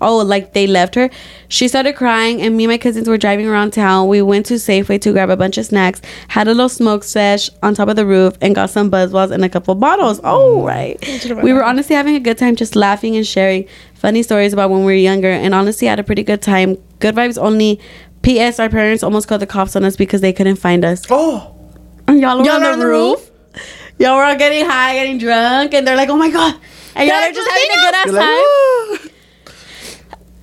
Oh, 0.01 0.17
like 0.17 0.53
they 0.53 0.67
left 0.67 0.97
her. 0.97 1.09
She 1.49 1.69
started 1.69 1.95
crying, 1.95 2.43
and 2.43 2.57
me 2.57 2.65
and 2.65 2.73
my 2.73 2.79
cousins 2.79 3.09
were 3.09 3.17
driving 3.17 3.47
around 3.47 3.73
town. 3.73 4.09
We 4.09 4.21
went 4.21 4.47
to 4.47 4.55
Safeway 4.55 5.01
to 5.03 5.13
grab 5.13 5.31
a 5.31 5.37
bunch 5.37 5.57
of 5.59 5.67
snacks, 5.67 6.03
had 6.27 6.49
a 6.49 6.51
little 6.51 6.69
smoke 6.69 7.05
sesh 7.05 7.49
on 7.63 7.77
top 7.77 7.89
of 7.89 7.95
the 7.95 8.05
roof, 8.05 8.37
and 8.41 8.53
got 8.53 8.71
some 8.71 8.91
buzzballs 8.91 9.31
and 9.31 9.45
a 9.45 9.49
couple 9.49 9.75
bottles. 9.77 10.19
Mm. 10.19 10.25
Oh, 10.25 10.67
right. 10.67 10.99
We 11.43 11.53
were 11.53 11.63
honestly 11.63 11.95
having 11.95 12.17
a 12.17 12.21
good 12.21 12.39
time, 12.39 12.57
just 12.57 12.75
laughing 12.75 13.17
and 13.17 13.25
sharing 13.25 13.67
funny 13.95 14.25
stories 14.25 14.53
about 14.53 14.71
when 14.71 14.81
we 14.81 14.87
were 14.87 14.93
younger, 14.95 15.31
and 15.31 15.55
honestly 15.55 15.87
had 15.87 16.01
a 16.01 16.05
pretty 16.05 16.25
good 16.25 16.43
time. 16.43 16.77
Good 16.99 17.15
vibes 17.15 17.41
only. 17.41 17.79
P.S. 18.27 18.59
Our 18.59 18.69
parents 18.69 19.05
almost 19.05 19.29
called 19.29 19.41
the 19.41 19.47
cops 19.47 19.77
on 19.77 19.85
us 19.85 19.95
because 19.95 20.21
they 20.21 20.33
couldn't 20.33 20.57
find 20.57 20.85
us. 20.85 21.03
Oh, 21.11 21.55
And 22.09 22.21
y'all 22.21 22.39
were 22.39 22.45
Y'all 22.45 22.57
on 22.57 22.61
were 22.63 22.67
the, 22.67 22.73
on 22.73 22.79
the 22.81 22.87
roof. 22.87 23.31
Y'all 23.99 24.17
were 24.17 24.25
all 24.25 24.37
getting 24.37 24.65
high, 24.67 24.95
getting 24.95 25.19
drunk, 25.19 25.73
and 25.75 25.87
they're 25.87 25.97
like, 25.97 26.09
"Oh 26.09 26.17
my 26.17 26.31
god!" 26.31 26.55
And 26.95 27.09
y'all 27.09 27.21
They're 27.21 27.33
just 27.33 27.51
having 27.51 27.71
a 27.71 27.75
good 27.85 27.95
ass 27.95 28.07
you're 28.07 28.15
like, 28.15 28.25
time. 28.25 29.05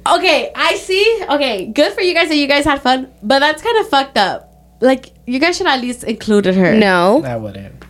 "Woo." 0.08 0.15
Okay, 0.17 0.52
I 0.56 0.76
see. 0.76 1.24
Okay, 1.30 1.65
good 1.67 1.93
for 1.93 2.02
you 2.02 2.13
guys 2.13 2.30
that 2.30 2.36
you 2.38 2.48
guys 2.48 2.65
had 2.65 2.82
fun, 2.82 3.12
but 3.22 3.39
that's 3.39 3.62
kind 3.62 3.78
of 3.78 3.89
fucked 3.89 4.17
up. 4.17 4.50
Like, 4.82 5.12
you 5.26 5.39
guys 5.39 5.58
should 5.58 5.67
at 5.67 5.80
least 5.82 6.04
included 6.04 6.56
her. 6.56 6.76
No. 6.76 7.24
I 7.24 7.38
wouldn't. 7.38 7.84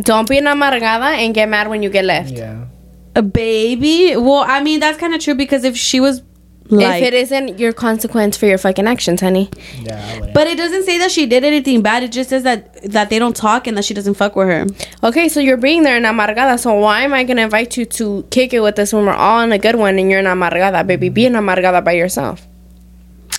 Don't 0.00 0.28
be 0.28 0.38
an 0.38 0.44
amargada 0.46 1.12
and 1.22 1.34
get 1.34 1.48
mad 1.48 1.68
when 1.68 1.82
you 1.82 1.90
get 1.90 2.04
left. 2.04 2.30
Yeah. 2.30 2.66
A 3.14 3.22
baby? 3.22 4.16
Well, 4.16 4.44
I 4.46 4.62
mean, 4.62 4.80
that's 4.80 4.98
kind 4.98 5.14
of 5.14 5.20
true 5.20 5.34
because 5.34 5.64
if 5.64 5.76
she 5.76 6.00
was. 6.00 6.22
Like, 6.70 7.02
if 7.02 7.08
it 7.08 7.14
isn't 7.14 7.58
your 7.58 7.72
consequence 7.72 8.36
for 8.36 8.46
your 8.46 8.58
fucking 8.58 8.86
actions, 8.86 9.20
honey. 9.20 9.50
Yeah. 9.82 10.20
I 10.22 10.30
but 10.32 10.46
it 10.46 10.56
doesn't 10.56 10.84
say 10.84 10.98
that 10.98 11.10
she 11.10 11.26
did 11.26 11.42
anything 11.44 11.82
bad. 11.82 12.02
It 12.04 12.12
just 12.12 12.30
says 12.30 12.44
that 12.44 12.80
that 12.84 13.10
they 13.10 13.18
don't 13.18 13.34
talk 13.36 13.66
and 13.66 13.76
that 13.76 13.84
she 13.84 13.92
doesn't 13.94 14.14
fuck 14.14 14.36
with 14.36 14.46
her. 14.48 14.66
Okay, 15.02 15.28
so 15.28 15.40
you're 15.40 15.56
being 15.56 15.82
there 15.82 15.96
in 15.96 16.04
amargada. 16.04 16.58
So 16.58 16.72
why 16.74 17.02
am 17.02 17.12
I 17.12 17.24
gonna 17.24 17.42
invite 17.42 17.76
you 17.76 17.84
to 17.86 18.24
kick 18.30 18.52
it 18.52 18.60
with 18.60 18.78
us 18.78 18.92
when 18.92 19.04
we're 19.06 19.12
all 19.12 19.40
in 19.40 19.52
a 19.52 19.58
good 19.58 19.74
one 19.76 19.98
and 19.98 20.08
you're 20.10 20.20
in 20.20 20.26
amargada, 20.26 20.86
baby? 20.86 21.08
Be 21.08 21.26
an 21.26 21.32
amargada 21.34 21.84
by 21.84 21.92
yourself. 21.92 22.46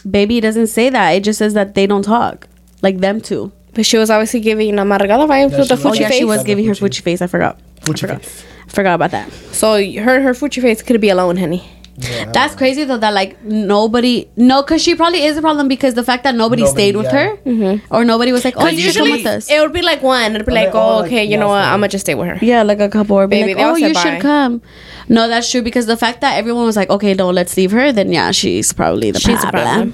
Baby, 0.10 0.40
it 0.40 0.42
doesn't 0.42 0.68
say 0.68 0.90
that. 0.90 1.12
It 1.12 1.24
just 1.24 1.40
says 1.40 1.54
that 1.54 1.76
they 1.76 1.86
don't 1.88 2.04
talk, 2.04 2.48
like 2.82 2.98
them 3.00 3.22
two. 3.22 3.52
But 3.74 3.86
she 3.86 3.98
was 3.98 4.10
obviously 4.10 4.40
giving 4.42 4.76
amargada 4.76 5.28
vibes 5.28 5.52
Yeah, 5.52 5.60
with 5.60 5.70
the 5.70 5.78
she 5.78 5.84
was. 5.84 5.86
Oh 5.86 5.94
yeah, 5.94 6.10
face. 6.10 6.18
she 6.18 6.26
was 6.26 6.44
giving 6.44 6.66
her 6.66 6.74
Fuchi. 6.74 6.90
fuchi 6.90 7.02
face. 7.02 7.22
I 7.22 7.28
forgot. 7.28 7.60
Fuchi 7.82 8.04
I 8.04 8.08
forgot. 8.08 8.22
face. 8.26 8.46
I 8.68 8.70
forgot 8.72 8.96
about 8.96 9.12
that. 9.12 9.32
So 9.54 9.76
her 9.76 10.22
her 10.22 10.34
fuchi 10.34 10.62
face 10.62 10.82
could 10.82 11.00
be 11.00 11.10
alone, 11.10 11.38
honey. 11.38 11.70
Yeah. 11.98 12.32
That's 12.32 12.56
crazy 12.56 12.84
though. 12.86 12.98
That 12.98 13.14
like 13.14 13.44
nobody, 13.44 14.30
no, 14.36 14.62
because 14.64 14.82
she 14.82 14.96
probably 14.96 15.24
is 15.24 15.38
a 15.38 15.42
problem 15.42 15.68
because 15.68 15.94
the 15.94 16.04
fact 16.04 16.24
that 16.24 16.34
nobody, 16.36 16.64
Nobody, 16.64 16.82
stayed 16.82 16.96
with 16.96 17.06
yeah. 17.08 17.28
her, 17.30 17.38
mm-hmm. 17.38 17.94
or 17.94 18.06
nobody 18.06 18.32
was 18.32 18.44
like, 18.46 18.56
oh, 18.58 18.66
Because 18.66 18.80
you 18.84 18.92
should 18.92 19.04
come 19.04 19.12
with 19.12 19.26
us. 19.26 19.50
it 19.52 19.60
would 19.60 19.74
be 19.74 19.82
like 19.82 20.02
one. 20.02 20.34
It'd 20.36 20.46
be 20.46 20.52
Or 20.52 20.56
like, 20.56 20.72
they 20.72 20.78
all, 20.78 20.98
oh, 20.98 21.02
like, 21.02 21.08
okay, 21.08 21.24
you 21.26 21.38
know 21.38 21.50
what? 21.50 21.64
I'm 21.64 21.80
gonna 21.80 21.90
just 21.90 22.06
stay 22.06 22.16
with 22.16 22.28
her. 22.28 22.40
Yeah, 22.46 22.64
like 22.64 22.80
a 22.80 22.90
couple 22.90 23.18
or 23.18 23.28
be 23.28 23.42
Baby, 23.42 23.56
like, 23.56 23.66
oh, 23.66 23.76
you 23.76 23.94
bye. 23.94 24.02
should 24.02 24.22
come. 24.22 24.62
No, 25.10 25.28
that's 25.28 25.52
true 25.52 25.62
because 25.62 25.86
the 25.86 25.98
fact 25.98 26.22
that 26.22 26.38
everyone 26.38 26.66
was 26.66 26.76
like, 26.76 26.90
okay, 26.90 27.14
no, 27.14 27.30
let's 27.30 27.56
leave 27.58 27.72
her. 27.72 27.92
Then 27.92 28.12
yeah, 28.12 28.32
she's 28.32 28.72
probably 28.74 29.12
the 29.12 29.20
She's 29.20 29.42
the 29.42 29.52
problem. 29.52 29.92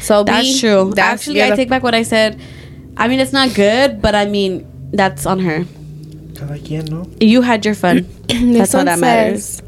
So 0.00 0.24
That's 0.24 0.46
B, 0.54 0.60
true. 0.60 0.92
that's- 0.94 1.20
Actually, 1.20 1.42
I 1.42 1.50
take 1.56 1.68
back 1.68 1.82
what 1.82 1.94
I 1.94 2.02
said. 2.04 2.40
I 2.96 3.08
mean, 3.08 3.20
it's 3.20 3.32
not 3.32 3.54
good, 3.54 4.00
but 4.00 4.14
I 4.14 4.26
mean, 4.26 4.66
that's 4.92 5.26
on 5.26 5.40
her. 5.40 5.64
Cada 6.34 6.58
quien, 6.58 6.84
no? 6.86 7.06
You 7.20 7.42
had 7.42 7.64
your 7.64 7.74
fun. 7.74 8.06
That's 8.28 8.74
all 8.74 8.84
that 8.84 8.98
matters. 8.98 9.60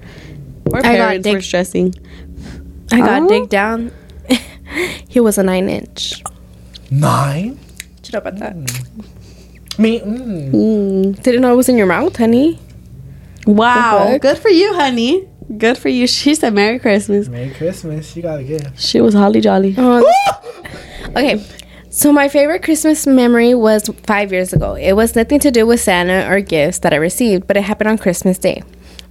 Says, 0.65 0.73
Our 0.75 0.79
I 0.79 0.83
got 0.83 0.91
parents 1.09 1.27
were 1.29 1.33
dick- 1.35 1.43
stressing. 1.45 1.95
I 2.93 2.99
got 3.01 3.23
Oh. 3.23 3.29
dig 3.29 3.49
down. 3.49 3.91
he 5.09 5.21
was 5.21 5.39
a 5.39 5.43
nine 5.43 5.69
inch. 5.69 6.23
Nine? 6.91 7.59
Shut 8.03 8.17
up 8.17 8.27
about 8.27 8.39
that. 8.41 8.57
Me? 9.79 10.01
Mm. 10.01 10.51
Mm. 10.53 11.23
Didn't 11.23 11.41
know 11.41 11.53
it 11.53 11.57
was 11.57 11.69
in 11.69 11.77
your 11.79 11.87
mouth, 11.87 12.17
honey. 12.17 12.59
Wow. 13.47 14.09
fuck? 14.13 14.21
Good 14.23 14.39
for 14.39 14.51
you, 14.51 14.75
honey. 14.75 15.29
Good 15.57 15.79
for 15.79 15.89
you. 15.89 16.07
She 16.19 16.35
said 16.35 16.53
Merry 16.55 16.79
Christmas. 16.79 17.29
Merry 17.29 17.51
Christmas. 17.51 18.15
You 18.17 18.23
got 18.23 18.41
a 18.41 18.45
gift. 18.45 18.79
She 18.79 19.01
was 19.01 19.15
holly 19.15 19.41
jolly. 19.41 19.75
Oh, 19.79 20.05
okay. 21.09 21.45
So 21.91 22.13
my 22.13 22.29
favorite 22.29 22.63
Christmas 22.63 23.07
memory 23.07 23.55
was 23.55 23.89
five 24.05 24.33
years 24.33 24.53
ago. 24.53 24.75
It 24.75 24.93
was 24.95 25.15
nothing 25.17 25.41
to 25.41 25.51
do 25.51 25.67
with 25.67 25.81
Santa 25.81 26.27
or 26.31 26.41
gifts 26.41 26.79
that 26.81 26.93
I 26.93 26.97
received, 26.97 27.47
but 27.47 27.57
it 27.57 27.63
happened 27.65 27.89
on 27.89 27.99
Christmas 27.99 28.39
Day. 28.39 28.63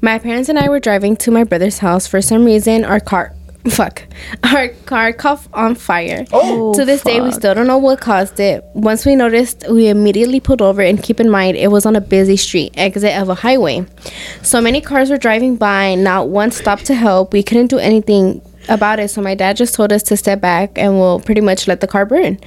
My 0.03 0.17
parents 0.17 0.49
and 0.49 0.57
I 0.57 0.67
were 0.67 0.79
driving 0.79 1.15
to 1.17 1.31
my 1.31 1.43
brother's 1.43 1.77
house. 1.77 2.07
For 2.07 2.21
some 2.23 2.43
reason, 2.43 2.83
our 2.83 2.99
car, 2.99 3.35
fuck, 3.69 4.01
our 4.43 4.69
car 4.87 5.13
caught 5.13 5.47
on 5.53 5.75
fire. 5.75 6.25
Oh, 6.33 6.73
to 6.73 6.85
this 6.85 7.03
day, 7.03 7.21
we 7.21 7.31
still 7.31 7.53
don't 7.53 7.67
know 7.67 7.77
what 7.77 8.01
caused 8.01 8.39
it. 8.39 8.63
Once 8.73 9.05
we 9.05 9.15
noticed, 9.15 9.63
we 9.69 9.89
immediately 9.89 10.39
pulled 10.39 10.61
over. 10.61 10.81
And 10.81 11.01
keep 11.01 11.19
in 11.19 11.29
mind, 11.29 11.55
it 11.55 11.69
was 11.69 11.85
on 11.85 11.95
a 11.95 12.01
busy 12.01 12.35
street, 12.35 12.73
exit 12.77 13.15
of 13.15 13.29
a 13.29 13.35
highway. 13.35 13.85
So 14.41 14.59
many 14.59 14.81
cars 14.81 15.11
were 15.11 15.17
driving 15.17 15.55
by. 15.55 15.93
Not 15.93 16.29
one 16.29 16.49
stopped 16.49 16.85
to 16.85 16.95
help. 16.95 17.31
We 17.31 17.43
couldn't 17.43 17.67
do 17.67 17.77
anything 17.77 18.41
about 18.69 18.99
it. 18.99 19.09
So 19.09 19.21
my 19.21 19.35
dad 19.35 19.57
just 19.57 19.75
told 19.75 19.91
us 19.91 20.03
to 20.03 20.17
step 20.17 20.41
back 20.41 20.77
and 20.77 20.99
we'll 20.99 21.19
pretty 21.19 21.41
much 21.41 21.67
let 21.67 21.81
the 21.81 21.87
car 21.87 22.05
burn. 22.05 22.39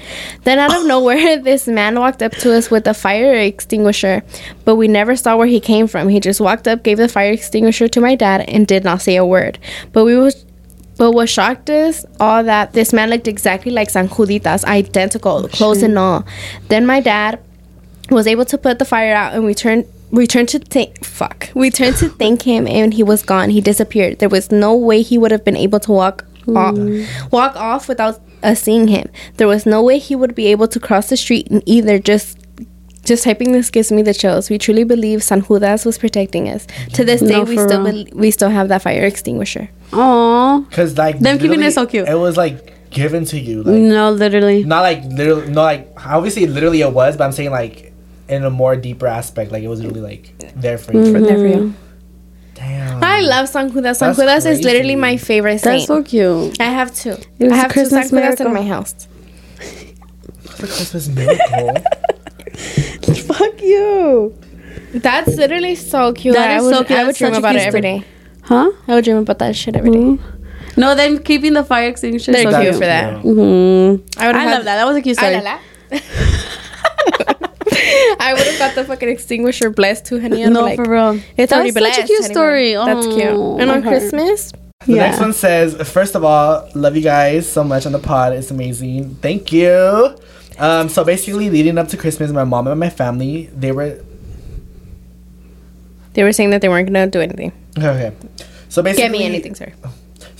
Then 0.44 0.58
out 0.58 0.74
of 0.74 0.86
nowhere, 0.86 1.38
this 1.42 1.66
man 1.66 1.98
walked 1.98 2.22
up 2.22 2.32
to 2.32 2.54
us 2.54 2.70
with 2.70 2.86
a 2.86 2.94
fire 2.94 3.34
extinguisher, 3.34 4.22
but 4.64 4.76
we 4.76 4.88
never 4.88 5.16
saw 5.16 5.36
where 5.36 5.46
he 5.46 5.60
came 5.60 5.86
from. 5.86 6.08
He 6.08 6.20
just 6.20 6.40
walked 6.40 6.68
up, 6.68 6.82
gave 6.82 6.98
the 6.98 7.08
fire 7.08 7.32
extinguisher 7.32 7.88
to 7.88 8.00
my 8.00 8.14
dad, 8.14 8.42
and 8.48 8.66
did 8.66 8.84
not 8.84 9.02
say 9.02 9.16
a 9.16 9.24
word. 9.24 9.58
But 9.92 10.04
we 10.04 10.16
was. 10.16 10.44
But 10.96 11.10
what 11.10 11.28
shocked 11.28 11.70
us 11.70 12.06
all 12.20 12.44
that 12.44 12.72
this 12.72 12.92
man 12.92 13.10
looked 13.10 13.26
exactly 13.26 13.72
like 13.72 13.90
San 13.90 14.08
Juditas, 14.08 14.62
identical, 14.64 15.48
clothes 15.48 15.82
and 15.82 15.98
all. 15.98 16.24
Then 16.68 16.86
my 16.86 17.00
dad 17.00 17.40
was 18.10 18.28
able 18.28 18.44
to 18.44 18.56
put 18.56 18.78
the 18.78 18.84
fire 18.84 19.12
out 19.12 19.34
and 19.34 19.44
we 19.44 19.54
turned 19.54 19.86
we 20.14 20.26
turned 20.26 20.48
to 20.48 20.58
thank 20.58 21.04
fuck 21.04 21.50
we 21.54 21.70
turned 21.70 21.96
to 21.96 22.08
thank 22.08 22.42
him 22.42 22.66
and 22.66 22.94
he 22.94 23.02
was 23.02 23.22
gone 23.22 23.50
he 23.50 23.60
disappeared 23.60 24.18
there 24.20 24.28
was 24.28 24.50
no 24.50 24.74
way 24.74 25.02
he 25.02 25.16
would 25.18 25.30
have 25.30 25.44
been 25.44 25.56
able 25.56 25.80
to 25.80 25.90
walk 25.92 26.24
off, 26.54 26.76
walk 27.32 27.56
off 27.56 27.88
without 27.88 28.20
us 28.42 28.60
seeing 28.62 28.86
him 28.88 29.08
there 29.38 29.48
was 29.48 29.64
no 29.66 29.82
way 29.82 29.98
he 29.98 30.14
would 30.14 30.34
be 30.34 30.46
able 30.48 30.68
to 30.68 30.78
cross 30.78 31.08
the 31.08 31.16
street 31.16 31.46
and 31.50 31.62
either 31.66 31.98
just 31.98 32.38
just 33.04 33.24
typing 33.24 33.52
this 33.52 33.68
gives 33.70 33.92
me 33.92 34.00
the 34.00 34.14
chills. 34.14 34.48
We 34.48 34.56
truly 34.56 34.82
believe 34.84 35.22
San 35.22 35.42
Judas 35.44 35.84
was 35.84 35.98
protecting 35.98 36.48
us. 36.48 36.66
To 36.94 37.04
this 37.04 37.20
day, 37.20 37.32
No, 37.36 37.42
we 37.42 37.58
still 37.58 37.84
real. 37.84 38.04
bel 38.06 38.18
we 38.18 38.30
still 38.30 38.48
have 38.48 38.68
that 38.68 38.80
fire 38.80 39.04
extinguisher. 39.04 39.68
Aww. 39.90 40.66
Because, 40.68 40.96
like, 40.96 41.18
Them 41.18 41.38
keeping 41.38 41.62
it 41.62 41.72
so 41.72 41.84
cute. 41.86 42.08
It 42.08 42.14
was, 42.14 42.38
like, 42.38 42.90
given 42.90 43.26
to 43.26 43.38
you. 43.38 43.62
Like, 43.62 43.74
No, 43.74 44.10
literally. 44.10 44.64
not 44.64 44.80
like 44.80 45.04
literally, 45.04 45.50
not 45.50 45.64
like, 45.64 45.92
obviously, 46.06 46.46
literally 46.46 46.80
it 46.80 46.92
was, 46.92 47.18
but 47.18 47.24
I'm 47.24 47.32
saying, 47.32 47.50
like, 47.50 47.92
in 48.28 48.44
a 48.44 48.50
more 48.50 48.76
deeper 48.76 49.06
aspect. 49.06 49.50
Like, 49.52 49.62
it 49.62 49.68
was 49.68 49.84
really, 49.84 50.00
like, 50.00 50.32
there 50.56 50.78
for 50.78 50.92
you. 50.94 51.12
For 51.12 51.20
there 51.20 51.36
for 51.38 51.46
you. 51.46 51.74
Damn. 52.54 53.02
I 53.02 53.20
love 53.20 53.48
San 53.48 53.70
Judas. 53.72 53.98
San 53.98 54.08
That's 54.14 54.18
Judas 54.18 54.44
is 54.46 54.64
literally 54.64 54.94
my 54.96 55.16
favorite 55.16 55.58
saint. 55.58 55.64
That's 55.64 55.86
so 55.86 56.02
cute. 56.02 56.60
I 56.60 56.64
have 56.64 56.94
two. 56.94 57.10
It 57.38 57.44
was 57.44 57.52
I 57.52 57.56
a 57.56 57.58
have 57.62 57.72
two 57.72 57.84
San 57.86 58.00
Christmas 58.00 58.10
Judas 58.10 58.40
in 58.40 58.52
miracle. 58.52 58.62
my 58.62 58.62
house. 58.62 58.94
The 60.58 60.66
Christmas 60.68 61.08
miracle. 61.08 61.74
Fuck 63.34 63.60
you. 63.60 64.34
That's 64.94 65.34
literally 65.36 65.74
so 65.74 66.12
cute. 66.12 66.34
That 66.36 66.50
I 66.50 66.58
is 66.58 66.64
would, 66.64 66.74
so 66.76 66.84
cute. 66.84 66.98
I 66.98 67.04
would 67.04 67.16
dream 67.16 67.34
about 67.34 67.56
it 67.56 67.58
cute 67.58 67.66
every 67.68 67.80
story. 67.80 67.98
day. 68.00 68.06
Huh? 68.42 68.70
I 68.86 68.94
would 68.94 69.04
dream 69.04 69.16
about 69.16 69.38
that 69.40 69.56
shit 69.56 69.74
every 69.74 69.90
day. 69.90 69.98
Mhm. 69.98 70.20
No, 70.76 70.94
then 70.94 71.18
keeping 71.18 71.54
the 71.54 71.64
fire 71.64 71.88
extinguisher. 71.88 72.30
They're 72.32 72.44
so 72.44 72.50
cute 72.50 72.62
cute. 72.62 72.74
for 72.74 72.80
that. 72.86 73.22
Mhm. 73.22 74.02
I 74.18 74.26
would 74.28 74.36
I 74.36 74.44
love 74.52 74.64
that. 74.64 74.76
That 74.76 74.86
was 74.86 74.96
a 74.96 75.02
cute 75.02 75.16
story. 75.16 75.40
I, 77.94 78.06
la, 78.08 78.10
la. 78.10 78.30
I 78.30 78.34
would 78.34 78.46
have 78.46 78.58
got 78.58 78.74
the 78.74 78.84
fucking 78.84 79.08
extinguisher 79.08 79.70
blessed 79.70 80.06
too, 80.06 80.20
honey. 80.20 80.44
I'd 80.44 80.52
No, 80.52 80.62
like, 80.62 80.76
for 80.76 80.88
real. 80.88 81.14
It's 81.36 81.50
That's 81.50 81.52
already 81.52 81.70
such 81.72 81.98
a 81.98 82.06
cute 82.06 82.10
anyway. 82.24 82.32
story. 82.34 82.72
That's 82.74 83.06
cute. 83.06 83.28
Oh, 83.28 83.58
And 83.58 83.70
on 83.70 83.82
heart. 83.82 83.98
Christmas, 83.98 84.52
The 84.86 84.92
Yeah. 84.94 85.06
next 85.08 85.20
one 85.20 85.32
says, 85.32 85.74
first 85.88 86.14
of 86.14 86.24
all, 86.24 86.68
love 86.74 86.94
you 86.96 87.02
guys 87.02 87.48
so 87.50 87.64
much 87.64 87.86
on 87.86 87.92
the 87.92 87.98
pod. 87.98 88.32
It's 88.34 88.50
amazing. 88.50 89.16
Thank 89.22 89.50
you. 89.52 90.14
Um, 90.58 90.88
so 90.88 91.04
basically, 91.04 91.48
leading 91.50 91.78
up 91.78 91.88
to 91.88 91.96
Christmas, 91.96 92.30
my 92.30 92.44
mom 92.44 92.66
and 92.68 92.78
my 92.78 92.90
family, 92.90 93.48
they 93.56 93.72
were 93.72 93.98
they 96.14 96.22
were 96.22 96.32
saying 96.32 96.50
that 96.50 96.60
they 96.60 96.68
weren't 96.68 96.86
gonna 96.86 97.06
do 97.08 97.20
anything. 97.20 97.52
okay. 97.78 98.12
So 98.68 98.82
basically, 98.82 99.04
Get 99.04 99.12
me 99.12 99.24
anything, 99.24 99.54
sir. 99.54 99.72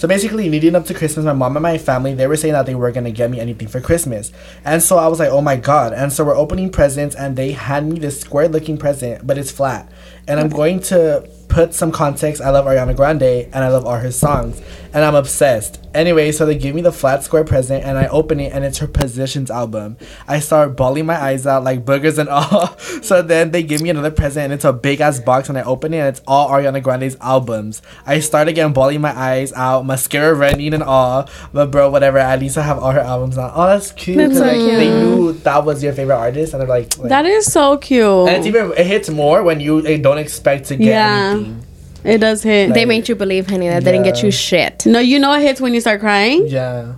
So 0.04 0.08
basically, 0.08 0.50
leading 0.50 0.76
up 0.76 0.84
to 0.84 0.92
Christmas, 0.92 1.24
my 1.24 1.32
mom 1.32 1.56
and 1.56 1.62
my 1.62 1.78
family 1.78 2.12
they 2.12 2.26
were 2.26 2.36
saying 2.36 2.52
that 2.52 2.66
they 2.66 2.74
were 2.74 2.92
gonna 2.92 3.10
get 3.10 3.30
me 3.30 3.40
anything 3.40 3.68
for 3.68 3.80
Christmas, 3.80 4.32
and 4.62 4.82
so 4.82 4.98
I 4.98 5.08
was 5.08 5.18
like, 5.18 5.30
oh 5.30 5.40
my 5.40 5.56
god! 5.56 5.94
And 5.94 6.12
so 6.12 6.26
we're 6.26 6.36
opening 6.36 6.68
presents, 6.68 7.16
and 7.16 7.36
they 7.36 7.52
hand 7.52 7.90
me 7.90 7.98
this 7.98 8.20
square-looking 8.20 8.76
present, 8.76 9.26
but 9.26 9.38
it's 9.38 9.50
flat, 9.50 9.90
and 10.28 10.38
I'm 10.38 10.50
going 10.50 10.80
to 10.80 11.26
put 11.48 11.72
some 11.72 11.90
context. 11.90 12.42
I 12.42 12.50
love 12.50 12.66
Ariana 12.66 12.94
Grande, 12.94 13.48
and 13.50 13.56
I 13.56 13.68
love 13.68 13.86
all 13.86 13.96
her 13.96 14.12
songs, 14.12 14.60
and 14.92 15.02
I'm 15.02 15.14
obsessed. 15.14 15.80
Anyway, 15.94 16.32
so 16.32 16.44
they 16.44 16.56
give 16.58 16.74
me 16.74 16.82
the 16.82 16.92
flat 16.92 17.22
square 17.22 17.44
present, 17.44 17.84
and 17.84 17.96
I 17.96 18.06
open 18.08 18.40
it, 18.40 18.52
and 18.52 18.64
it's 18.64 18.78
her 18.78 18.86
Positions 18.88 19.50
album. 19.50 19.96
I 20.26 20.40
start 20.40 20.76
bawling 20.76 21.06
my 21.06 21.14
eyes 21.20 21.46
out 21.46 21.62
like 21.64 21.84
boogers 21.84 22.18
and 22.18 22.28
all. 22.28 22.76
so 23.02 23.22
then 23.22 23.50
they 23.52 23.62
give 23.62 23.80
me 23.80 23.90
another 23.90 24.10
present, 24.10 24.44
and 24.44 24.52
it's 24.52 24.64
a 24.64 24.72
big 24.72 25.00
ass 25.00 25.20
box, 25.20 25.48
and 25.48 25.56
I 25.56 25.62
open 25.62 25.94
it, 25.94 25.98
and 25.98 26.08
it's 26.08 26.22
all 26.26 26.50
Ariana 26.50 26.82
Grande's 26.82 27.16
albums. 27.20 27.80
I 28.06 28.20
start 28.20 28.48
again 28.48 28.72
bawling 28.72 29.00
my 29.00 29.16
eyes 29.16 29.52
out, 29.52 29.86
mascara 29.86 30.34
running 30.34 30.74
and 30.74 30.82
all. 30.82 31.28
But 31.52 31.70
bro, 31.70 31.90
whatever. 31.90 32.18
At 32.18 32.40
least 32.40 32.58
I 32.58 32.62
have 32.62 32.78
all 32.78 32.90
her 32.92 33.00
albums 33.00 33.36
now. 33.36 33.52
Oh, 33.54 33.66
that's 33.68 33.92
cute. 33.92 34.16
That's 34.18 34.38
so 34.38 34.44
like, 34.46 34.56
cute. 34.56 34.70
They 34.78 34.88
knew 34.88 35.32
that 35.32 35.64
was 35.64 35.82
your 35.82 35.92
favorite 35.92 36.16
artist, 36.16 36.52
and 36.54 36.60
they're 36.60 36.68
like, 36.68 36.98
like 36.98 37.08
That 37.10 37.26
is 37.26 37.52
so 37.52 37.76
cute. 37.76 38.28
and 38.28 38.36
it's 38.38 38.46
even 38.46 38.72
it 38.76 38.86
hits 38.86 39.08
more 39.10 39.42
when 39.42 39.60
you 39.60 39.98
don't 39.98 40.18
expect 40.18 40.66
to 40.66 40.76
get 40.76 40.86
Yeah. 40.88 41.30
anything. 41.34 41.63
It 42.04 42.18
does 42.18 42.42
hit. 42.42 42.74
They 42.74 42.84
made 42.84 43.08
you 43.08 43.14
believe, 43.14 43.48
honey, 43.48 43.68
that 43.68 43.82
they 43.84 43.92
didn't 43.92 44.04
get 44.04 44.22
you 44.22 44.30
shit. 44.30 44.84
no, 44.86 44.98
you 44.98 45.18
know 45.18 45.32
it 45.32 45.42
hits 45.42 45.60
when 45.60 45.72
you 45.74 45.80
start 45.80 46.00
crying. 46.00 46.46
Yeah. 46.46 46.94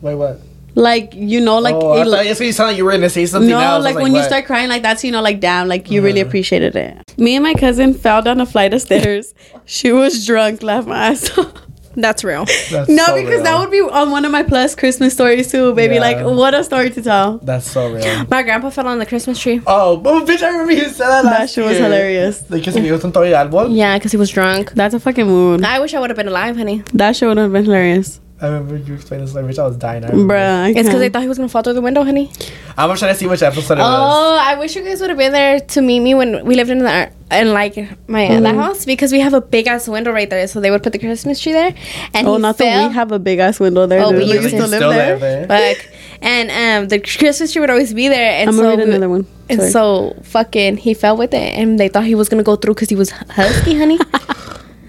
Wait, 0.00 0.14
what? 0.14 0.40
Like 0.74 1.14
you 1.14 1.40
know, 1.40 1.58
like 1.58 1.74
oh, 1.74 1.92
I 1.92 2.02
it, 2.02 2.04
thought 2.04 2.24
that's 2.24 2.38
what 2.38 2.46
you 2.46 2.52
sounded 2.52 2.72
like 2.72 2.76
you 2.78 2.84
were 2.84 2.90
gonna 2.92 3.08
say 3.08 3.24
something 3.24 3.48
no, 3.48 3.58
else. 3.58 3.64
I 3.72 3.76
was 3.78 3.84
like, 3.86 3.96
when 4.02 4.14
you 4.14 4.22
start 4.22 4.44
crying 4.44 4.68
like 4.68 4.82
that's 4.82 5.02
you 5.02 5.10
know 5.10 5.22
like 5.22 5.40
damn, 5.40 5.68
like 5.68 5.90
you 5.90 6.02
really 6.02 6.20
Uh-huh. 6.20 6.28
appreciated 6.28 6.76
it. 6.76 7.14
Me 7.18 7.34
and 7.34 7.42
my 7.42 7.54
cousin 7.54 7.94
fell 7.94 8.20
down 8.20 8.40
a 8.42 8.46
flight 8.46 8.74
of 8.74 8.82
stairs. 8.82 9.32
she 9.64 9.90
was 9.90 10.26
drunk, 10.26 10.62
laughed 10.62 10.86
my 10.86 11.08
ass 11.08 11.36
off. 11.38 11.52
That's 11.96 12.22
real. 12.22 12.44
That's 12.70 12.88
no, 13.00 13.06
so 13.06 13.14
because 13.14 13.30
real. 13.30 13.42
that 13.44 13.58
would 13.58 13.70
be 13.70 13.80
on 13.80 14.10
one 14.10 14.24
of 14.24 14.30
my 14.30 14.42
plus 14.42 14.74
Christmas 14.74 15.14
stories 15.14 15.50
too, 15.50 15.74
baby. 15.74 15.94
Yeah. 15.94 16.00
Like 16.00 16.18
what 16.24 16.54
a 16.54 16.62
story 16.62 16.90
to 16.90 17.02
tell. 17.02 17.38
That's 17.38 17.68
so 17.70 17.90
real. 17.92 18.26
My 18.30 18.42
grandpa 18.42 18.70
fell 18.70 18.86
on 18.86 18.98
the 18.98 19.06
Christmas 19.06 19.38
tree. 19.38 19.60
Oh, 19.66 19.96
but 19.96 20.24
bitch, 20.26 20.42
I 20.42 20.50
remember 20.50 20.72
you 20.72 20.88
said 20.90 21.08
that 21.08 21.24
last 21.24 21.38
That 21.38 21.50
shit 21.50 21.64
was 21.64 21.78
hilarious. 21.78 22.48
Like, 22.50 22.62
que 22.62 22.72
se 22.72 22.80
me 22.80 22.88
gustó 22.88 23.10
todo 23.12 23.22
el 23.24 23.32
árbol. 23.34 23.74
Yeah, 23.74 23.96
because 23.98 24.12
he 24.12 24.18
was 24.18 24.30
drunk. 24.30 24.72
That's 24.72 24.94
a 24.94 25.00
fucking 25.00 25.26
mood. 25.26 25.64
I 25.64 25.80
wish 25.80 25.94
I 25.94 26.00
would 26.00 26.10
have 26.10 26.16
been 26.16 26.28
alive, 26.28 26.56
honey. 26.56 26.82
That 26.92 27.16
shit 27.16 27.28
would 27.28 27.38
have 27.38 27.52
been 27.52 27.64
hilarious. 27.64 28.20
I 28.40 28.46
remember 28.48 28.76
you 28.76 28.94
explained 28.94 29.22
this 29.22 29.30
story, 29.30 29.50
bitch. 29.50 29.58
I 29.58 29.66
was 29.66 29.76
dying. 29.78 30.04
I 30.04 30.08
remember. 30.08 30.34
Bruh. 30.34 30.64
I 30.64 30.68
It's 30.70 30.82
because 30.82 31.00
they 31.00 31.08
thought 31.08 31.22
he 31.22 31.28
was 31.28 31.38
gonna 31.38 31.48
fall 31.48 31.62
through 31.62 31.72
the 31.72 31.80
window, 31.80 32.04
honey. 32.04 32.30
I'm 32.76 32.94
trying 32.96 33.14
to 33.14 33.18
see 33.18 33.26
which 33.26 33.40
episode 33.42 33.78
it 33.78 33.80
was. 33.80 34.12
Oh, 34.14 34.38
I 34.38 34.56
wish 34.58 34.76
you 34.76 34.82
guys 34.84 35.00
would 35.00 35.08
have 35.08 35.18
been 35.18 35.32
there 35.32 35.60
to 35.60 35.80
meet 35.80 36.00
me 36.00 36.14
when 36.14 36.44
we 36.44 36.54
lived 36.54 36.68
in 36.68 36.80
the 36.80 37.10
in 37.30 37.54
like 37.54 37.76
my 38.08 38.26
other 38.28 38.54
house 38.54 38.84
because 38.84 39.10
we 39.10 39.20
have 39.20 39.32
a 39.32 39.40
big 39.40 39.66
ass 39.66 39.88
window 39.88 40.12
right 40.12 40.28
there. 40.28 40.46
So 40.48 40.60
they 40.60 40.70
would 40.70 40.82
put 40.82 40.92
the 40.92 40.98
Christmas 40.98 41.40
tree 41.40 41.52
there, 41.54 41.74
and 42.12 42.28
Oh, 42.28 42.34
he 42.36 42.42
not 42.42 42.58
fell. 42.58 42.66
that 42.82 42.88
we 42.88 42.94
have 42.94 43.10
a 43.10 43.18
big 43.18 43.38
ass 43.38 43.58
window 43.58 43.86
there. 43.86 44.02
Oh, 44.02 44.10
dude. 44.12 44.18
we 44.20 44.24
We 44.26 44.32
used 44.32 44.42
used 44.52 44.56
to 44.56 44.62
to 44.62 44.66
live 44.68 44.80
there. 44.92 45.18
there. 45.18 45.46
Like, 45.46 45.90
and 46.20 46.50
um, 46.50 46.88
the 46.88 46.98
Christmas 47.00 47.52
tree 47.52 47.60
would 47.60 47.70
always 47.70 47.94
be 47.94 48.08
there, 48.08 48.32
and 48.32 48.50
I'm 48.50 48.56
so 48.56 48.62
gonna 48.62 48.76
read 48.76 48.88
another 48.88 49.08
one. 49.08 49.26
And 49.48 49.62
so 49.62 50.14
fucking 50.24 50.76
he 50.76 50.92
fell 50.92 51.16
with 51.16 51.32
it, 51.32 51.56
and 51.58 51.80
they 51.80 51.88
thought 51.88 52.04
he 52.04 52.14
was 52.14 52.28
gonna 52.28 52.42
go 52.42 52.56
through 52.56 52.74
because 52.74 52.90
he 52.90 52.96
was 52.96 53.10
husky, 53.10 53.78
honey. 53.78 53.98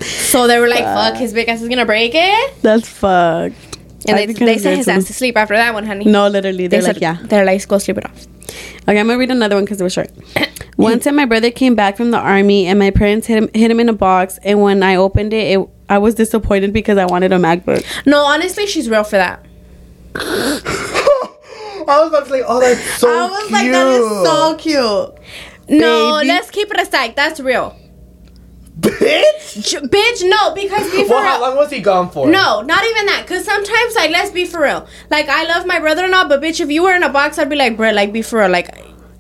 so 0.07 0.47
they 0.47 0.59
were 0.59 0.67
like, 0.67 0.83
"Fuck, 0.83 1.15
his 1.15 1.33
big 1.33 1.49
ass 1.49 1.61
is 1.61 1.69
gonna 1.69 1.85
break 1.85 2.11
it," 2.15 2.61
That's 2.61 2.87
fucked. 2.87 3.55
and 4.07 4.15
I 4.17 4.25
they, 4.25 4.27
think 4.27 4.41
I 4.41 4.45
they 4.45 4.57
sent 4.57 4.77
his 4.77 4.85
too. 4.85 4.91
ass 4.91 5.05
to 5.05 5.13
sleep 5.13 5.37
after 5.37 5.55
that 5.55 5.73
one, 5.73 5.85
honey. 5.85 6.05
No, 6.05 6.27
literally, 6.27 6.67
they 6.67 6.79
they're 6.79 6.81
like, 6.81 6.95
said, 6.95 7.01
yeah. 7.01 7.17
they're 7.23 7.45
like, 7.45 7.67
go 7.67 7.77
sleep 7.77 7.97
it 7.97 8.05
off. 8.05 8.25
Okay, 8.87 8.99
I'm 8.99 9.07
gonna 9.07 9.17
read 9.17 9.31
another 9.31 9.55
one 9.55 9.65
because 9.65 9.81
it 9.81 9.83
was 9.83 9.93
short. 9.93 10.11
One 10.77 10.99
time, 10.99 11.15
my 11.15 11.25
brother 11.25 11.49
came 11.49 11.73
back 11.73 11.97
from 11.97 12.11
the 12.11 12.19
army, 12.19 12.67
and 12.67 12.77
my 12.77 12.91
parents 12.91 13.25
hid 13.25 13.37
him 13.39 13.49
hid 13.53 13.71
him 13.71 13.79
in 13.79 13.89
a 13.89 13.93
box. 13.93 14.37
And 14.43 14.61
when 14.61 14.83
I 14.83 14.95
opened 14.95 15.33
it, 15.33 15.57
it 15.59 15.69
I 15.89 15.97
was 15.97 16.13
disappointed 16.13 16.71
because 16.71 16.99
I 16.99 17.05
wanted 17.05 17.31
a 17.33 17.37
MacBook. 17.37 17.83
No, 18.05 18.19
honestly, 18.23 18.67
she's 18.67 18.87
real 18.87 19.03
for 19.03 19.17
that. 19.17 19.43
I 21.89 21.99
was 22.01 22.09
about 22.09 22.25
to 22.25 22.29
say, 22.29 22.43
oh, 22.45 22.59
that's 22.59 22.81
so 22.99 23.07
I 23.09 23.29
was 23.29 23.39
cute. 23.47 23.51
like, 23.51 23.71
that 23.71 23.87
is 23.87 24.27
so 24.27 24.55
cute. 24.57 25.79
No, 25.79 26.17
Baby. 26.19 26.27
let's 26.27 26.51
keep 26.51 26.69
it 26.69 26.79
a 26.79 26.85
stack. 26.85 27.15
That's 27.15 27.39
real. 27.39 27.75
Bitch. 28.79 29.67
J- 29.69 29.79
bitch, 29.79 30.29
no, 30.29 30.53
because 30.53 30.89
be 30.91 31.03
for 31.07 31.09
Well, 31.15 31.23
how 31.23 31.41
long 31.41 31.55
was 31.55 31.71
he 31.71 31.79
gone 31.79 32.09
for? 32.09 32.27
No, 32.29 32.61
not 32.61 32.83
even 32.85 33.05
that. 33.07 33.25
Cause 33.27 33.43
sometimes, 33.45 33.95
like, 33.95 34.11
let's 34.11 34.31
be 34.31 34.45
for 34.45 34.61
real. 34.61 34.87
Like, 35.09 35.27
I 35.29 35.43
love 35.45 35.65
my 35.65 35.79
brother 35.79 36.03
and 36.05 36.13
all, 36.13 36.27
but 36.27 36.41
bitch, 36.41 36.59
if 36.59 36.69
you 36.69 36.83
were 36.83 36.93
in 36.93 37.03
a 37.03 37.09
box, 37.09 37.39
I'd 37.39 37.49
be 37.49 37.55
like, 37.55 37.75
bro, 37.77 37.91
like, 37.91 38.13
be 38.13 38.21
for 38.21 38.39
real. 38.39 38.49
Like, 38.49 38.69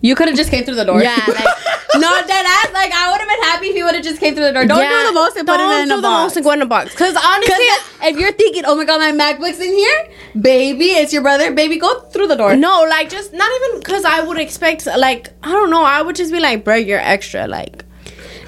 You 0.01 0.15
could 0.15 0.27
have 0.27 0.37
just 0.37 0.51
came 0.51 0.63
through 0.63 0.75
the 0.75 0.85
door. 0.85 1.01
Yeah, 1.01 1.15
like- 1.27 1.55
not 1.97 2.27
that 2.27 2.45
ass. 2.63 2.71
Like 2.73 2.91
I 2.93 3.09
would 3.11 3.19
have 3.21 3.27
been 3.27 3.41
happy 3.49 3.67
if 3.67 3.75
he 3.75 3.81
would 3.81 3.95
have 3.95 4.03
just 4.03 4.19
came 4.19 4.35
through 4.35 4.43
the 4.45 4.53
door. 4.53 4.65
Don't 4.65 4.77
yeah, 4.79 5.01
do 5.01 5.07
the 5.07 5.13
most 5.13 5.35
and 5.37 5.47
put 5.47 5.57
don't 5.57 5.79
it 5.79 5.83
in 5.83 5.87
do 5.89 5.93
a 5.95 5.97
the 5.97 6.01
box. 6.03 6.23
most 6.25 6.35
and 6.37 6.43
go 6.45 6.51
in 6.51 6.61
a 6.61 6.65
box. 6.67 6.93
Cause 6.95 7.15
honestly, 7.15 7.55
Because 7.55 8.11
if 8.11 8.19
you're 8.19 8.31
thinking, 8.33 8.63
oh 8.67 8.75
my 8.75 8.85
god, 8.85 8.99
my 8.99 9.11
MacBook's 9.33 9.59
in 9.59 9.73
here, 9.73 10.09
baby, 10.39 10.85
it's 11.01 11.11
your 11.11 11.23
brother, 11.23 11.51
baby, 11.51 11.77
go 11.77 12.01
through 12.11 12.27
the 12.27 12.35
door. 12.35 12.55
no, 12.55 12.85
like, 12.87 13.09
just 13.09 13.33
not 13.33 13.49
even 13.57 13.81
cause 13.81 14.05
I 14.05 14.21
would 14.21 14.37
expect, 14.39 14.85
like, 14.85 15.29
I 15.41 15.51
don't 15.51 15.71
know. 15.71 15.83
I 15.83 16.03
would 16.03 16.15
just 16.15 16.31
be 16.31 16.39
like, 16.39 16.63
bro, 16.63 16.75
you're 16.75 16.99
extra. 16.99 17.47
Like, 17.47 17.83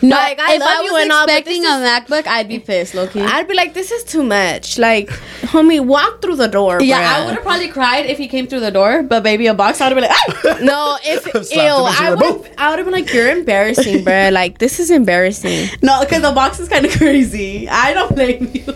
no. 0.01 0.15
like, 0.15 0.39
I 0.39 0.55
if 0.55 0.59
love 0.59 0.69
I 0.69 0.81
was 0.81 1.01
and 1.03 1.11
expecting 1.11 1.61
this 1.61 1.71
a 1.71 1.83
MacBook, 1.83 2.27
I'd 2.27 2.47
be 2.47 2.59
pissed, 2.59 2.93
Loki. 2.95 3.21
I'd 3.21 3.47
be 3.47 3.53
like, 3.53 3.73
this 3.73 3.91
is 3.91 4.03
too 4.03 4.23
much. 4.23 4.77
Like, 4.77 5.09
homie, 5.41 5.83
walk 5.85 6.21
through 6.21 6.37
the 6.37 6.47
door. 6.47 6.81
yeah, 6.81 7.01
bruh. 7.01 7.15
I 7.15 7.25
would 7.25 7.33
have 7.35 7.43
probably 7.43 7.67
cried 7.67 8.05
if 8.05 8.17
he 8.17 8.27
came 8.27 8.47
through 8.47 8.61
the 8.61 8.71
door, 8.71 9.03
but 9.03 9.23
baby, 9.23 9.47
a 9.47 9.53
box, 9.53 9.81
I'd 9.81 9.91
have 9.91 9.95
been 9.95 10.09
like, 10.09 10.11
ah! 10.45 10.59
No, 10.61 10.97
if 11.03 11.23
Slapped 11.47 11.51
ew, 11.51 11.59
him 11.59 11.85
and 11.85 11.95
she 11.95 12.03
I 12.03 12.13
would 12.13 12.51
I 12.57 12.69
would 12.69 12.79
have 12.79 12.85
been 12.85 12.93
like, 12.93 13.13
you're 13.13 13.29
embarrassing, 13.29 14.03
bro. 14.03 14.29
Like, 14.31 14.57
this 14.57 14.79
is 14.79 14.91
embarrassing. 14.91 15.69
no, 15.81 16.01
because 16.01 16.21
the 16.21 16.31
box 16.31 16.59
is 16.59 16.69
kind 16.69 16.85
of 16.85 16.91
crazy. 16.91 17.67
I 17.69 17.93
don't 17.93 18.15
blame 18.15 18.51
you. 18.53 18.73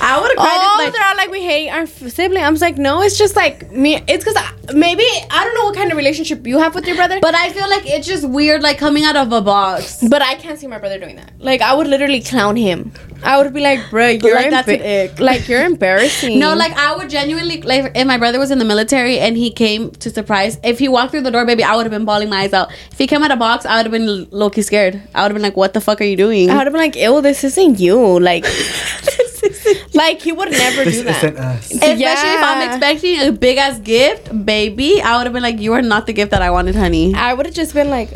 I 0.00 0.20
would 0.20 0.28
have 0.28 0.36
cried 0.36 0.60
Oh, 0.60 0.76
like, 0.84 0.92
they're 0.92 1.04
all 1.04 1.16
like 1.16 1.30
we 1.30 1.42
hate 1.42 1.68
our 1.70 1.86
sibling. 1.86 2.42
I 2.42 2.50
was 2.50 2.60
like, 2.60 2.76
no, 2.78 3.02
it's 3.02 3.16
just 3.18 3.36
like 3.36 3.70
me. 3.72 3.96
It's 4.08 4.24
because 4.24 4.36
maybe 4.74 5.04
I 5.30 5.44
don't 5.44 5.54
know 5.54 5.64
what 5.64 5.74
kind 5.76 5.90
of 5.90 5.96
relationship 5.96 6.46
you 6.46 6.58
have 6.58 6.74
with 6.74 6.86
your 6.86 6.96
brother, 6.96 7.18
but 7.20 7.32
but 7.34 7.40
I 7.40 7.50
feel 7.52 7.68
like 7.68 7.82
it's 7.86 8.06
just 8.06 8.28
weird, 8.28 8.62
like 8.62 8.78
coming 8.78 9.04
out 9.04 9.16
of 9.16 9.32
a 9.32 9.40
box. 9.40 10.02
but 10.08 10.22
I 10.22 10.34
can't 10.36 10.58
see 10.58 10.66
my 10.66 10.78
brother 10.78 10.98
doing 10.98 11.16
that. 11.16 11.32
Like 11.38 11.60
I 11.60 11.74
would 11.74 11.86
literally 11.86 12.20
clown 12.20 12.56
him. 12.56 12.92
I 13.22 13.38
would 13.38 13.54
be 13.54 13.60
like, 13.60 13.88
bro, 13.90 14.08
you're 14.08 14.34
Like, 14.36 14.50
that's 14.50 14.68
an 14.68 14.82
ick. 14.82 15.18
like 15.28 15.48
you're 15.48 15.64
embarrassing. 15.64 16.38
No, 16.38 16.54
like 16.54 16.72
I 16.76 16.94
would 16.96 17.08
genuinely 17.10 17.60
like 17.62 17.92
if 17.94 18.06
my 18.06 18.18
brother 18.18 18.38
was 18.38 18.50
in 18.50 18.58
the 18.58 18.64
military 18.66 19.18
and 19.18 19.36
he 19.36 19.50
came 19.50 19.90
to 19.92 20.10
surprise. 20.10 20.58
If 20.62 20.78
he 20.78 20.88
walked 20.88 21.10
through 21.12 21.22
the 21.22 21.30
door, 21.30 21.44
baby, 21.46 21.64
I 21.64 21.74
would 21.74 21.84
have 21.86 21.90
been 21.92 22.04
bawling 22.04 22.28
my 22.28 22.40
eyes 22.42 22.52
out. 22.52 22.70
If 22.92 22.98
he 22.98 23.06
came 23.06 23.22
out 23.22 23.30
of 23.30 23.38
a 23.38 23.40
box, 23.40 23.64
I 23.66 23.76
would 23.78 23.86
have 23.86 23.92
been 23.92 24.28
low 24.30 24.50
key 24.50 24.62
scared. 24.62 25.00
I 25.14 25.22
would 25.22 25.28
have 25.30 25.34
been 25.34 25.42
like, 25.42 25.56
"What 25.56 25.72
the 25.72 25.80
fuck 25.80 26.00
are 26.00 26.04
you 26.04 26.16
doing?" 26.16 26.50
I 26.50 26.56
would 26.58 26.66
have 26.66 26.72
been 26.72 26.82
like, 26.82 26.96
ew, 26.96 27.20
this 27.22 27.42
isn't 27.44 27.80
you. 27.80 28.20
Like, 28.20 28.44
like 29.94 30.20
he 30.20 30.32
would 30.32 30.50
never 30.50 30.84
This 30.84 30.96
do 30.98 31.04
that. 31.04 31.16
isn't 31.24 31.36
us. 31.36 31.70
Especially 31.70 32.34
if 32.38 32.42
I'm 32.42 32.68
expecting 32.68 33.20
a 33.28 33.32
big 33.32 33.58
ass 33.58 33.78
gift, 33.78 34.44
baby, 34.44 35.00
I 35.02 35.16
would 35.16 35.24
have 35.26 35.32
been 35.32 35.42
like, 35.42 35.58
"You 35.60 35.72
are 35.74 35.82
not 35.82 36.06
the 36.06 36.12
gift 36.12 36.30
that 36.32 36.42
I 36.42 36.50
wanted, 36.50 36.74
honey." 36.74 37.14
I 37.14 37.34
would 37.34 37.46
have 37.46 37.54
just 37.54 37.74
been 37.74 37.90
like, 37.90 38.10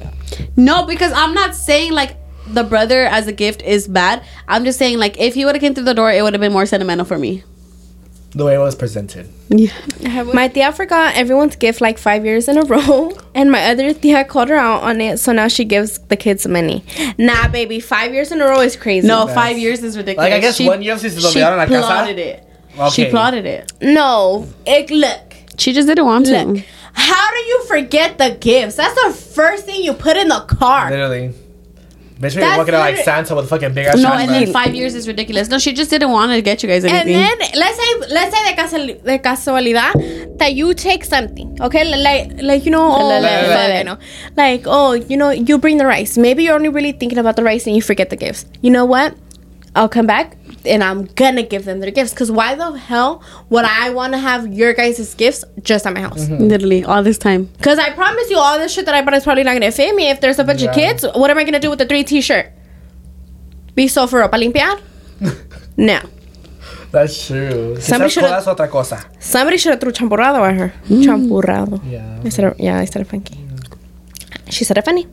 No, 0.57 0.87
because 0.87 1.13
I'm 1.13 1.35
not 1.35 1.55
saying 1.55 1.93
like 1.93 2.17
the 2.47 2.65
brother 2.65 3.05
as 3.05 3.27
a 3.27 3.33
gift 3.33 3.63
is 3.63 3.87
bad. 3.89 4.23
I'm 4.47 4.65
just 4.65 4.79
saying 4.79 4.99
like 4.99 5.19
if 5.21 5.35
he 5.35 5.45
would 5.45 5.55
have 5.55 5.61
came 5.61 5.75
through 5.75 5.85
the 5.85 5.95
door, 5.95 6.11
it 6.11 6.23
would 6.23 6.33
have 6.35 6.41
been 6.41 6.53
more 6.53 6.67
sentimental 6.67 7.05
for 7.05 7.19
me. 7.19 7.45
The 8.33 8.45
way 8.45 8.55
it 8.57 8.59
was 8.59 8.75
presented. 8.75 9.27
Yeah. 9.49 9.73
my 10.35 10.49
tia 10.49 10.71
forgot 10.73 11.17
everyone's 11.17 11.57
gift 11.57 11.81
like 11.81 11.97
five 11.97 12.27
years 12.27 12.47
in 12.47 12.59
a 12.59 12.62
row, 12.62 13.17
and 13.35 13.51
my 13.51 13.71
other 13.71 13.95
tia 13.95 14.25
called 14.25 14.51
her 14.51 14.57
out 14.57 14.83
on 14.83 15.01
it, 15.01 15.19
so 15.19 15.33
now 15.33 15.49
she 15.49 15.64
gives 15.64 15.99
the 15.99 16.17
kids 16.17 16.47
money. 16.47 16.85
Nah, 17.17 17.49
baby, 17.49 17.81
five 17.81 18.12
years 18.12 18.31
in 18.31 18.41
a 18.43 18.45
row 18.45 18.61
is 18.61 18.77
crazy. 18.77 19.07
No, 19.09 19.27
That's- 19.27 19.35
five 19.35 19.59
years 19.59 19.83
is 19.83 19.97
ridiculous. 19.97 20.31
Like, 20.31 20.35
I 20.35 20.41
guess 20.41 20.61
one 20.61 20.83
year 20.83 20.99
since 20.99 21.14
se 21.14 21.21
she 21.31 21.38
olvidaron 21.41 21.57
la 21.57 21.67
casa. 21.67 21.81
plotted 21.87 22.19
it. 22.19 22.45
She 22.93 23.07
plotted 23.07 23.47
it. 23.47 23.73
no, 23.81 24.47
it, 24.67 24.91
look. 24.91 25.35
She 25.57 25.73
just 25.73 25.88
didn't 25.88 26.05
want 26.07 26.27
to. 26.27 26.45
Look, 26.45 26.64
how 26.93 27.31
do 27.31 27.37
you 27.38 27.64
forget 27.67 28.19
the 28.19 28.37
gifts? 28.41 28.77
That's 28.77 28.95
the 29.03 29.12
first 29.12 29.64
thing 29.64 29.83
you 29.83 29.93
put 29.95 30.17
in 30.17 30.29
the 30.29 30.41
car. 30.41 30.91
Literally. 30.91 31.33
Bitch, 32.18 32.35
we 32.35 32.40
That's 32.40 32.59
walking 32.59 32.74
out 32.74 32.81
like 32.81 32.96
Santa 32.96 33.37
with 33.37 33.44
a 33.44 33.48
fucking 33.48 33.74
big 33.74 33.87
ass 33.87 33.96
No, 33.96 34.12
and 34.12 34.28
then 34.28 34.52
five 34.52 34.74
years 34.74 34.96
is 34.96 35.07
ridiculous. 35.07 35.48
No, 35.48 35.59
she 35.59 35.72
just 35.72 35.88
didn't 35.88 36.11
want 36.11 36.33
to 36.33 36.42
get 36.42 36.64
you 36.64 36.68
guys 36.68 36.85
anything. 36.85 37.14
And 37.14 37.40
then 37.40 37.50
let's 37.54 37.78
say 37.78 37.90
let's 38.11 38.37
say 38.37 38.50
de, 38.50 38.57
casual, 38.57 38.87
de 38.87 39.18
casualidad 39.20 40.38
that 40.38 40.54
you 40.54 40.74
take 40.74 41.04
something, 41.04 41.57
okay? 41.62 41.85
Like 41.85 42.42
like 42.42 42.64
you 42.64 42.72
know, 42.72 42.83
oh, 42.83 43.07
La, 43.07 43.18
la, 43.18 43.28
fuck, 43.28 43.48
la, 43.48 43.66
la. 43.66 43.74
I 43.74 43.83
know. 43.85 43.98
Like 44.37 44.62
oh, 44.66 44.94
you 44.94 45.16
know, 45.16 45.31
you 45.31 45.59
bring 45.59 45.76
the 45.76 45.87
rice. 45.87 46.18
Maybe 46.18 46.42
you're 46.42 46.57
only 46.57 46.70
really 46.70 46.90
thinking 46.90 47.18
about 47.18 47.37
the 47.37 47.44
rice 47.44 47.68
and 47.68 47.76
you 47.76 47.83
forget 47.83 48.11
the 48.11 48.16
gifts. 48.16 48.46
You 48.62 48.72
know 48.72 48.85
what? 48.85 49.14
I'll 49.76 49.88
come 49.88 50.07
back 50.07 50.38
and 50.66 50.83
I'm 50.83 51.05
gonna 51.05 51.42
give 51.42 51.64
them 51.64 51.81
their 51.81 51.90
gifts. 51.90 52.12
Cause 52.12 52.31
why 52.31 52.55
the 52.55 52.73
hell 52.73 53.23
would 53.51 53.64
I 53.64 53.90
want 53.90 54.12
to 54.14 54.18
have 54.18 54.53
your 54.53 54.73
guys' 54.75 55.14
gifts 55.14 55.44
just 55.62 55.87
at 55.87 55.94
my 55.94 56.01
house? 56.01 56.25
Mm-hmm. 56.27 56.44
Literally 56.49 56.85
all 56.85 57.03
this 57.03 57.18
time. 57.18 57.49
Cause 57.62 57.79
I 57.79 57.92
promise 57.92 58.31
you, 58.31 58.38
all 58.38 58.59
this 58.59 58.73
shit 58.73 58.87
that 58.87 58.94
I 58.94 59.03
bought 59.03 59.14
is 59.14 59.25
probably 59.25 59.44
not 59.44 59.53
gonna 59.55 59.71
fit 59.73 59.94
me. 59.94 60.11
If 60.11 60.21
there's 60.21 60.38
a 60.38 60.44
bunch 60.44 60.62
of 60.62 60.75
kids, 60.75 61.05
what 61.14 61.31
am 61.31 61.38
I 61.38 61.44
gonna 61.44 61.61
do 61.61 61.71
with 61.71 61.79
the 61.79 61.87
three 61.87 62.05
t-shirt? 62.05 62.53
Be 63.75 63.88
so 63.88 64.07
for 64.07 64.21
ropa 64.21 64.35
limpiar? 64.42 64.81
no. 65.77 66.01
That's 66.90 67.27
true. 67.27 67.79
Somebody 67.81 68.11
should've- 68.11 68.29
codas, 68.29 68.47
otra 68.47 68.68
cosa. 68.71 69.05
Somebody 69.21 69.59
should 69.59 69.71
have 69.73 69.81
threw 69.81 69.92
champurrado 69.92 70.40
at 70.49 70.55
her. 70.57 70.73
Champurrado. 70.88 71.81
Yeah. 71.87 72.21
I 72.25 72.29
said 72.31 72.44
it, 72.47 72.61
yeah, 72.61 72.79
I 72.79 72.87
said 72.87 73.03
it 73.03 73.09
funky. 73.09 73.38
She 74.49 74.64
said 74.64 74.79
it 74.79 74.85
funny. 74.85 75.05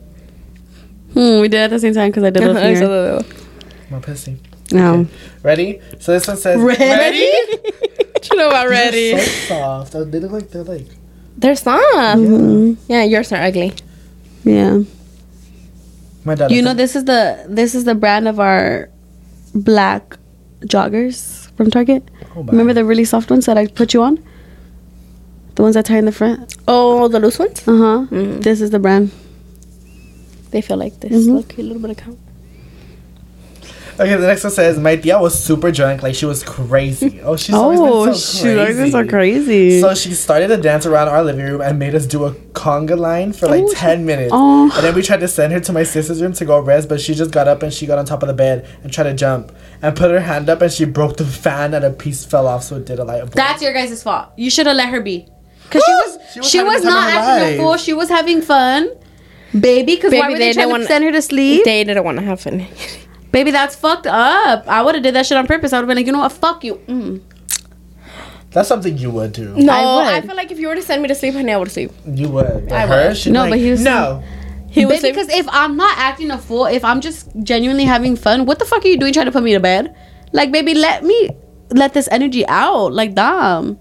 Hmm, 1.12 1.40
we 1.40 1.48
did 1.48 1.54
it 1.54 1.64
at 1.64 1.70
the 1.70 1.78
same 1.78 1.94
time 1.94 2.10
because 2.10 2.24
I 2.24 2.30
did 2.30 2.42
it 2.42 2.56
I 2.56 2.70
with 2.70 2.78
said 2.78 2.90
it. 2.90 3.90
My 3.90 4.00
pussy. 4.00 4.38
No. 4.72 5.06
Ready? 5.42 5.80
So 6.00 6.12
this 6.12 6.26
one 6.26 6.36
says 6.36 6.60
Ready? 6.60 7.18
you 8.30 8.36
know 8.36 8.48
about 8.48 8.68
ready? 8.80 9.12
They're 9.12 9.20
so 9.24 9.84
soft. 9.84 9.92
They 10.10 10.20
look 10.20 10.32
like 10.32 10.50
they're 10.50 10.64
like. 10.64 10.86
They're 11.38 11.54
soft. 11.56 12.20
Yeah, 12.88 13.04
yours 13.04 13.30
are 13.32 13.42
ugly. 13.42 13.72
Yeah. 14.44 14.80
My 16.24 16.34
dad. 16.34 16.50
You 16.50 16.62
know 16.62 16.74
this 16.74 16.96
is 16.96 17.04
the 17.04 17.44
this 17.48 17.74
is 17.74 17.84
the 17.84 17.94
brand 17.94 18.26
of 18.26 18.40
our 18.40 18.88
black 19.54 20.16
joggers 20.62 21.50
from 21.56 21.70
Target. 21.70 22.02
Oh. 22.34 22.42
Remember 22.42 22.72
the 22.72 22.84
really 22.84 23.04
soft 23.04 23.30
ones 23.30 23.46
that 23.46 23.56
I 23.56 23.66
put 23.68 23.94
you 23.94 24.02
on? 24.02 24.18
The 25.54 25.62
ones 25.62 25.74
that 25.74 25.86
tie 25.86 25.98
in 25.98 26.04
the 26.04 26.12
front. 26.12 26.54
Oh, 26.66 27.08
the 27.08 27.20
loose 27.20 27.38
ones? 27.38 27.62
Uh 27.68 27.76
huh. 27.76 28.06
Mm. 28.10 28.42
This 28.42 28.60
is 28.60 28.70
the 28.70 28.78
brand. 28.78 29.12
They 30.50 30.60
feel 30.60 30.76
like 30.76 30.98
this. 31.00 31.12
Mhm. 31.26 31.34
Look, 31.36 31.56
a 31.58 31.62
little 31.62 31.80
bit 31.80 31.90
of 31.90 31.96
count. 31.98 32.18
Okay, 33.98 34.14
the 34.14 34.26
next 34.26 34.44
one 34.44 34.52
says 34.52 34.78
my 34.78 34.96
tia 34.96 35.18
was 35.18 35.42
super 35.42 35.72
drunk, 35.72 36.02
like 36.02 36.14
she 36.14 36.26
was 36.26 36.42
crazy. 36.42 37.20
Oh, 37.22 37.34
she's 37.36 37.54
always 37.54 37.80
been 37.80 37.88
oh, 37.88 38.12
so 38.12 38.42
crazy. 38.42 38.58
Always 38.58 38.76
been 38.76 38.90
so 38.90 39.06
crazy. 39.08 39.80
So 39.80 39.94
she 39.94 40.12
started 40.12 40.48
to 40.48 40.58
dance 40.58 40.84
around 40.84 41.08
our 41.08 41.24
living 41.24 41.44
room 41.46 41.62
and 41.62 41.78
made 41.78 41.94
us 41.94 42.04
do 42.06 42.24
a 42.26 42.32
conga 42.52 42.98
line 42.98 43.32
for 43.32 43.46
like 43.46 43.64
Oh, 43.64 43.72
10 43.72 44.04
minutes. 44.04 44.32
Oh. 44.34 44.70
And 44.74 44.84
then 44.84 44.94
we 44.94 45.02
tried 45.02 45.20
to 45.20 45.28
send 45.28 45.54
her 45.54 45.60
to 45.60 45.72
my 45.72 45.82
sister's 45.82 46.20
room 46.20 46.34
to 46.34 46.44
go 46.44 46.60
rest, 46.60 46.90
but 46.90 47.00
she 47.00 47.14
just 47.14 47.30
got 47.30 47.48
up 47.48 47.62
and 47.62 47.72
she 47.72 47.86
got 47.86 47.98
on 47.98 48.04
top 48.04 48.22
of 48.22 48.26
the 48.28 48.34
bed 48.34 48.68
and 48.82 48.92
tried 48.92 49.04
to 49.04 49.14
jump 49.14 49.50
and 49.80 49.96
put 49.96 50.10
her 50.10 50.20
hand 50.20 50.50
up 50.50 50.60
and 50.60 50.70
she 50.70 50.84
broke 50.84 51.16
the 51.16 51.24
fan 51.24 51.72
and 51.72 51.82
a 51.84 51.90
piece 51.90 52.22
fell 52.22 52.46
off, 52.46 52.64
so 52.64 52.76
it 52.76 52.84
did 52.84 52.98
a 52.98 53.04
light. 53.04 53.30
That's 53.30 53.62
your 53.62 53.72
guys' 53.72 54.02
fault. 54.02 54.28
You 54.36 54.50
should 54.50 54.66
have 54.66 54.76
let 54.76 54.90
her 54.90 55.00
be. 55.00 55.26
Cause 55.70 55.82
she 55.84 55.92
was 55.92 56.18
She 56.34 56.42
she 56.42 56.62
was 56.62 56.82
was, 56.82 56.84
having 56.84 56.84
the 56.84 56.90
time 56.90 56.92
not 56.92 57.08
of 57.08 57.42
acting 57.42 57.54
a 57.54 57.62
fool. 57.62 57.76
She 57.78 57.92
was 57.94 58.08
having 58.08 58.42
fun. 58.42 58.90
Baby, 59.58 59.94
because 59.96 60.12
why 60.12 60.28
were 60.28 60.34
they 60.34 60.38
they, 60.38 60.44
didn't 60.48 60.54
trying 60.56 60.68
wanna- 60.68 60.84
to 60.84 60.88
send 60.88 61.04
her 61.04 61.12
to 61.12 61.22
sleep? 61.22 61.64
They 61.64 61.82
didn't 61.82 62.04
want 62.04 62.18
to 62.18 62.24
have 62.24 62.40
fun. 62.42 62.66
Baby, 63.36 63.50
that's 63.50 63.76
fucked 63.76 64.06
up. 64.06 64.66
I 64.66 64.80
would 64.80 64.94
have 64.94 65.04
did 65.04 65.14
that 65.14 65.26
shit 65.26 65.36
on 65.36 65.46
purpose. 65.46 65.74
I 65.74 65.76
would 65.76 65.82
have 65.82 65.88
been 65.88 65.98
like, 65.98 66.06
you 66.06 66.12
know 66.12 66.20
what? 66.20 66.32
Fuck 66.32 66.64
you. 66.64 66.76
Mm. 66.88 67.20
That's 68.50 68.66
something 68.66 68.96
you 68.96 69.10
would 69.10 69.32
do. 69.32 69.54
No, 69.54 69.74
I 69.74 70.16
I, 70.16 70.20
feel 70.22 70.34
like 70.34 70.50
if 70.50 70.58
you 70.58 70.68
were 70.68 70.74
to 70.74 70.80
send 70.80 71.02
me 71.02 71.08
to 71.08 71.14
sleep, 71.14 71.34
honey, 71.34 71.52
I 71.52 71.58
would 71.58 71.70
sleep. 71.70 71.90
You 72.06 72.30
would. 72.30 72.70
But 72.70 72.72
I 72.72 72.86
her, 72.86 73.08
would. 73.08 73.16
she'd 73.18 73.34
No, 73.34 73.42
like, 73.42 73.50
but 73.50 73.58
he 73.58 73.70
was- 73.72 73.84
No. 73.84 74.22
He 74.70 74.86
Baby, 74.86 75.08
because 75.10 75.28
if 75.28 75.46
I'm 75.50 75.76
not 75.76 75.98
acting 75.98 76.30
a 76.30 76.38
fool, 76.38 76.64
if 76.64 76.82
I'm 76.82 77.02
just 77.02 77.28
genuinely 77.42 77.84
having 77.84 78.16
fun, 78.16 78.46
what 78.46 78.58
the 78.58 78.64
fuck 78.64 78.82
are 78.86 78.88
you 78.88 78.98
doing 78.98 79.12
trying 79.12 79.26
to 79.26 79.32
put 79.32 79.42
me 79.42 79.52
to 79.52 79.60
bed? 79.60 79.94
Like, 80.32 80.50
baby, 80.50 80.72
let 80.72 81.04
me 81.04 81.28
let 81.70 81.92
this 81.92 82.08
energy 82.10 82.46
out. 82.46 82.94
Like, 82.94 83.14
damn. 83.14 83.78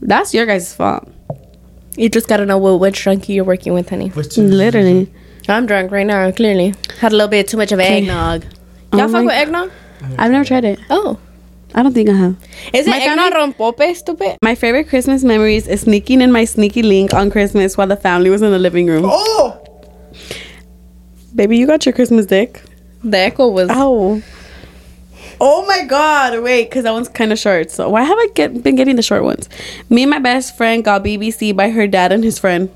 That's 0.00 0.34
your 0.34 0.44
guys' 0.46 0.74
fault. 0.74 1.08
you 1.96 2.08
just 2.08 2.26
gotta 2.26 2.44
know 2.46 2.58
what 2.58 2.80
which 2.80 3.00
junkie 3.04 3.34
you're 3.34 3.44
working 3.44 3.74
with, 3.74 3.90
honey. 3.90 4.08
Which 4.08 4.36
Literally. 4.36 5.12
I'm 5.48 5.66
drunk 5.66 5.92
right 5.92 6.04
now. 6.06 6.28
Clearly, 6.32 6.74
had 6.98 7.12
a 7.12 7.14
little 7.14 7.28
bit 7.28 7.46
too 7.46 7.56
much 7.56 7.70
of 7.70 7.78
eggnog. 7.78 8.44
Y'all 8.98 9.06
Oh 9.06 9.12
fuck 9.12 9.24
with 9.24 9.32
God. 9.34 9.42
eggnog? 9.42 9.70
I've 10.18 10.30
never 10.30 10.44
tried 10.44 10.64
it. 10.64 10.78
Oh, 10.90 11.18
I 11.74 11.82
don't 11.82 11.92
think 11.92 12.08
I 12.08 12.12
have. 12.14 12.36
is 12.72 12.86
it 12.86 12.90
My 12.90 12.98
eggnog 13.00 13.32
rompope? 13.34 13.94
Stupid. 13.96 14.36
My 14.42 14.54
favorite 14.54 14.88
Christmas 14.88 15.24
memories 15.24 15.66
is 15.66 15.82
sneaking 15.82 16.20
in 16.20 16.30
my 16.32 16.44
sneaky 16.44 16.82
link 16.82 17.12
on 17.14 17.30
Christmas 17.30 17.76
while 17.76 17.86
the 17.86 17.96
family 17.96 18.30
was 18.30 18.42
in 18.42 18.50
the 18.50 18.58
living 18.58 18.86
room. 18.86 19.04
Oh, 19.06 19.62
Baby, 21.34 21.58
you 21.58 21.66
got 21.66 21.84
your 21.84 21.92
Christmas 21.92 22.24
dick. 22.26 22.62
The 23.04 23.18
echo 23.18 23.48
was. 23.48 23.68
Ow. 23.70 24.22
Oh 25.38 25.66
my 25.66 25.84
god, 25.84 26.42
wait, 26.42 26.70
because 26.70 26.84
that 26.84 26.92
one's 26.92 27.08
kind 27.10 27.30
of 27.30 27.38
short. 27.38 27.70
So 27.70 27.90
why 27.90 28.02
have 28.04 28.16
I 28.16 28.28
get, 28.34 28.62
been 28.62 28.74
getting 28.74 28.96
the 28.96 29.02
short 29.02 29.22
ones? 29.22 29.50
Me 29.90 30.02
and 30.04 30.10
my 30.10 30.18
best 30.18 30.56
friend 30.56 30.82
got 30.82 31.04
BBC 31.04 31.54
by 31.54 31.68
her 31.70 31.86
dad 31.86 32.10
and 32.12 32.24
his 32.24 32.38
friend. 32.38 32.70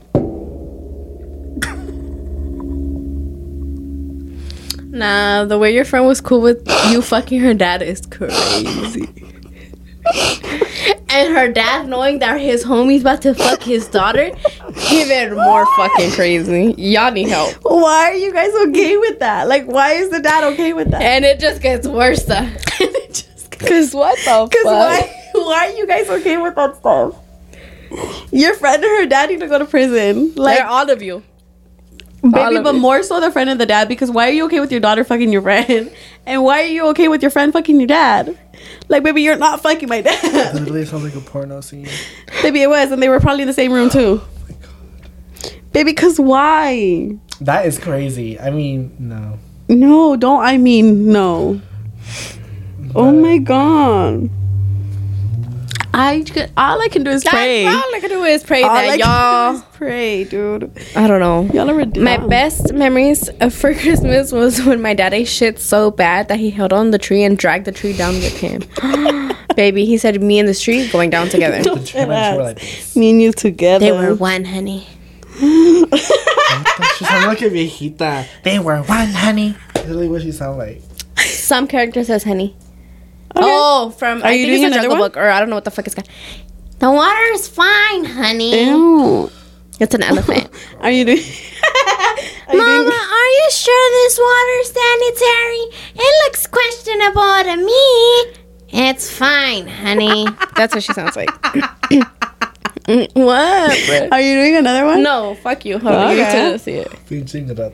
Nah, 4.91 5.45
the 5.45 5.59
way 5.59 5.72
your 5.72 5.84
friend 5.84 6.07
was 6.07 6.20
cool 6.20 6.41
with 6.41 6.66
you 6.91 7.01
fucking 7.01 7.41
her 7.41 7.55
dad 7.55 7.80
is 7.82 8.03
crazy. 8.07 9.09
and 11.11 11.34
her 11.36 11.49
dad 11.53 11.88
knowing 11.88 12.18
that 12.18 12.41
his 12.41 12.64
homie's 12.64 13.03
about 13.03 13.22
to 13.22 13.34
fuck 13.34 13.62
his 13.62 13.86
daughter, 13.86 14.30
even 14.91 15.34
more 15.34 15.64
fucking 15.76 16.11
crazy. 16.12 16.74
Y'all 16.76 17.12
need 17.12 17.28
help. 17.28 17.55
Why 17.62 18.11
are 18.11 18.14
you 18.14 18.32
guys 18.32 18.53
okay 18.68 18.97
with 18.97 19.20
that? 19.20 19.47
Like, 19.49 19.66
why 19.66 19.93
is 19.93 20.11
the 20.11 20.20
dad 20.20 20.45
okay 20.55 20.72
with 20.72 20.91
that? 20.91 21.03
And 21.03 21.24
it 21.24 21.38
just 21.38 21.62
gets 21.62 21.86
worse. 21.86 22.24
Though. 22.24 22.49
Cause 23.61 23.95
what 23.95 24.16
the 24.18 24.24
fuck? 24.24 24.51
Because 24.51 24.64
why, 24.64 25.14
why 25.34 25.68
are 25.68 25.76
you 25.76 25.86
guys 25.86 26.09
okay 26.09 26.36
with 26.38 26.55
that 26.57 26.76
stuff? 26.76 27.14
Your 28.32 28.55
friend 28.55 28.82
and 28.82 29.01
her 29.01 29.07
dad 29.07 29.30
need 29.30 29.41
to 29.41 29.49
go 29.49 29.59
to 29.59 29.64
prison. 29.66 30.34
Like, 30.34 30.61
Like 30.61 30.68
all 30.68 30.91
of 30.91 31.03
you. 31.03 31.22
All 32.22 32.30
baby, 32.30 32.60
but 32.62 32.74
it. 32.74 32.78
more 32.78 33.02
so 33.02 33.20
the 33.20 33.30
friend 33.30 33.50
and 33.50 33.60
the 33.60 33.66
dad. 33.66 33.88
Because 33.88 34.10
why 34.10 34.28
are 34.28 34.32
you 34.32 34.44
okay 34.46 34.60
with 34.60 34.70
your 34.70 34.80
daughter 34.80 35.04
fucking 35.04 35.32
your 35.32 35.42
friend? 35.42 35.90
And 36.26 36.44
why 36.44 36.62
are 36.62 36.66
you 36.66 36.86
okay 36.88 37.08
with 37.08 37.22
your 37.22 37.30
friend 37.30 37.52
fucking 37.52 37.80
your 37.80 37.88
dad? 37.88 38.38
Like, 38.88 39.02
baby, 39.02 39.22
you're 39.22 39.36
not 39.36 39.62
fucking 39.62 39.88
my 39.88 40.00
dad. 40.02 40.20
It 40.22 40.54
literally 40.54 40.84
sounds 40.84 41.02
like 41.02 41.14
a 41.14 41.20
porno 41.20 41.60
scene. 41.60 41.88
Baby, 42.42 42.62
it 42.62 42.68
was, 42.68 42.92
and 42.92 43.02
they 43.02 43.08
were 43.08 43.18
probably 43.18 43.42
in 43.42 43.48
the 43.48 43.54
same 43.54 43.72
room 43.72 43.88
too. 43.88 44.20
Oh 44.22 44.28
my 44.48 44.54
god. 44.54 45.72
baby, 45.72 45.92
cause 45.94 46.20
why? 46.20 47.16
That 47.40 47.66
is 47.66 47.78
crazy. 47.78 48.38
I 48.38 48.50
mean, 48.50 48.94
no. 48.98 49.38
No, 49.68 50.14
don't 50.14 50.42
I 50.42 50.58
mean 50.58 51.10
no. 51.10 51.60
Oh 52.94 53.12
my 53.12 53.38
god. 53.38 54.28
I 55.93 56.22
c- 56.24 56.47
all 56.57 56.80
I 56.80 56.88
can 56.88 57.03
do 57.03 57.11
is 57.11 57.24
pray. 57.24 57.64
That's 57.64 57.76
all 57.84 57.95
I 57.95 58.01
can 58.01 58.11
do 58.11 58.22
is 58.22 58.45
pray 58.45 58.62
All 58.62 58.70
I 58.70 58.82
that 58.86 58.91
can 58.91 58.99
do 58.99 59.05
y'all. 59.05 59.55
is 59.57 59.62
pray, 59.76 60.24
dude. 60.24 60.70
I 60.95 61.07
don't 61.09 61.18
know. 61.20 61.49
Y'all 61.53 61.68
are 61.68 61.84
My 62.01 62.16
best 62.28 62.72
memories 62.72 63.28
of 63.41 63.53
for 63.53 63.74
Christmas 63.82 64.30
was 64.30 64.64
when 64.64 64.80
my 64.80 64.95
daddy 64.95 65.24
shit 65.24 65.59
so 65.59 65.91
bad 65.91 66.28
that 66.28 66.38
he 66.38 66.51
held 66.51 66.72
on 66.72 66.93
the 66.93 66.99
tree 66.99 67.24
and 67.24 67.36
dragged 67.36 67.64
the 67.64 67.72
tree 67.72 67.93
down 67.97 68.14
with 68.14 68.36
him. 68.38 68.62
Baby, 69.57 69.84
he 69.84 69.99
said, 69.99 70.22
"Me 70.22 70.38
and 70.38 70.49
the 70.49 70.55
tree 70.55 70.88
going 70.88 71.11
down 71.11 71.28
together." 71.28 71.61
The 71.62 71.76
him 71.99 72.11
and 72.11 72.32
she 72.34 72.38
were 72.38 72.45
like. 72.45 72.97
Me 72.97 73.11
and 73.11 73.20
you 73.20 73.32
together. 73.32 73.84
they 73.84 73.93
were 73.93 74.14
one, 74.14 74.45
honey. 74.45 74.86
she 75.38 77.05
sounded 77.05 77.26
like 77.28 77.43
a 77.43 77.51
viejita. 77.51 78.26
They 78.45 78.59
were 78.59 78.78
one, 78.82 79.09
honey. 79.09 79.57
Literally 79.74 80.09
what 80.09 80.22
she 80.22 80.30
sound 80.32 80.59
like. 80.59 80.82
Some 81.18 81.66
character 81.66 82.05
says 82.05 82.22
honey. 82.24 82.57
Okay. 83.41 83.49
Oh, 83.53 83.91
from 83.97 84.22
Are 84.22 84.26
I 84.26 84.32
you 84.32 84.47
think 84.47 84.49
doing 84.49 84.55
it's 84.55 84.62
a 84.62 84.66
another 84.66 84.82
Jungle 84.88 84.99
one? 85.01 85.11
Book, 85.11 85.16
or 85.16 85.28
I 85.30 85.41
don't 85.41 85.49
know 85.51 85.57
what 85.57 85.64
the 85.64 85.70
fuck 85.70 85.86
it's 85.86 85.95
called. 85.95 86.09
The 86.78 86.91
water 86.91 87.24
is 87.32 87.49
fine, 87.49 88.05
honey. 88.05 88.66
Ew. 88.66 89.30
It's 89.80 89.95
an 89.95 90.03
elephant. 90.11 90.49
Are 90.80 90.91
you 90.91 91.05
doing? 91.05 91.18
are 92.49 92.55
you 92.55 92.59
Mama, 92.59 92.84
doing? 92.84 92.93
are 93.18 93.28
you 93.38 93.49
sure 93.51 93.91
this 94.03 94.18
water's 94.18 94.72
sanitary? 94.72 95.64
It 95.97 96.14
looks 96.26 96.47
questionable 96.47 97.43
to 97.45 97.57
me. 97.64 98.36
It's 98.72 99.11
fine, 99.11 99.66
honey. 99.68 100.26
That's 100.57 100.74
what 100.74 100.82
she 100.84 100.93
sounds 100.93 101.16
like. 101.16 101.30
what? 103.14 104.12
Are 104.12 104.20
you 104.20 104.34
doing 104.34 104.57
another 104.57 104.84
one? 104.86 105.03
No, 105.03 105.34
fuck 105.43 105.64
you. 105.64 105.78
Hold 105.78 105.95
on, 105.95 106.16
you 106.16 106.22
Okay. 106.22 106.45
need 106.45 106.53
to 106.53 106.59
see 106.59 106.74
it. 106.74 106.93
Pinching 107.09 107.49
it 107.51 107.59
up. 107.59 107.72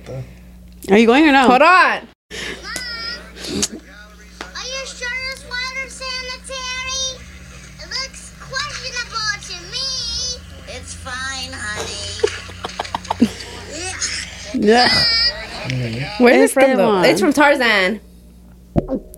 Are 0.91 0.97
you 0.99 1.07
going 1.07 1.27
or 1.29 1.33
no? 1.33 1.47
Hold 1.49 1.63
on. 1.63 2.09
Yeah. 15.69 16.15
Where's 16.21 16.51
it 16.51 16.55
from 16.55 16.77
though? 16.77 17.03
It's 17.03 17.21
from 17.21 17.33
Tarzan. 17.33 18.01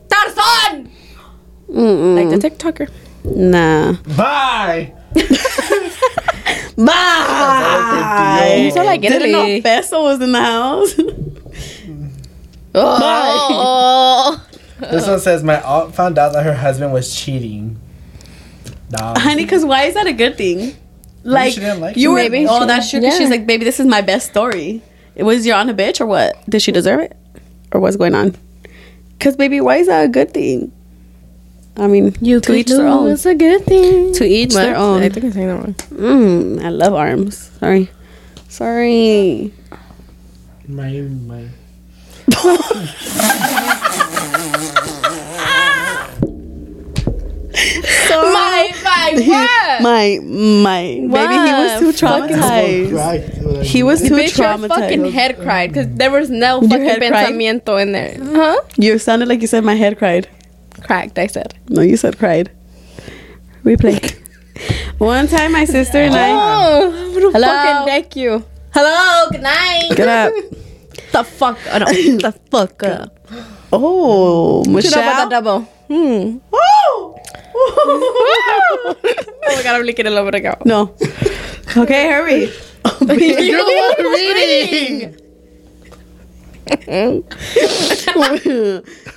Tarzan! 0.08 0.90
Mm-mm. 1.68 2.14
Like 2.16 2.40
the 2.40 2.48
TikToker. 2.48 2.90
Nah. 3.24 3.92
Bye. 4.16 4.94
Bye. 6.76 8.60
You 8.62 8.70
sound 8.70 8.86
like 8.86 9.02
Didn't 9.02 9.30
know 9.30 9.44
Italy. 9.44 9.62
Fesso 9.62 10.02
was 10.02 10.22
in 10.22 10.32
the 10.32 10.40
house. 10.40 10.94
Oh. 12.74 14.44
This 14.78 15.08
one 15.08 15.18
says 15.18 15.42
my 15.42 15.60
aunt 15.60 15.92
found 15.92 16.18
out 16.18 16.34
that 16.34 16.44
her 16.44 16.54
husband 16.54 16.92
was 16.92 17.12
cheating. 17.12 17.80
Nah. 18.90 19.18
Honey, 19.18 19.42
because 19.44 19.64
why 19.64 19.84
is 19.84 19.94
that 19.94 20.06
a 20.06 20.12
good 20.12 20.38
thing? 20.38 20.76
Like, 21.24 21.54
she 21.54 21.60
didn't 21.60 21.80
like 21.80 21.96
you 21.96 22.02
you. 22.02 22.10
were. 22.12 22.16
Maybe 22.18 22.46
oh, 22.48 22.60
she- 22.60 22.66
that's 22.66 22.88
true. 22.88 23.00
Because 23.00 23.14
yeah. 23.14 23.18
she's 23.18 23.30
like, 23.30 23.44
baby, 23.44 23.64
this 23.64 23.80
is 23.80 23.86
my 23.86 24.02
best 24.02 24.30
story. 24.30 24.82
Was 25.18 25.46
your 25.46 25.56
aunt 25.56 25.70
a 25.70 25.74
bitch 25.74 26.00
or 26.00 26.06
what? 26.06 26.36
Did 26.48 26.62
she 26.62 26.72
deserve 26.72 27.00
it, 27.00 27.16
or 27.72 27.80
what's 27.80 27.96
going 27.96 28.14
on? 28.14 28.34
Because 29.18 29.36
baby, 29.36 29.60
why 29.60 29.76
is 29.76 29.88
that 29.88 30.04
a 30.04 30.08
good 30.08 30.32
thing? 30.32 30.72
I 31.76 31.86
mean, 31.86 32.16
You 32.20 32.40
to 32.40 32.54
each 32.54 32.68
their 32.68 32.86
own. 32.86 33.10
It's 33.10 33.26
a 33.26 33.34
good 33.34 33.64
thing. 33.64 34.12
To 34.14 34.24
each 34.24 34.54
their 34.54 34.76
own. 34.76 35.02
I 35.02 35.08
think 35.08 35.26
I'm 35.26 35.32
saying 35.32 35.48
that 35.48 35.54
wrong. 35.54 35.74
Mm, 35.74 36.64
I 36.64 36.68
love 36.70 36.94
arms. 36.94 37.50
Sorry, 37.58 37.90
sorry. 38.48 39.52
My 40.66 40.90
my. 40.90 41.48
My, 48.10 48.72
my, 48.84 49.12
what? 49.26 49.82
My 49.82 50.18
my 50.22 50.82
baby, 51.26 51.34
he 51.34 51.52
was 51.52 51.78
too 51.80 51.86
What? 52.06 52.30
traumatized. 52.30 53.62
He 53.64 53.82
was 53.82 54.00
too 54.02 54.14
Bitch, 54.14 54.38
your 54.38 54.68
fucking 54.68 55.10
head 55.12 55.38
cried 55.40 55.68
because 55.72 55.88
there 55.94 56.10
was 56.10 56.30
no 56.30 56.60
Your 56.60 56.70
fucking 56.70 56.84
head 56.86 56.98
cried? 57.10 57.32
pensamiento 57.34 57.80
in 57.82 57.92
there. 57.92 58.16
Huh? 58.20 58.60
You 58.76 58.98
sounded 58.98 59.28
like 59.28 59.40
you 59.40 59.46
said 59.46 59.64
my 59.64 59.74
head 59.74 59.98
cried. 59.98 60.28
Cracked, 60.82 61.18
I 61.18 61.26
said. 61.26 61.54
No, 61.68 61.82
you 61.82 61.96
said 61.96 62.18
cried. 62.18 62.50
Replay. 63.64 63.98
One 64.98 65.26
time, 65.28 65.52
my 65.52 65.64
sister 65.64 65.98
and 65.98 66.14
I. 66.14 66.30
Oh, 66.30 66.90
I'm 66.90 67.14
gonna 67.14 67.32
Hello? 67.32 67.46
fucking 67.46 67.86
deck 67.86 68.16
you. 68.16 68.44
Hello, 68.72 69.28
good 69.30 69.42
night. 69.42 69.90
Get 69.94 70.08
up. 70.08 70.32
the 71.12 71.24
fuck 71.24 71.58
up. 71.70 71.88
the 71.88 72.34
fuck 72.50 72.82
up. 72.82 73.18
Oh, 73.72 74.62
Should 74.64 74.72
Michelle. 74.72 75.02
have 75.02 75.30
double. 75.30 75.60
Hmm. 75.88 76.38
Oh! 76.52 77.16
Oh 77.60 78.94
my 79.56 79.62
god, 79.62 79.76
I'm 79.76 79.82
licking 79.84 80.06
it 80.06 80.12
over 80.12 80.30
the 80.30 80.40
go. 80.40 80.54
no. 80.64 80.94
Okay, 81.76 82.08
hurry. 82.08 82.40
You're 83.00 83.64
the 83.64 83.94
one 83.98 84.12
reading. 84.12 85.16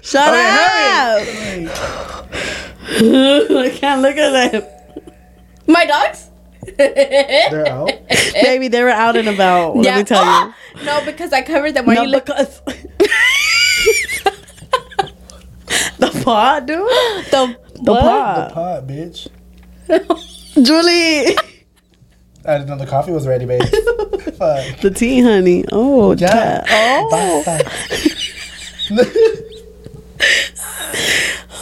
Shut 0.01 0.27
Okay, 0.29 1.65
up. 1.65 1.77
I 2.91 3.69
can't 3.75 4.01
look 4.01 4.17
at 4.17 4.51
them. 4.51 4.63
My 5.67 5.85
dogs? 5.85 6.29
They're 6.77 7.67
out. 7.67 7.91
Baby, 8.33 8.67
they 8.67 8.83
were 8.83 8.89
out 8.89 9.15
and 9.15 9.27
about. 9.29 9.77
Let 9.77 9.97
me 9.97 10.03
tell 10.03 10.23
you. 10.25 10.53
no, 10.85 11.03
because 11.05 11.31
I 11.33 11.41
covered 11.41 11.73
them. 11.73 11.85
Why 11.85 11.95
No, 11.95 12.01
you 12.03 12.09
look? 12.09 12.25
because 12.25 12.61
the 15.99 16.21
pot, 16.23 16.65
dude. 16.65 16.77
The, 17.31 17.55
The 17.83 17.93
The 17.93 17.99
pot. 17.99 18.47
The 18.49 18.53
pot, 18.53 18.87
bitch. 18.87 19.27
Julie. 20.65 21.35
I 22.45 22.57
didn't 22.57 22.69
know 22.69 22.77
the 22.77 22.87
coffee 22.87 23.11
was 23.11 23.27
ready, 23.27 23.45
babe. 23.45 23.61
Fuck. 24.37 24.79
The 24.81 24.91
tea, 24.95 25.21
honey. 25.21 25.63
Oh, 25.71 26.13
Yeah. 26.15 26.63
yeah. 26.67 27.03
Oh. 27.11 27.43
Basta. 27.45 27.71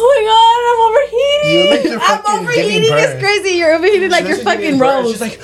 Oh 0.01 0.07
my 0.15 0.21
god, 0.25 0.59
I'm 0.69 1.49
You 1.51 1.59
overheating. 1.59 1.91
you're 1.91 2.01
I'm 2.01 2.39
overheating. 2.41 2.81
giving 2.83 2.97
It's 2.97 3.11
birth. 3.13 3.19
crazy. 3.19 3.57
You're 3.57 3.73
overheating 3.73 4.11
like 4.11 4.25
you're 4.25 4.35
She's 4.35 4.43
fucking 4.43 4.71
"She's 4.71 4.79
rose. 4.79 5.11
She's 5.11 5.21
like, 5.21 5.39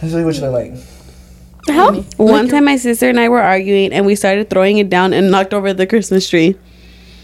this 0.00 0.12
is 0.12 0.24
what 0.24 0.34
you 0.34 0.40
look 0.40 0.52
like. 0.52 0.72
How? 1.68 1.92
One 2.16 2.48
time, 2.48 2.64
my 2.64 2.76
sister 2.76 3.08
and 3.08 3.20
I 3.20 3.28
were 3.28 3.40
arguing, 3.40 3.92
and 3.92 4.06
we 4.06 4.16
started 4.16 4.50
throwing 4.50 4.78
it 4.78 4.88
down 4.90 5.12
and 5.12 5.30
knocked 5.30 5.54
over 5.54 5.72
the 5.72 5.86
Christmas 5.86 6.28
tree. 6.28 6.56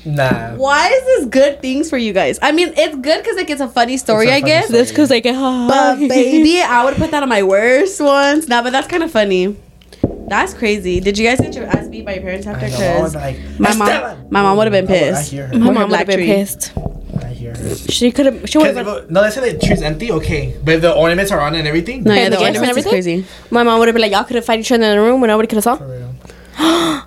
Nah. 0.04 0.54
Why 0.56 0.88
is 0.88 1.02
this 1.04 1.24
good 1.26 1.62
things 1.62 1.88
for 1.88 1.96
you 1.96 2.12
guys? 2.12 2.38
I 2.42 2.52
mean, 2.52 2.72
it's 2.76 2.94
good 2.96 3.22
because 3.22 3.36
like 3.36 3.48
it's 3.50 3.60
a 3.60 3.68
funny 3.68 3.96
story, 3.96 4.26
It's 4.26 4.32
a 4.32 4.36
I 4.36 4.40
funny 4.40 4.50
guess. 4.52 4.64
story. 4.66 4.78
That's 4.78 4.90
because 4.90 5.10
I 5.12 5.20
get 5.20 5.34
But 5.68 5.96
baby, 6.08 6.60
I 6.60 6.84
would 6.84 6.94
put 6.96 7.10
that 7.12 7.22
on 7.22 7.28
my 7.28 7.42
worst 7.42 8.00
ones. 8.00 8.48
Nah, 8.48 8.62
but 8.62 8.70
that's 8.70 8.86
kind 8.86 9.02
of 9.02 9.10
funny. 9.10 9.56
That's 10.28 10.54
crazy. 10.54 11.00
Did 11.00 11.18
you 11.18 11.26
guys 11.28 11.40
get 11.40 11.54
your 11.54 11.66
ass 11.66 11.88
beat 11.88 12.04
by 12.04 12.14
your 12.14 12.22
parents 12.22 12.46
after? 12.46 12.66
I 12.66 12.70
know. 12.70 12.76
I 12.76 13.00
was 13.00 13.12
Because 13.12 13.14
like, 13.14 13.60
my 13.60 13.74
mom, 13.74 14.26
my 14.30 14.42
mom 14.42 14.56
would 14.58 14.72
have 14.72 14.86
been 14.86 14.90
I- 14.94 14.96
I 14.96 14.98
pissed. 15.12 15.30
hear 15.30 15.46
her. 15.46 15.54
My 15.58 15.70
mom 15.70 15.90
would 15.90 15.98
have 15.98 16.06
been 16.06 16.18
pissed. 16.20 16.72
I 17.22 17.26
hear 17.28 17.54
her. 17.54 17.74
She 17.76 18.10
could 18.10 18.26
have. 18.26 18.48
She 18.48 18.58
would 18.58 18.74
have. 18.76 19.10
No, 19.10 19.20
let's 19.20 19.34
say 19.36 19.52
the 19.52 19.58
tree's 19.66 19.82
empty. 19.82 20.10
Okay, 20.12 20.56
but 20.64 20.74
if 20.76 20.80
the 20.82 20.92
ornaments 20.94 21.30
are 21.30 21.40
on 21.40 21.54
and 21.54 21.66
everything. 21.68 22.02
No, 22.04 22.14
yeah, 22.14 22.24
the 22.24 22.36
the 22.36 22.36
gifts 22.36 22.46
and 22.48 22.56
ornaments 22.56 22.78
is 22.78 22.92
everything? 22.92 23.22
crazy. 23.22 23.50
My 23.50 23.62
mom 23.62 23.78
would 23.78 23.88
have 23.88 23.94
been 23.94 24.02
like, 24.02 24.12
y'all 24.12 24.24
could 24.24 24.36
have 24.36 24.44
fight 24.44 24.60
each 24.60 24.72
other 24.72 24.84
in 24.84 24.96
the 24.96 25.00
room 25.02 25.20
when 25.20 25.28
nobody 25.28 25.46
could 25.46 25.56
have 25.56 25.64
saw. 25.64 25.76
For 25.76 25.86
real. 25.86 26.14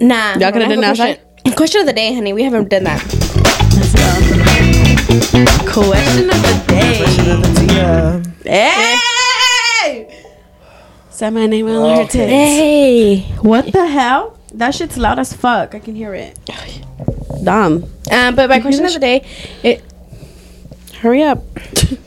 Nah. 0.00 0.32
Y'all 0.38 0.50
coulda 0.50 0.64
I 0.66 0.68
done 0.68 0.80
that 0.80 1.20
question. 1.44 1.56
Question 1.56 1.80
of 1.82 1.86
the 1.86 1.92
day, 1.92 2.14
honey. 2.14 2.32
We 2.32 2.42
haven't 2.42 2.68
done 2.68 2.84
that. 2.84 3.00
Question 5.66 6.30
of 6.30 6.42
the 6.44 6.64
day. 6.68 7.74
Yeah. 7.74 8.22
Hey! 8.44 10.24
Say 11.10 11.30
my 11.30 11.46
name 11.46 11.66
on 11.68 11.74
her 11.96 12.02
Okay. 12.02 12.08
tits. 12.08 12.30
Hey. 12.30 13.20
What 13.42 13.72
the 13.72 13.86
hell? 13.86 14.38
That 14.54 14.74
shit's 14.74 14.96
loud 14.96 15.18
as 15.18 15.32
fuck. 15.32 15.74
I 15.74 15.78
can 15.80 15.94
hear 15.94 16.14
it. 16.14 16.38
Dumb. 17.42 17.84
Um, 18.10 18.34
but 18.34 18.48
my 18.48 18.60
question 18.60 18.84
of 18.84 18.92
the 18.92 18.98
day, 18.98 19.24
it. 19.62 19.82
Hurry 21.00 21.22
up. 21.22 21.42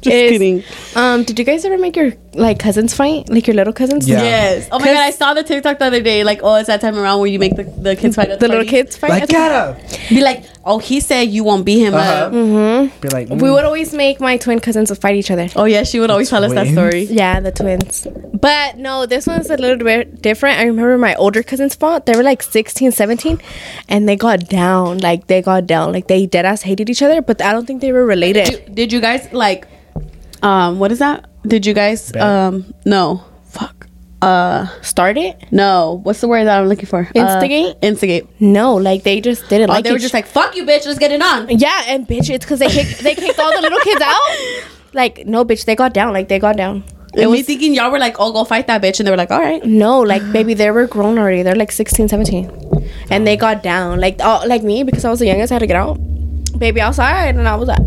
Just 0.00 0.14
Is- 0.14 0.30
kidding. 0.32 0.62
Um, 0.94 1.24
did 1.24 1.38
you 1.38 1.44
guys 1.44 1.64
ever 1.64 1.76
make 1.78 1.96
your 1.96 2.12
like 2.34 2.58
cousins 2.60 2.94
fight, 2.94 3.28
like 3.28 3.46
your 3.48 3.54
little 3.56 3.72
cousins? 3.72 4.08
Yeah. 4.08 4.22
Yes. 4.22 4.68
Oh 4.70 4.78
my 4.78 4.86
god, 4.86 4.96
I 4.96 5.10
saw 5.10 5.34
the 5.34 5.42
TikTok 5.42 5.78
the 5.80 5.86
other 5.86 6.00
day. 6.00 6.22
Like, 6.22 6.40
oh, 6.42 6.54
it's 6.54 6.68
that 6.68 6.80
time 6.80 6.96
around 6.96 7.18
where 7.18 7.28
you 7.28 7.38
make 7.40 7.56
the, 7.56 7.64
the 7.64 7.96
kids 7.96 8.14
fight. 8.16 8.30
at 8.30 8.38
The 8.38 8.46
little 8.48 8.64
kids 8.64 8.96
fight. 8.96 9.10
Like, 9.10 9.28
get 9.28 9.50
up. 9.50 9.78
Be 10.08 10.20
like, 10.20 10.44
oh, 10.64 10.78
he 10.78 11.00
said 11.00 11.22
you 11.22 11.42
won't 11.42 11.64
beat 11.66 11.80
him 11.80 11.94
Uh-huh. 11.94 12.10
up. 12.26 12.32
Mm-hmm. 12.32 13.00
Be 13.00 13.08
like, 13.08 13.28
We 13.28 13.36
mm. 13.36 13.52
would 13.54 13.64
always 13.64 13.92
make 13.92 14.20
my 14.20 14.36
twin 14.36 14.60
cousins 14.60 14.96
fight 14.98 15.16
each 15.16 15.30
other. 15.32 15.48
Oh 15.56 15.64
yeah, 15.64 15.82
she 15.82 15.98
would 15.98 16.10
always 16.10 16.30
tell 16.30 16.44
us 16.44 16.52
that 16.52 16.68
story. 16.68 17.04
Yeah, 17.04 17.40
the 17.40 17.50
twins. 17.50 18.06
But 18.40 18.76
no, 18.78 19.04
this 19.06 19.26
one's 19.26 19.50
a 19.50 19.56
little 19.56 19.78
bit 19.84 20.22
different. 20.22 20.60
I 20.60 20.64
remember 20.66 20.96
my 20.96 21.16
older 21.16 21.42
cousins 21.42 21.74
fought. 21.74 22.06
They 22.06 22.14
were 22.14 22.22
like 22.22 22.42
16, 22.44 22.92
17, 22.92 23.40
and 23.88 24.08
they 24.08 24.14
got 24.14 24.48
down. 24.48 24.98
Like, 24.98 25.26
they 25.26 25.42
got 25.42 25.66
down. 25.66 25.92
Like, 25.92 26.06
they 26.06 26.26
dead 26.26 26.46
ass 26.46 26.62
hated 26.62 26.88
each 26.88 27.02
other, 27.02 27.20
but 27.20 27.42
I 27.42 27.52
don't 27.52 27.66
think 27.66 27.80
they 27.80 27.90
were 27.90 28.06
related. 28.06 28.44
Did, 28.46 28.74
did 28.76 28.92
you 28.92 29.00
guys 29.00 29.32
like, 29.32 29.66
um, 30.42 30.78
what 30.78 30.92
is 30.92 30.98
that? 31.00 31.26
Did 31.46 31.66
you 31.66 31.74
guys, 31.74 32.12
Bet. 32.12 32.22
um, 32.22 32.72
no, 32.84 33.22
fuck, 33.46 33.86
uh, 34.22 34.66
Start 34.82 35.16
it? 35.16 35.36
no, 35.52 36.00
what's 36.02 36.20
the 36.20 36.28
word 36.28 36.44
that 36.44 36.60
I'm 36.60 36.68
looking 36.68 36.86
for? 36.86 37.08
Uh, 37.14 37.20
Instigate? 37.20 37.76
instigate. 37.82 38.26
No, 38.40 38.74
like, 38.76 39.02
they 39.04 39.20
just 39.20 39.48
didn't 39.48 39.70
Oh, 39.70 39.74
like 39.74 39.84
they 39.84 39.90
were 39.90 39.96
each- 39.96 40.02
just 40.02 40.14
like, 40.14 40.26
fuck 40.26 40.56
you, 40.56 40.64
bitch, 40.64 40.86
let's 40.86 40.98
get 40.98 41.12
it 41.12 41.22
on. 41.22 41.48
Yeah, 41.58 41.84
and 41.88 42.06
bitch, 42.06 42.28
it's 42.30 42.44
because 42.44 42.58
they 42.58 42.68
kicked, 42.68 43.00
they 43.00 43.14
kicked 43.14 43.38
all 43.38 43.52
the 43.54 43.60
little 43.62 43.80
kids 43.80 44.00
out. 44.02 44.20
Like, 44.94 45.26
no, 45.26 45.44
bitch, 45.44 45.66
they 45.66 45.76
got 45.76 45.92
down. 45.92 46.14
Like, 46.14 46.28
they 46.28 46.38
got 46.38 46.56
down. 46.56 46.82
It 47.14 47.22
And 47.24 47.30
me 47.30 47.42
thinking 47.42 47.74
y'all 47.74 47.90
were 47.90 47.98
like, 47.98 48.16
oh, 48.18 48.32
go 48.32 48.44
fight 48.44 48.66
that 48.68 48.80
bitch, 48.80 48.98
and 48.98 49.06
they 49.06 49.10
were 49.10 49.18
like, 49.18 49.30
all 49.30 49.38
right. 49.38 49.62
no, 49.62 50.00
like, 50.00 50.22
baby, 50.32 50.54
they 50.54 50.70
were 50.70 50.86
grown 50.86 51.18
already. 51.18 51.42
They're 51.42 51.54
like 51.54 51.70
16, 51.70 52.08
17. 52.08 52.50
And 53.10 53.26
they 53.26 53.36
got 53.36 53.62
down. 53.62 54.00
Like, 54.00 54.16
oh, 54.20 54.42
like 54.46 54.62
me, 54.62 54.84
because 54.84 55.04
I 55.04 55.10
was 55.10 55.18
the 55.18 55.26
youngest, 55.26 55.52
I 55.52 55.56
had 55.56 55.58
to 55.60 55.66
get 55.66 55.76
out. 55.76 55.96
Baby 56.58 56.80
outside, 56.80 57.36
and 57.36 57.46
I 57.46 57.54
was 57.54 57.68
like, 57.68 57.80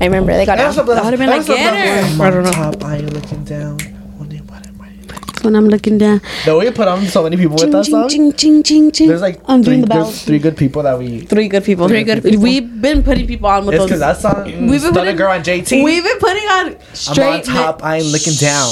I 0.00 0.04
remember 0.06 0.32
they 0.32 0.46
got 0.46 0.56
down. 0.56 0.74
That 0.74 1.04
would've 1.04 1.18
been 1.20 1.28
like, 1.30 1.46
get 1.46 1.74
her. 1.74 2.22
I 2.24 2.30
don't 2.30 2.44
know. 2.44 2.52
Top, 2.52 2.84
I 2.84 2.96
am 2.96 3.06
looking 3.08 3.44
down. 3.44 3.78
Wonder 4.18 4.36
what 4.46 4.66
am 4.66 4.80
I- 4.80 4.90
That's 5.06 5.42
when 5.44 5.56
I'm 5.56 5.66
looking 5.68 5.98
down. 5.98 6.20
The 6.44 6.56
way 6.56 6.66
we 6.66 6.70
put 6.72 6.88
on 6.88 7.04
so 7.06 7.22
many 7.22 7.36
people 7.36 7.56
with 7.56 7.70
that 7.72 7.84
song. 7.84 8.08
ching, 8.08 8.32
ching, 8.34 8.62
ching, 8.62 8.92
ching. 8.92 9.08
There's 9.08 9.20
like 9.20 9.40
I'm 9.46 9.62
three, 9.62 9.76
doing 9.76 9.88
the 9.88 9.94
there's 9.94 10.22
three 10.24 10.38
good 10.38 10.56
people 10.56 10.82
that 10.84 10.98
we. 10.98 11.20
Three 11.20 11.48
good 11.48 11.64
people. 11.64 11.88
Three 11.88 12.04
good 12.04 12.22
people. 12.22 12.40
We've 12.42 12.80
been 12.80 13.02
putting 13.02 13.26
people 13.26 13.48
on 13.48 13.66
with 13.66 13.74
It's 13.74 13.82
those. 13.82 13.88
because 13.88 14.00
that 14.00 14.16
song. 14.18 14.44
We've 14.44 14.68
been 14.68 14.78
Stunner 14.80 14.92
putting- 15.00 15.16
Girl 15.16 15.30
on 15.32 15.42
JT. 15.42 15.82
We've 15.84 16.02
been 16.04 16.18
putting 16.18 16.44
on 16.48 16.76
I'm 17.08 17.32
on 17.34 17.42
top. 17.42 17.84
I 17.84 17.96
ain't 17.96 18.06
looking 18.06 18.34
down. 18.34 18.70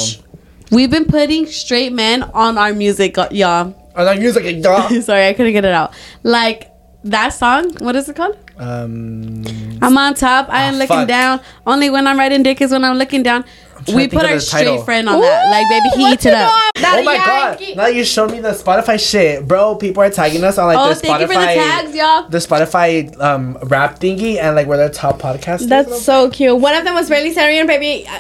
We've 0.71 0.91
been 0.91 1.07
putting 1.07 1.47
straight 1.47 1.93
men 1.93 2.23
on 2.23 2.59
our 2.59 2.73
music, 2.75 3.17
uh, 3.19 3.29
y'all. 3.31 3.75
Oh, 3.97 4.05
that 4.05 4.19
music, 4.19 4.45
like, 4.45 4.61
dog. 4.63 4.93
Sorry, 5.03 5.27
I 5.29 5.33
couldn't 5.33 5.53
get 5.53 5.65
it 5.65 5.73
out. 5.73 5.93
Like 6.23 6.71
that 7.05 7.31
song. 7.31 7.73
What 7.79 7.97
is 7.97 8.09
it 8.09 8.17
called? 8.17 8.37
Um, 8.59 9.45
I'm 9.83 9.97
on 9.97 10.15
top. 10.15 10.49
I 10.51 10.67
ain't 10.67 10.75
Ah, 10.77 10.79
looking 10.79 10.97
fuck. 10.97 11.09
down. 11.09 11.41
Only 11.67 11.91
when 11.91 12.07
I'm 12.07 12.19
riding 12.19 12.43
dick 12.43 12.61
is 12.61 12.71
when 12.73 12.85
I'm 12.85 12.97
looking 12.99 13.23
down. 13.23 13.45
trying 13.85 13.97
We 13.97 14.09
put 14.09 14.25
our 14.25 14.35
the 14.35 14.41
title. 14.41 14.75
straight 14.75 14.85
friend 14.85 15.09
on 15.09 15.21
that. 15.21 15.51
Like, 15.51 15.69
baby, 15.69 15.89
he 16.03 16.13
eats 16.13 16.27
it 16.27 16.35
up. 16.35 16.51
oh 16.77 17.03
my 17.05 17.17
god! 17.17 17.63
Now 17.77 17.87
you 17.87 18.05
showed 18.05 18.33
me 18.33 18.41
the 18.41 18.51
Spotify 18.51 18.99
shit, 18.99 19.47
bro. 19.47 19.77
People 19.77 20.03
are 20.03 20.11
tagging 20.11 20.43
us 20.45 20.59
on 20.59 20.67
like 20.67 20.79
Oh, 20.79 20.89
the 20.89 20.95
thank 20.97 21.15
Spotify, 21.17 21.21
you 21.21 21.27
for 21.29 21.33
the 21.35 21.47
tags, 21.47 21.95
y'all. 21.95 22.29
the 22.29 22.39
Spotify 22.39 23.21
um 23.21 23.57
rap 23.63 24.01
thingy, 24.01 24.39
and 24.39 24.57
like 24.57 24.67
we're 24.67 24.77
the 24.89 24.93
top 24.93 25.21
podcast. 25.21 25.69
That's 25.69 26.03
so 26.03 26.29
cute. 26.31 26.59
One 26.59 26.75
of 26.75 26.85
them 26.85 26.95
was 26.95 27.09
Bailey 27.09 27.35
Sarian, 27.35 27.67
baby. 27.69 28.07
Uh, 28.09 28.19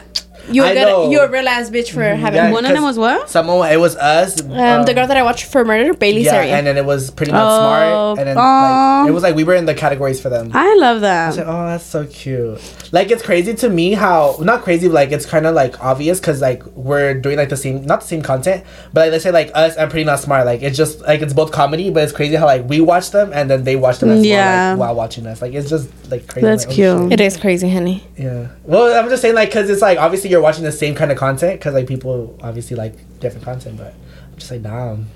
You 0.50 0.62
a 0.64 0.66
I 0.66 0.74
good, 0.74 0.82
know. 0.86 1.10
you 1.10 1.20
a 1.20 1.28
real 1.28 1.46
ass 1.48 1.70
bitch 1.70 1.90
for 1.90 2.02
having 2.02 2.36
Yeah, 2.36 2.52
One 2.52 2.64
of 2.64 2.72
them 2.72 2.82
was 2.82 2.98
what? 2.98 3.28
Someone, 3.28 3.70
it 3.70 3.78
was 3.80 3.96
us. 3.96 4.40
um, 4.42 4.84
the 4.84 4.94
girl 4.94 5.06
that 5.06 5.16
I 5.16 5.22
watched 5.22 5.44
for 5.44 5.64
murder, 5.64 5.92
Bailey 5.94 6.22
Yeah, 6.22 6.42
Sarian. 6.44 6.52
and 6.58 6.66
then 6.66 6.76
it 6.76 6.84
was 6.84 7.10
pretty 7.10 7.32
much 7.32 7.42
Oh, 7.44 8.14
smart, 8.14 8.18
and 8.20 8.28
then 8.28 8.36
aw. 8.38 9.00
like 9.02 9.08
it 9.10 9.12
was 9.12 9.22
like 9.22 9.34
we 9.34 9.44
were 9.44 9.54
in 9.54 9.66
the 9.66 9.74
categories 9.74 10.20
for 10.20 10.28
them. 10.28 10.50
I 10.54 10.74
love 10.76 11.02
that. 11.02 11.36
like, 11.36 11.46
oh, 11.46 11.66
that's 11.66 11.84
so 11.84 12.06
cute. 12.06 12.60
Like 12.92 13.10
it's 13.10 13.22
crazy 13.22 13.54
to 13.54 13.68
me 13.68 13.92
how 13.92 14.36
not 14.40 14.62
crazy, 14.62 14.88
but, 14.88 14.94
like 14.94 15.12
it's 15.12 15.26
kind 15.26 15.46
of 15.46 15.54
like 15.54 15.82
obvious 15.84 16.18
because 16.20 16.40
like 16.40 16.64
we're 16.74 17.14
doing 17.14 17.36
like 17.36 17.50
the 17.50 17.56
same, 17.56 17.84
not 17.84 18.00
the 18.00 18.06
same 18.06 18.22
content, 18.22 18.64
but 18.92 19.00
like 19.02 19.12
let's 19.12 19.24
say 19.24 19.30
like 19.30 19.50
us 19.54 19.76
and 19.76 19.90
pretty 19.90 20.04
not 20.04 20.20
smart. 20.20 20.46
Like 20.46 20.62
it's 20.62 20.76
just 20.76 21.00
like 21.02 21.20
it's 21.20 21.34
both 21.34 21.52
comedy, 21.52 21.90
but 21.90 22.02
it's 22.04 22.12
crazy 22.12 22.36
how 22.36 22.46
like 22.46 22.68
we 22.68 22.80
watch 22.80 23.10
them 23.10 23.32
and 23.34 23.50
then 23.50 23.64
they 23.64 23.76
watch 23.76 23.98
them 23.98 24.10
as 24.10 24.24
Yeah. 24.24 24.70
well 24.70 24.70
like, 24.70 24.80
while 24.80 24.94
watching 24.94 25.26
us. 25.26 25.42
Like 25.42 25.52
it's 25.52 25.68
just 25.68 25.88
like 26.10 26.26
crazy. 26.26 26.46
That's 26.46 26.64
like, 26.64 26.72
oh, 26.72 26.74
cute. 26.74 27.10
shit. 27.12 27.20
it 27.20 27.24
is 27.24 27.36
crazy, 27.36 27.68
honey. 27.68 28.02
Yeah. 28.16 28.48
Well, 28.64 28.98
I'm 28.98 29.10
just 29.10 29.20
saying 29.22 29.34
like 29.34 29.50
because 29.50 29.68
it's 29.68 29.82
like 29.82 29.98
obviously 29.98 30.30
you're 30.30 30.37
watching 30.42 30.64
the 30.64 30.72
same 30.72 30.94
kind 30.94 31.10
of 31.10 31.18
content 31.18 31.60
because 31.60 31.74
like 31.74 31.86
people 31.86 32.38
obviously 32.42 32.76
like 32.76 32.94
different 33.20 33.44
content, 33.44 33.76
but 33.78 33.94
I'm 34.32 34.38
just 34.38 34.50
like 34.50 34.62
damn. 34.62 35.08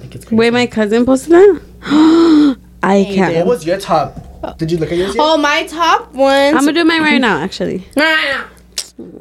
Like 0.00 0.14
it's 0.14 0.24
crazy. 0.24 0.36
Wait, 0.36 0.52
my 0.52 0.66
cousin 0.66 1.04
posted 1.04 1.32
that. 1.32 1.60
I 2.82 3.04
can't. 3.04 3.36
What 3.36 3.46
was 3.46 3.66
your 3.66 3.78
top? 3.78 4.16
Did 4.56 4.72
you 4.72 4.78
look 4.78 4.90
at 4.90 4.96
yours 4.96 5.14
yet? 5.14 5.22
Oh, 5.22 5.36
my 5.36 5.66
top 5.66 6.14
ones. 6.14 6.56
I'm 6.56 6.64
gonna 6.64 6.72
do 6.72 6.84
mine 6.84 7.02
right 7.02 7.20
now. 7.20 7.38
Actually. 7.38 7.84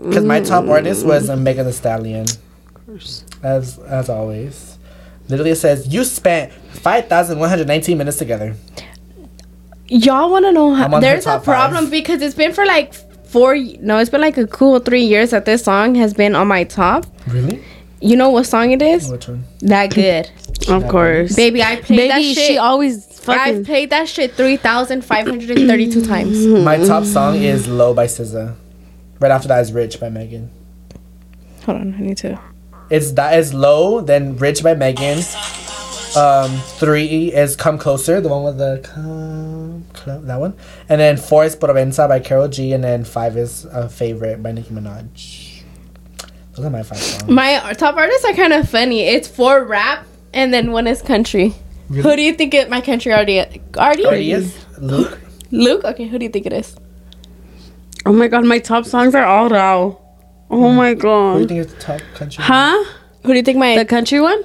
Because 0.01 0.25
my 0.25 0.41
top 0.41 0.67
artist 0.67 1.05
was 1.05 1.29
uh, 1.29 1.37
Megan 1.37 1.65
Thee 1.65 1.71
Stallion. 1.71 2.23
Of 2.23 2.85
course. 2.85 3.23
As 3.41 3.79
as 3.79 4.09
always. 4.09 4.77
Literally 5.29 5.51
it 5.51 5.55
says 5.55 5.87
you 5.87 6.03
spent 6.03 6.51
five 6.51 7.07
thousand 7.07 7.39
one 7.39 7.47
hundred 7.47 7.67
nineteen 7.67 7.97
minutes 7.97 8.17
together. 8.17 8.55
Y'all 9.87 10.29
want 10.29 10.43
to 10.45 10.51
know 10.51 10.73
how? 10.73 10.99
There's 10.99 11.21
a 11.21 11.29
top 11.29 11.45
five. 11.45 11.69
problem 11.69 11.89
because 11.89 12.21
it's 12.21 12.35
been 12.35 12.51
for 12.51 12.65
like 12.65 12.93
four. 13.29 13.55
No, 13.79 13.97
it's 13.97 14.09
been 14.09 14.21
like 14.21 14.37
a 14.37 14.47
cool 14.47 14.79
three 14.79 15.03
years 15.03 15.31
that 15.31 15.45
this 15.45 15.63
song 15.63 15.95
has 15.95 16.13
been 16.13 16.35
on 16.35 16.47
my 16.47 16.63
top. 16.63 17.05
Really? 17.27 17.63
You 18.01 18.15
know 18.15 18.29
what 18.29 18.45
song 18.45 18.71
it 18.71 18.81
is? 18.81 19.09
Which 19.09 19.27
one? 19.27 19.43
That 19.61 19.93
good, 19.93 20.29
of 20.69 20.87
course. 20.87 21.35
baby. 21.35 21.61
I 21.61 21.75
played 21.77 22.09
that 22.11 22.15
Baby, 22.19 22.33
shit. 22.33 22.47
she 22.47 22.57
always 22.57 23.07
I've 23.27 23.65
played 23.65 23.89
that 23.91 24.07
shit 24.07 24.33
three 24.33 24.55
thousand 24.57 25.03
five 25.03 25.27
hundred 25.27 25.57
and 25.57 25.67
thirty-two 25.67 26.05
times. 26.05 26.45
My 26.65 26.77
top 26.77 27.03
song 27.03 27.35
is 27.35 27.67
Low 27.67 27.93
by 27.93 28.05
SZA. 28.07 28.55
Right 29.19 29.31
after 29.31 29.49
that 29.49 29.59
is 29.59 29.71
Rich 29.73 29.99
by 29.99 30.09
Megan. 30.09 30.49
Hold 31.65 31.81
on, 31.81 31.93
I 31.95 31.99
need 31.99 32.17
to. 32.19 32.39
It's 32.89 33.11
that 33.11 33.37
is 33.37 33.53
Low, 33.53 33.99
then 34.01 34.37
Rich 34.37 34.63
by 34.63 34.73
Megan. 34.75 35.19
Um, 36.17 36.51
three 36.79 37.31
is 37.31 37.55
Come 37.55 37.77
Closer, 37.77 38.19
the 38.19 38.29
one 38.29 38.43
with 38.43 38.57
the 38.57 38.81
come 38.83 39.85
clo- 39.93 40.21
that 40.21 40.39
one, 40.39 40.55
and 40.89 40.99
then 40.99 41.17
four 41.17 41.45
is 41.45 41.55
Provenza 41.55 42.07
by 42.07 42.19
Karol 42.19 42.47
G, 42.47 42.73
and 42.73 42.83
then 42.83 43.03
five 43.03 43.37
is 43.37 43.65
a 43.65 43.87
favorite 43.87 44.41
by 44.41 44.51
Nicki 44.51 44.71
Minaj. 44.73 45.61
Those 46.55 46.65
are 46.65 46.69
my 46.71 46.83
five 46.83 46.97
songs. 46.97 47.29
My 47.31 47.59
top 47.77 47.95
artists 47.95 48.25
are 48.25 48.33
kind 48.33 48.53
of 48.53 48.67
funny. 48.67 49.01
It's 49.01 49.27
four 49.27 49.63
rap 49.63 50.05
and 50.33 50.53
then 50.53 50.71
one 50.71 50.87
is 50.87 51.01
country. 51.01 51.53
Who 51.89 52.15
do 52.15 52.21
you 52.21 52.33
think 52.33 52.53
it? 52.53 52.69
My 52.69 52.81
country 52.81 53.13
already. 53.13 53.39
Already? 53.77 54.05
Already 54.05 54.31
is 54.31 54.57
Luke. 54.77 55.19
Luke. 55.51 55.83
Okay, 55.85 56.07
who 56.07 56.19
do 56.19 56.25
you 56.25 56.29
think 56.31 56.45
it 56.45 56.53
is? 56.53 56.75
Oh 58.05 58.13
my 58.13 58.27
god, 58.27 58.45
my 58.45 58.59
top 58.59 58.85
songs 58.85 59.15
are 59.15 59.25
all 59.25 59.53
out. 59.53 60.01
Oh 60.49 60.71
my 60.71 60.93
god. 60.95 61.39
Who 61.39 61.45
do 61.47 61.55
you 61.55 61.63
think 61.63 61.67
is 61.67 61.73
the 61.75 61.79
top 61.81 62.01
country? 62.15 62.43
Huh? 62.43 62.83
Who 63.23 63.29
do 63.29 63.35
you 63.35 63.43
think 63.43 63.57
my? 63.57 63.77
The 63.77 63.85
country 63.85 64.19
one? 64.19 64.43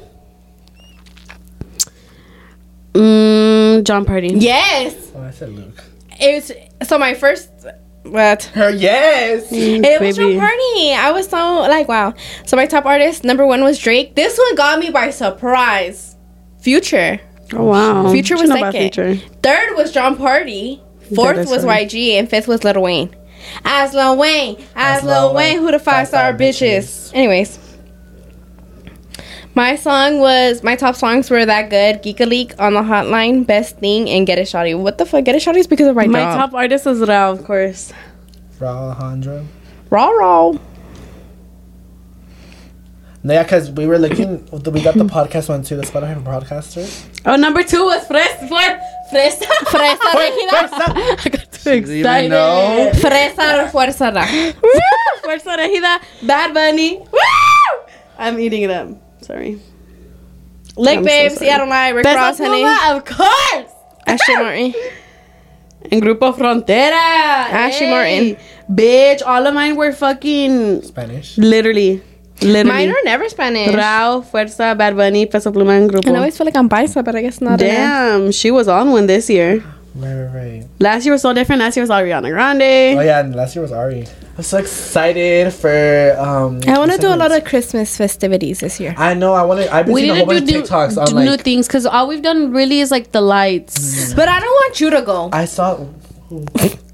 Mm, 2.94 3.84
Jon 3.84 4.04
Pardi. 4.04 4.40
yes. 4.40 5.12
Oh, 5.14 5.22
I 5.22 5.30
said 5.30 5.50
Luke. 5.50 5.82
It 6.20 6.34
was 6.34 6.88
so 6.88 6.98
my 6.98 7.14
first. 7.14 7.50
What? 8.04 8.44
Her 8.54 8.70
yes. 8.70 9.48
It 9.50 10.00
was 10.00 10.16
Baby. 10.16 10.32
your 10.34 10.40
party. 10.40 10.92
I 10.94 11.10
was 11.12 11.26
so 11.28 11.60
like 11.62 11.88
wow. 11.88 12.14
So 12.46 12.56
my 12.56 12.66
top 12.66 12.84
artist 12.86 13.24
number 13.24 13.46
one 13.46 13.62
was 13.64 13.78
Drake. 13.78 14.14
This 14.14 14.38
one 14.38 14.54
got 14.54 14.78
me 14.78 14.90
by 14.90 15.10
surprise. 15.10 16.16
Future. 16.60 17.20
Oh 17.52 17.64
wow. 17.64 18.10
Future 18.12 18.34
was 18.34 18.42
you 18.42 18.48
know 18.48 18.56
second. 18.56 18.80
Future? 18.80 19.16
Third 19.42 19.74
was 19.76 19.90
Jon 19.92 20.16
Pardi. 20.16 20.80
Fourth 21.14 21.38
is 21.38 21.50
was 21.50 21.64
funny. 21.64 21.86
YG, 21.86 22.10
and 22.18 22.28
fifth 22.28 22.46
was 22.48 22.62
Lil 22.64 22.80
Wayne. 22.82 23.14
As 23.64 23.92
Lil 23.92 24.16
Wayne, 24.16 24.56
as, 24.74 24.98
As 24.98 25.04
Lil 25.04 25.26
Lil 25.26 25.34
Wayne, 25.34 25.54
Wayne, 25.56 25.62
who 25.62 25.70
the 25.72 25.78
five 25.78 26.08
star 26.08 26.32
five-star 26.32 26.34
bitches. 26.34 27.10
Anyways, 27.14 27.58
my 29.54 29.76
song 29.76 30.18
was 30.18 30.62
my 30.62 30.76
top 30.76 30.96
songs 30.96 31.30
were 31.30 31.46
that 31.46 31.70
good. 31.70 32.02
Geeka 32.02 32.26
Leak 32.26 32.54
on 32.58 32.74
the 32.74 32.80
Hotline, 32.80 33.46
Best 33.46 33.78
Thing, 33.78 34.08
and 34.10 34.26
Get 34.26 34.38
It 34.38 34.46
Shawty. 34.48 34.78
What 34.78 34.98
the 34.98 35.06
fuck? 35.06 35.24
Get 35.24 35.34
It 35.36 35.42
Shawty 35.42 35.58
is 35.58 35.66
because 35.66 35.86
of 35.88 35.96
my, 35.96 36.06
My 36.06 36.20
job. 36.20 36.36
top 36.50 36.54
artist 36.54 36.86
was 36.86 37.00
Rauw, 37.00 37.32
of 37.32 37.44
course. 37.44 37.92
For 38.58 38.66
Alejandro. 38.66 39.46
raw 39.90 40.08
raw. 40.10 40.52
No, 43.26 43.32
yeah, 43.32 43.42
because 43.42 43.70
we 43.70 43.86
were 43.86 43.96
looking. 43.98 44.44
We 44.52 44.82
got 44.82 44.96
the 44.96 45.04
podcast 45.04 45.48
one 45.48 45.62
too. 45.62 45.76
The 45.76 45.82
Spotify 45.82 46.22
podcaster. 46.22 46.84
Oh, 47.24 47.36
number 47.36 47.62
two 47.62 47.82
was 47.86 48.06
Fres- 48.06 48.36
for 48.48 48.60
Fresa. 49.10 49.46
Fresa 49.64 49.96
regida. 50.20 51.24
I 51.24 51.28
got 51.30 51.52
too 51.52 51.70
Didn't 51.70 51.88
even 51.90 52.00
excited. 52.00 52.28
know. 52.28 52.90
Fresa 52.96 53.70
fuerza. 53.70 54.14
ra. 54.14 54.26
Woo! 54.62 54.80
Fuerza 55.22 55.56
Regida, 55.56 56.02
Bad 56.26 56.52
Bunny. 56.52 56.98
Woo! 56.98 57.18
I'm 58.18 58.38
eating 58.38 58.68
them. 58.68 59.00
Sorry. 59.24 59.60
Lick 60.76 60.98
I'm 60.98 61.04
so 61.04 61.06
babes, 61.08 61.34
sorry. 61.36 61.50
Yadon 61.50 61.68
Lie, 61.68 61.88
Rick 61.90 62.04
Peso 62.04 62.16
Ross, 62.18 62.38
honey. 62.38 62.62
Pluma, 62.62 62.96
of 62.96 63.04
course. 63.04 63.72
Ashley 64.06 64.36
Martin. 64.36 64.74
En 65.92 66.00
Grupo 66.00 66.32
Frontera. 66.34 66.92
Ashley 67.52 67.90
Martin. 67.90 68.36
Bitch, 68.72 69.20
all 69.26 69.46
of 69.46 69.52
mine 69.52 69.76
were 69.76 69.92
fucking 69.92 70.80
Spanish. 70.82 71.36
literally. 71.36 72.00
Literally. 72.40 72.64
Mine 72.64 72.88
are 72.90 73.04
never 73.04 73.28
Spanish. 73.28 73.68
Rauw, 73.74 74.24
Fuerza, 74.24 74.76
Bad 74.76 74.96
Bunny, 74.96 75.26
Peso 75.26 75.52
Pluma 75.52 75.76
en 75.76 75.88
Grupo. 75.88 76.06
And 76.06 76.16
I 76.16 76.20
always 76.20 76.36
feel 76.38 76.46
like 76.46 76.56
I'm 76.56 76.70
paisa, 76.70 77.04
but 77.04 77.14
I 77.14 77.20
guess 77.20 77.40
not. 77.42 77.58
Damn, 77.58 78.32
she 78.32 78.50
was 78.50 78.66
on 78.66 78.92
one 78.92 79.06
this 79.06 79.28
year. 79.28 79.62
Right, 79.94 80.14
right, 80.14 80.34
right. 80.34 80.66
Last 80.80 81.04
year 81.04 81.12
was 81.12 81.20
so 81.22 81.32
different. 81.34 81.60
Last 81.60 81.76
year 81.76 81.82
was 81.82 81.90
Ariana 81.90 82.30
Grande. 82.30 82.98
Oh 82.98 83.02
yeah, 83.02 83.20
and 83.20 83.34
last 83.36 83.54
year 83.54 83.62
was 83.62 83.70
Ari. 83.70 84.06
I'm 84.36 84.42
so 84.42 84.58
excited 84.58 85.52
for. 85.52 86.16
um 86.18 86.60
I 86.66 86.76
want 86.78 86.90
to 86.90 86.98
do 86.98 87.08
a 87.08 87.14
lot 87.16 87.30
of 87.30 87.44
Christmas 87.44 87.96
festivities 87.96 88.60
this 88.60 88.80
year. 88.80 88.94
I 88.98 89.14
know. 89.14 89.32
I 89.32 89.42
want 89.44 89.60
to. 89.62 89.72
I've 89.72 89.86
been 89.86 89.94
we 89.94 90.00
seeing 90.02 90.10
a 90.12 90.16
whole 90.16 90.26
bunch 90.26 90.48
do, 90.48 90.58
of 90.60 90.64
TikToks 90.68 91.06
do 91.06 91.16
on 91.18 91.24
new 91.24 91.36
things 91.36 91.68
because 91.68 91.86
all 91.86 92.08
we've 92.08 92.22
done 92.22 92.50
really 92.52 92.80
is 92.80 92.90
like 92.90 93.12
the 93.12 93.20
lights. 93.20 94.12
But 94.14 94.28
I 94.28 94.40
don't 94.40 94.50
want 94.50 94.80
you 94.80 94.90
to 94.90 95.02
go. 95.02 95.30
I 95.32 95.44
saw. 95.44 95.86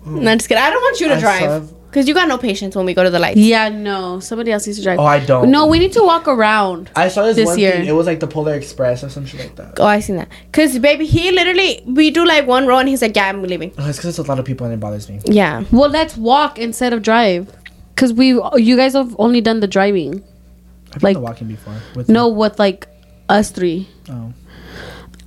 No, 0.06 0.34
just 0.34 0.48
kidding. 0.48 0.62
I 0.62 0.70
don't 0.70 0.82
want 0.82 1.00
you 1.00 1.08
to 1.08 1.14
I 1.14 1.20
drive. 1.20 1.68
saw- 1.68 1.74
Because 1.90 2.06
you 2.06 2.14
got 2.14 2.28
no 2.28 2.38
patience 2.38 2.76
when 2.76 2.86
we 2.86 2.94
go 2.94 3.02
to 3.02 3.10
the 3.10 3.18
lights. 3.18 3.38
Yeah, 3.40 3.68
no, 3.68 4.20
somebody 4.20 4.52
else 4.52 4.64
needs 4.64 4.78
to 4.78 4.84
drive. 4.84 5.00
Oh, 5.00 5.04
I 5.04 5.18
don't. 5.18 5.50
No, 5.50 5.66
we 5.66 5.80
need 5.80 5.92
to 5.94 6.02
walk 6.04 6.28
around. 6.28 6.88
I 6.94 7.08
saw 7.08 7.24
this, 7.24 7.34
this 7.34 7.46
one 7.46 7.58
year. 7.58 7.72
thing. 7.72 7.86
It 7.86 7.92
was 7.92 8.06
like 8.06 8.20
the 8.20 8.28
Polar 8.28 8.54
Express 8.54 9.02
or 9.02 9.08
some 9.08 9.26
shit 9.26 9.40
like 9.40 9.56
that. 9.56 9.80
Oh, 9.80 9.84
I 9.86 9.98
seen 9.98 10.14
that. 10.16 10.28
Cause 10.52 10.78
baby, 10.78 11.04
he 11.04 11.32
literally 11.32 11.82
we 11.86 12.10
do 12.12 12.24
like 12.24 12.46
one 12.46 12.66
row 12.68 12.78
and 12.78 12.88
he's 12.88 13.02
like, 13.02 13.16
yeah, 13.16 13.26
I'm 13.28 13.42
leaving. 13.42 13.72
Oh, 13.76 13.88
it's 13.88 13.98
because 13.98 14.16
there's 14.16 14.24
a 14.24 14.30
lot 14.30 14.38
of 14.38 14.44
people 14.44 14.66
and 14.66 14.74
it 14.74 14.78
bothers 14.78 15.08
me. 15.08 15.18
Yeah. 15.24 15.64
Well, 15.72 15.90
let's 15.90 16.16
walk 16.16 16.60
instead 16.60 16.92
of 16.92 17.02
drive. 17.02 17.52
Cause 17.96 18.12
we, 18.12 18.28
you 18.56 18.76
guys 18.76 18.92
have 18.92 19.16
only 19.18 19.40
done 19.40 19.58
the 19.58 19.66
driving. 19.66 20.22
I've 20.94 21.02
Like- 21.02 21.16
been 21.16 21.22
walking 21.22 21.48
before. 21.48 21.74
With 21.96 22.08
No, 22.08 22.28
with 22.28 22.58
like 22.60 22.86
us 23.28 23.50
three. 23.50 23.88
Oh. 24.08 24.32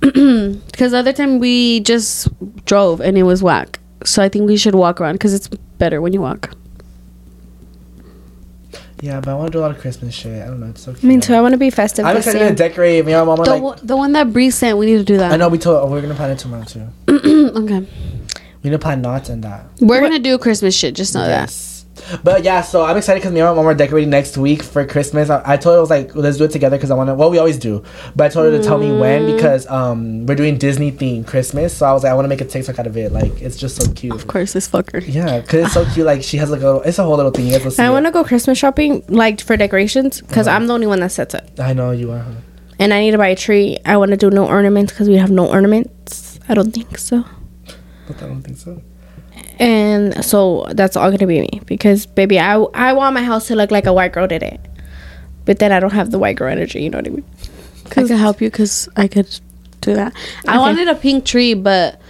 Because 0.00 0.90
the 0.92 0.98
other 0.98 1.12
time 1.12 1.38
we 1.38 1.80
just 1.80 2.28
drove 2.64 3.00
and 3.00 3.16
it 3.16 3.22
was 3.22 3.42
whack. 3.42 3.80
So 4.04 4.22
I 4.22 4.28
think 4.28 4.46
we 4.46 4.56
should 4.56 4.74
walk 4.74 5.00
around 5.00 5.14
because 5.14 5.34
it's 5.34 5.48
better 5.78 6.00
when 6.00 6.12
you 6.12 6.20
walk. 6.20 6.50
Yeah, 9.00 9.20
but 9.20 9.28
I 9.30 9.34
want 9.34 9.48
to 9.48 9.52
do 9.52 9.58
a 9.58 9.62
lot 9.62 9.70
of 9.70 9.78
Christmas 9.78 10.14
shit. 10.14 10.42
I 10.42 10.46
don't 10.46 10.60
know. 10.60 10.66
It's 10.68 10.82
so 10.82 10.92
cute. 10.92 11.04
Me 11.04 11.20
too. 11.20 11.34
I 11.34 11.40
want 11.42 11.52
to 11.52 11.58
be 11.58 11.68
festive 11.68 12.06
I'm 12.06 12.14
this 12.16 12.26
excited 12.26 12.48
to 12.48 12.54
decorate. 12.54 13.04
Me 13.04 13.12
and 13.12 13.26
my 13.26 13.34
mom 13.34 13.44
The, 13.44 13.50
like. 13.50 13.62
one- 13.62 13.78
the 13.82 13.96
one 13.96 14.12
that 14.12 14.32
Bree 14.32 14.50
sent, 14.50 14.78
we 14.78 14.86
need 14.86 14.96
to 14.98 15.04
do 15.04 15.18
that. 15.18 15.32
I 15.32 15.36
know 15.36 15.48
we 15.48 15.58
told. 15.58 15.76
Oh, 15.82 15.90
we're 15.90 16.00
gonna 16.00 16.14
plan 16.14 16.30
it 16.30 16.38
tomorrow 16.38 16.64
too. 16.64 16.86
okay. 17.08 17.86
We 18.62 18.70
need 18.70 18.76
to 18.76 18.78
plan 18.78 19.02
knots 19.02 19.28
and 19.28 19.44
that. 19.44 19.66
We're 19.78 20.00
going 20.00 20.12
to 20.12 20.18
do 20.18 20.38
Christmas 20.38 20.74
shit. 20.74 20.94
Just 20.94 21.14
know 21.14 21.26
Yes. 21.26 21.73
But 22.22 22.44
yeah, 22.44 22.60
so 22.62 22.84
I'm 22.84 22.96
excited 22.96 23.20
because 23.20 23.32
me 23.32 23.40
and 23.40 23.48
my 23.50 23.54
mom 23.54 23.66
are 23.66 23.74
decorating 23.74 24.10
next 24.10 24.36
week 24.36 24.62
for 24.62 24.84
Christmas. 24.86 25.30
I, 25.30 25.42
I 25.44 25.56
told 25.56 25.74
her 25.74 25.78
I 25.78 25.80
was 25.80 25.90
like, 25.90 26.14
let's 26.14 26.36
do 26.36 26.44
it 26.44 26.50
together 26.50 26.76
because 26.76 26.90
I 26.90 26.94
want 26.94 27.08
to. 27.08 27.14
Well, 27.14 27.30
we 27.30 27.38
always 27.38 27.58
do, 27.58 27.82
but 28.14 28.24
I 28.24 28.28
told 28.28 28.52
her 28.52 28.58
to 28.58 28.62
tell 28.64 28.78
me 28.78 28.92
when 28.92 29.22
Mm. 29.22 29.36
because 29.36 29.66
um 29.68 30.26
we're 30.26 30.34
doing 30.34 30.58
Disney 30.58 30.92
themed 30.92 31.26
Christmas. 31.26 31.76
So 31.76 31.86
I 31.86 31.92
was 31.92 32.02
like, 32.04 32.10
I 32.10 32.14
want 32.14 32.24
to 32.26 32.28
make 32.28 32.40
a 32.40 32.44
TikTok 32.44 32.78
out 32.78 32.86
of 32.86 32.96
it. 32.96 33.12
Like 33.12 33.40
it's 33.40 33.56
just 33.56 33.76
so 33.80 33.90
cute. 33.92 34.14
Of 34.14 34.26
course, 34.26 34.52
this 34.52 34.68
fucker. 34.68 35.02
Yeah, 35.06 35.40
because 35.40 35.64
it's 35.66 35.74
so 35.74 35.84
cute. 35.94 36.06
Like 36.06 36.22
she 36.22 36.36
has 36.38 36.50
like 36.50 36.60
a 36.62 36.64
little, 36.66 36.82
it's 36.82 36.98
a 36.98 37.04
whole 37.04 37.16
little 37.16 37.30
thing. 37.32 37.46
You 37.46 37.58
guys 37.58 37.78
I 37.78 37.90
want 37.90 38.06
to 38.06 38.12
go 38.12 38.22
Christmas 38.24 38.58
shopping 38.58 39.02
like 39.08 39.40
for 39.40 39.56
decorations 39.56 40.20
because 40.20 40.46
Uh-huh. 40.46 40.56
I'm 40.56 40.66
the 40.66 40.74
only 40.74 40.86
one 40.86 41.00
that 41.00 41.12
sets 41.12 41.34
it. 41.34 41.58
I 41.58 41.72
know 41.72 41.90
you 41.92 42.10
are. 42.12 42.18
huh? 42.18 42.32
And 42.78 42.92
I 42.92 43.00
need 43.00 43.12
to 43.12 43.18
buy 43.18 43.28
a 43.28 43.36
tree. 43.36 43.78
I 43.86 43.96
want 43.96 44.10
to 44.10 44.16
do 44.16 44.30
no 44.30 44.46
ornaments 44.46 44.92
because 44.92 45.08
we 45.08 45.16
have 45.16 45.30
no 45.30 45.46
ornaments. 45.46 46.40
I 46.48 46.54
don't 46.54 46.72
think 46.72 46.98
so. 46.98 47.24
But 48.06 48.22
I 48.22 48.26
don't 48.26 48.42
think 48.42 48.58
so. 48.58 48.82
And 49.58 50.24
so 50.24 50.66
that's 50.72 50.96
all 50.96 51.10
gonna 51.10 51.26
be 51.26 51.40
me 51.42 51.60
because 51.66 52.06
baby, 52.06 52.38
I 52.40 52.54
I 52.74 52.92
want 52.92 53.14
my 53.14 53.22
house 53.22 53.46
to 53.48 53.54
look 53.56 53.70
like 53.70 53.86
a 53.86 53.92
white 53.92 54.12
girl 54.12 54.26
did 54.26 54.42
it, 54.42 54.60
but 55.44 55.58
then 55.60 55.70
I 55.72 55.78
don't 55.80 55.92
have 55.92 56.10
the 56.10 56.18
white 56.18 56.36
girl 56.36 56.50
energy. 56.50 56.82
You 56.82 56.90
know 56.90 56.98
what 56.98 57.06
I 57.06 57.10
mean? 57.10 57.24
I 57.86 57.88
could 57.90 58.10
help 58.10 58.40
you 58.40 58.50
because 58.50 58.88
I 58.96 59.06
could 59.08 59.28
do 59.80 59.94
that. 59.94 60.12
I 60.48 60.58
wanted 60.58 60.88
a 60.88 60.94
pink 60.96 61.24
tree, 61.24 61.54
but 61.54 62.00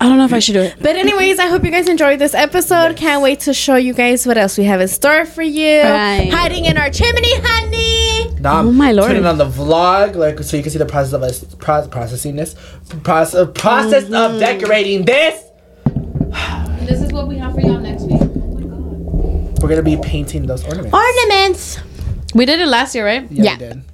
I 0.00 0.08
don't 0.08 0.16
know 0.18 0.24
if 0.24 0.32
I 0.32 0.38
should 0.38 0.54
do 0.54 0.60
it. 0.60 0.76
But 0.80 0.96
anyways, 0.96 1.38
I 1.38 1.46
hope 1.48 1.64
you 1.64 1.70
guys 1.70 1.88
enjoyed 1.88 2.18
this 2.18 2.34
episode. 2.34 2.96
Can't 2.96 3.20
wait 3.22 3.40
to 3.40 3.54
show 3.54 3.76
you 3.76 3.92
guys 3.94 4.26
what 4.26 4.38
else 4.38 4.56
we 4.56 4.64
have 4.64 4.80
in 4.80 4.88
store 4.88 5.24
for 5.24 5.42
you. 5.42 5.80
Right. 5.82 6.30
Hiding 6.32 6.64
in 6.66 6.76
our 6.78 6.90
chimney, 6.90 7.32
honey. 7.36 8.34
Now 8.40 8.58
I'm 8.60 8.68
Oh 8.68 8.72
my 8.72 8.92
lord. 8.92 9.08
turning 9.10 9.26
on 9.26 9.38
the 9.38 9.46
vlog, 9.46 10.14
like 10.14 10.38
so 10.40 10.56
you 10.56 10.62
can 10.62 10.70
see 10.72 10.78
the 10.78 10.86
process 10.86 11.12
of 11.12 11.22
us 11.22 11.44
pro- 11.58 11.86
processing 11.88 12.36
this, 12.36 12.54
process 13.02 13.48
process 13.54 14.04
Mm-hmm. 14.04 14.14
of 14.34 14.40
decorating 14.40 15.04
this. 15.04 15.44
This 16.88 17.02
is 17.02 17.12
what 17.12 17.28
we 17.28 17.36
have 17.36 17.54
for 17.54 17.60
y'all 17.60 17.78
next 17.78 18.04
week. 18.04 18.20
Oh 18.20 18.24
my 18.24 18.62
god. 18.62 19.62
We're 19.62 19.68
gonna 19.68 19.82
be 19.82 19.96
painting 19.98 20.46
those 20.46 20.64
ornaments. 20.64 20.94
Ornaments. 20.94 21.78
We 22.34 22.46
did 22.46 22.60
it 22.60 22.66
last 22.68 22.94
year, 22.94 23.04
right? 23.04 23.30
yeah, 23.30 23.42
yeah. 23.42 23.52
we 23.52 23.58
did. 23.58 23.84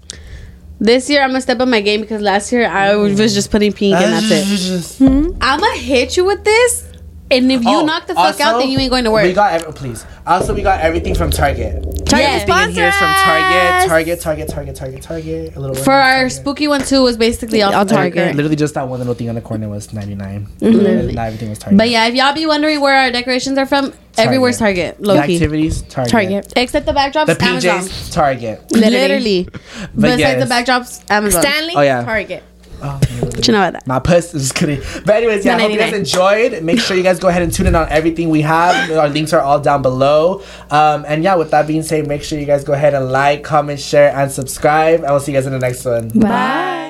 This 0.81 1.09
year 1.11 1.23
I'm 1.23 1.31
gonna 1.31 1.41
step 1.41 1.61
up 1.61 1.69
my 1.69 1.81
game 1.81 2.01
because 2.03 2.21
last 2.21 2.53
year 2.53 2.69
I 2.69 2.95
was 2.97 3.19
mm. 3.19 3.35
just 3.35 3.51
putting 3.51 3.73
pink 3.73 3.97
and 3.97 4.13
that's 4.13 5.01
it. 5.01 5.01
it. 5.01 5.37
I'm 5.41 5.61
gonna 5.61 5.77
hit 5.79 6.17
you 6.17 6.25
with 6.25 6.45
this, 6.45 6.87
and 7.31 7.51
if 7.51 7.63
you 7.63 7.71
Oh, 7.71 7.85
knock 7.85 8.07
the 8.07 8.15
fuck 8.15 8.41
out, 8.41 8.59
then 8.59 8.69
you 8.69 8.79
ain't 8.79 8.91
going 8.91 9.05
to 9.05 9.11
work. 9.11 9.25
We 9.25 9.33
got 9.33 9.55
every, 9.55 9.73
please. 9.73 10.05
Also, 10.27 10.55
we 10.55 10.63
got 10.63 10.81
everything 10.81 11.15
from 11.15 11.31
Target. 11.31 11.85
Target 12.07 12.25
Yes. 12.29 12.43
Everything 12.49 12.69
in 12.71 12.75
here 12.75 12.89
is 12.89 12.97
from 12.97 13.13
Target. 13.13 13.89
Target, 13.89 14.21
Target, 14.21 14.49
Target, 14.49 14.77
Target, 14.77 15.03
Target. 15.03 15.57
A 15.57 15.61
little 15.61 15.75
For 15.77 15.93
our 15.93 16.15
Target. 16.15 16.33
spooky 16.33 16.69
one 16.69 16.83
too 16.83 17.03
was 17.03 17.17
basically 17.17 17.63
all 17.63 17.75
All 17.75 17.85
Target. 17.87 18.15
Target. 18.15 18.37
Literally 18.37 18.57
just 18.57 18.75
that 18.75 18.89
one 18.89 18.99
little 18.99 19.15
thing 19.15 19.29
on 19.29 19.35
the 19.35 19.41
corner 19.41 19.69
was 19.69 19.93
99. 19.93 20.47
Mm-hmm. 20.47 20.67
Literally. 20.67 21.13
Not 21.15 21.27
everything 21.27 21.51
was 21.51 21.59
Target. 21.59 21.79
But 21.79 21.89
yeah, 21.91 22.07
if 22.07 22.15
y'all 22.15 22.35
be 22.35 22.47
wondering 22.47 22.81
where 22.81 22.95
our 22.95 23.11
decorations 23.11 23.59
are 23.59 23.67
from, 23.67 23.93
everywhere's 24.19 24.59
Target. 24.59 24.99
The 24.99 25.07
Low 25.09 25.27
key. 25.27 25.35
activities, 25.35 25.83
Target. 25.83 26.13
Target. 26.13 26.53
Except 26.57 26.87
the 26.87 26.93
backdrops, 26.93 27.27
The 27.27 27.35
PJs, 27.35 27.65
Amazon. 27.65 28.13
Target. 28.13 28.73
Literally. 28.73 29.49
Besides 29.95 30.21
yes. 30.21 30.49
the 30.49 30.55
backdrops, 30.55 31.11
Amazon. 31.11 31.43
Stanley. 31.43 31.75
Oh, 31.77 31.83
yeah. 31.83 32.05
Target. 32.05 32.43
Oh, 32.83 33.01
What 33.21 33.47
you 33.47 33.53
know 33.53 33.61
about 33.61 33.73
that? 33.75 33.87
My 33.87 33.99
puss. 33.99 34.33
Just 34.33 34.55
kidding. 34.55 34.81
But 35.07 35.17
anyways, 35.17 35.45
yeah, 35.45 35.57
I 35.57 35.61
hope 35.61 35.73
you 35.73 35.79
guys 35.79 35.93
enjoyed. 35.93 36.63
Make 36.63 36.81
sure 36.81 36.97
you 36.97 37.03
guys 37.03 37.19
go 37.19 37.29
ahead 37.29 37.43
and 37.43 37.53
tune 37.53 37.67
in 37.67 37.75
on 37.75 37.89
everything 37.89 38.29
we 38.29 38.43
have. 38.43 38.91
Our 38.91 39.09
links 39.09 39.33
are 39.33 39.41
all 39.41 39.61
down 39.61 39.83
below. 39.83 40.43
Um, 40.71 41.05
and 41.09 41.23
yeah, 41.25 41.35
with 41.37 41.51
that 41.53 41.67
being 41.67 41.83
said, 41.83 42.07
make 42.07 42.23
sure 42.23 42.39
you 42.39 42.47
guys 42.47 42.65
go 42.65 42.73
ahead 42.75 42.95
and 42.95 43.11
like, 43.11 43.43
comment, 43.43 43.81
share, 43.81 44.15
and 44.15 44.31
subscribe. 44.31 45.05
I 45.05 45.13
will 45.13 45.21
see 45.21 45.33
you 45.33 45.39
guys 45.39 45.47
in 45.47 45.53
the 45.53 45.59
next 45.59 45.85
one. 45.85 46.09
Bye. 46.09 46.83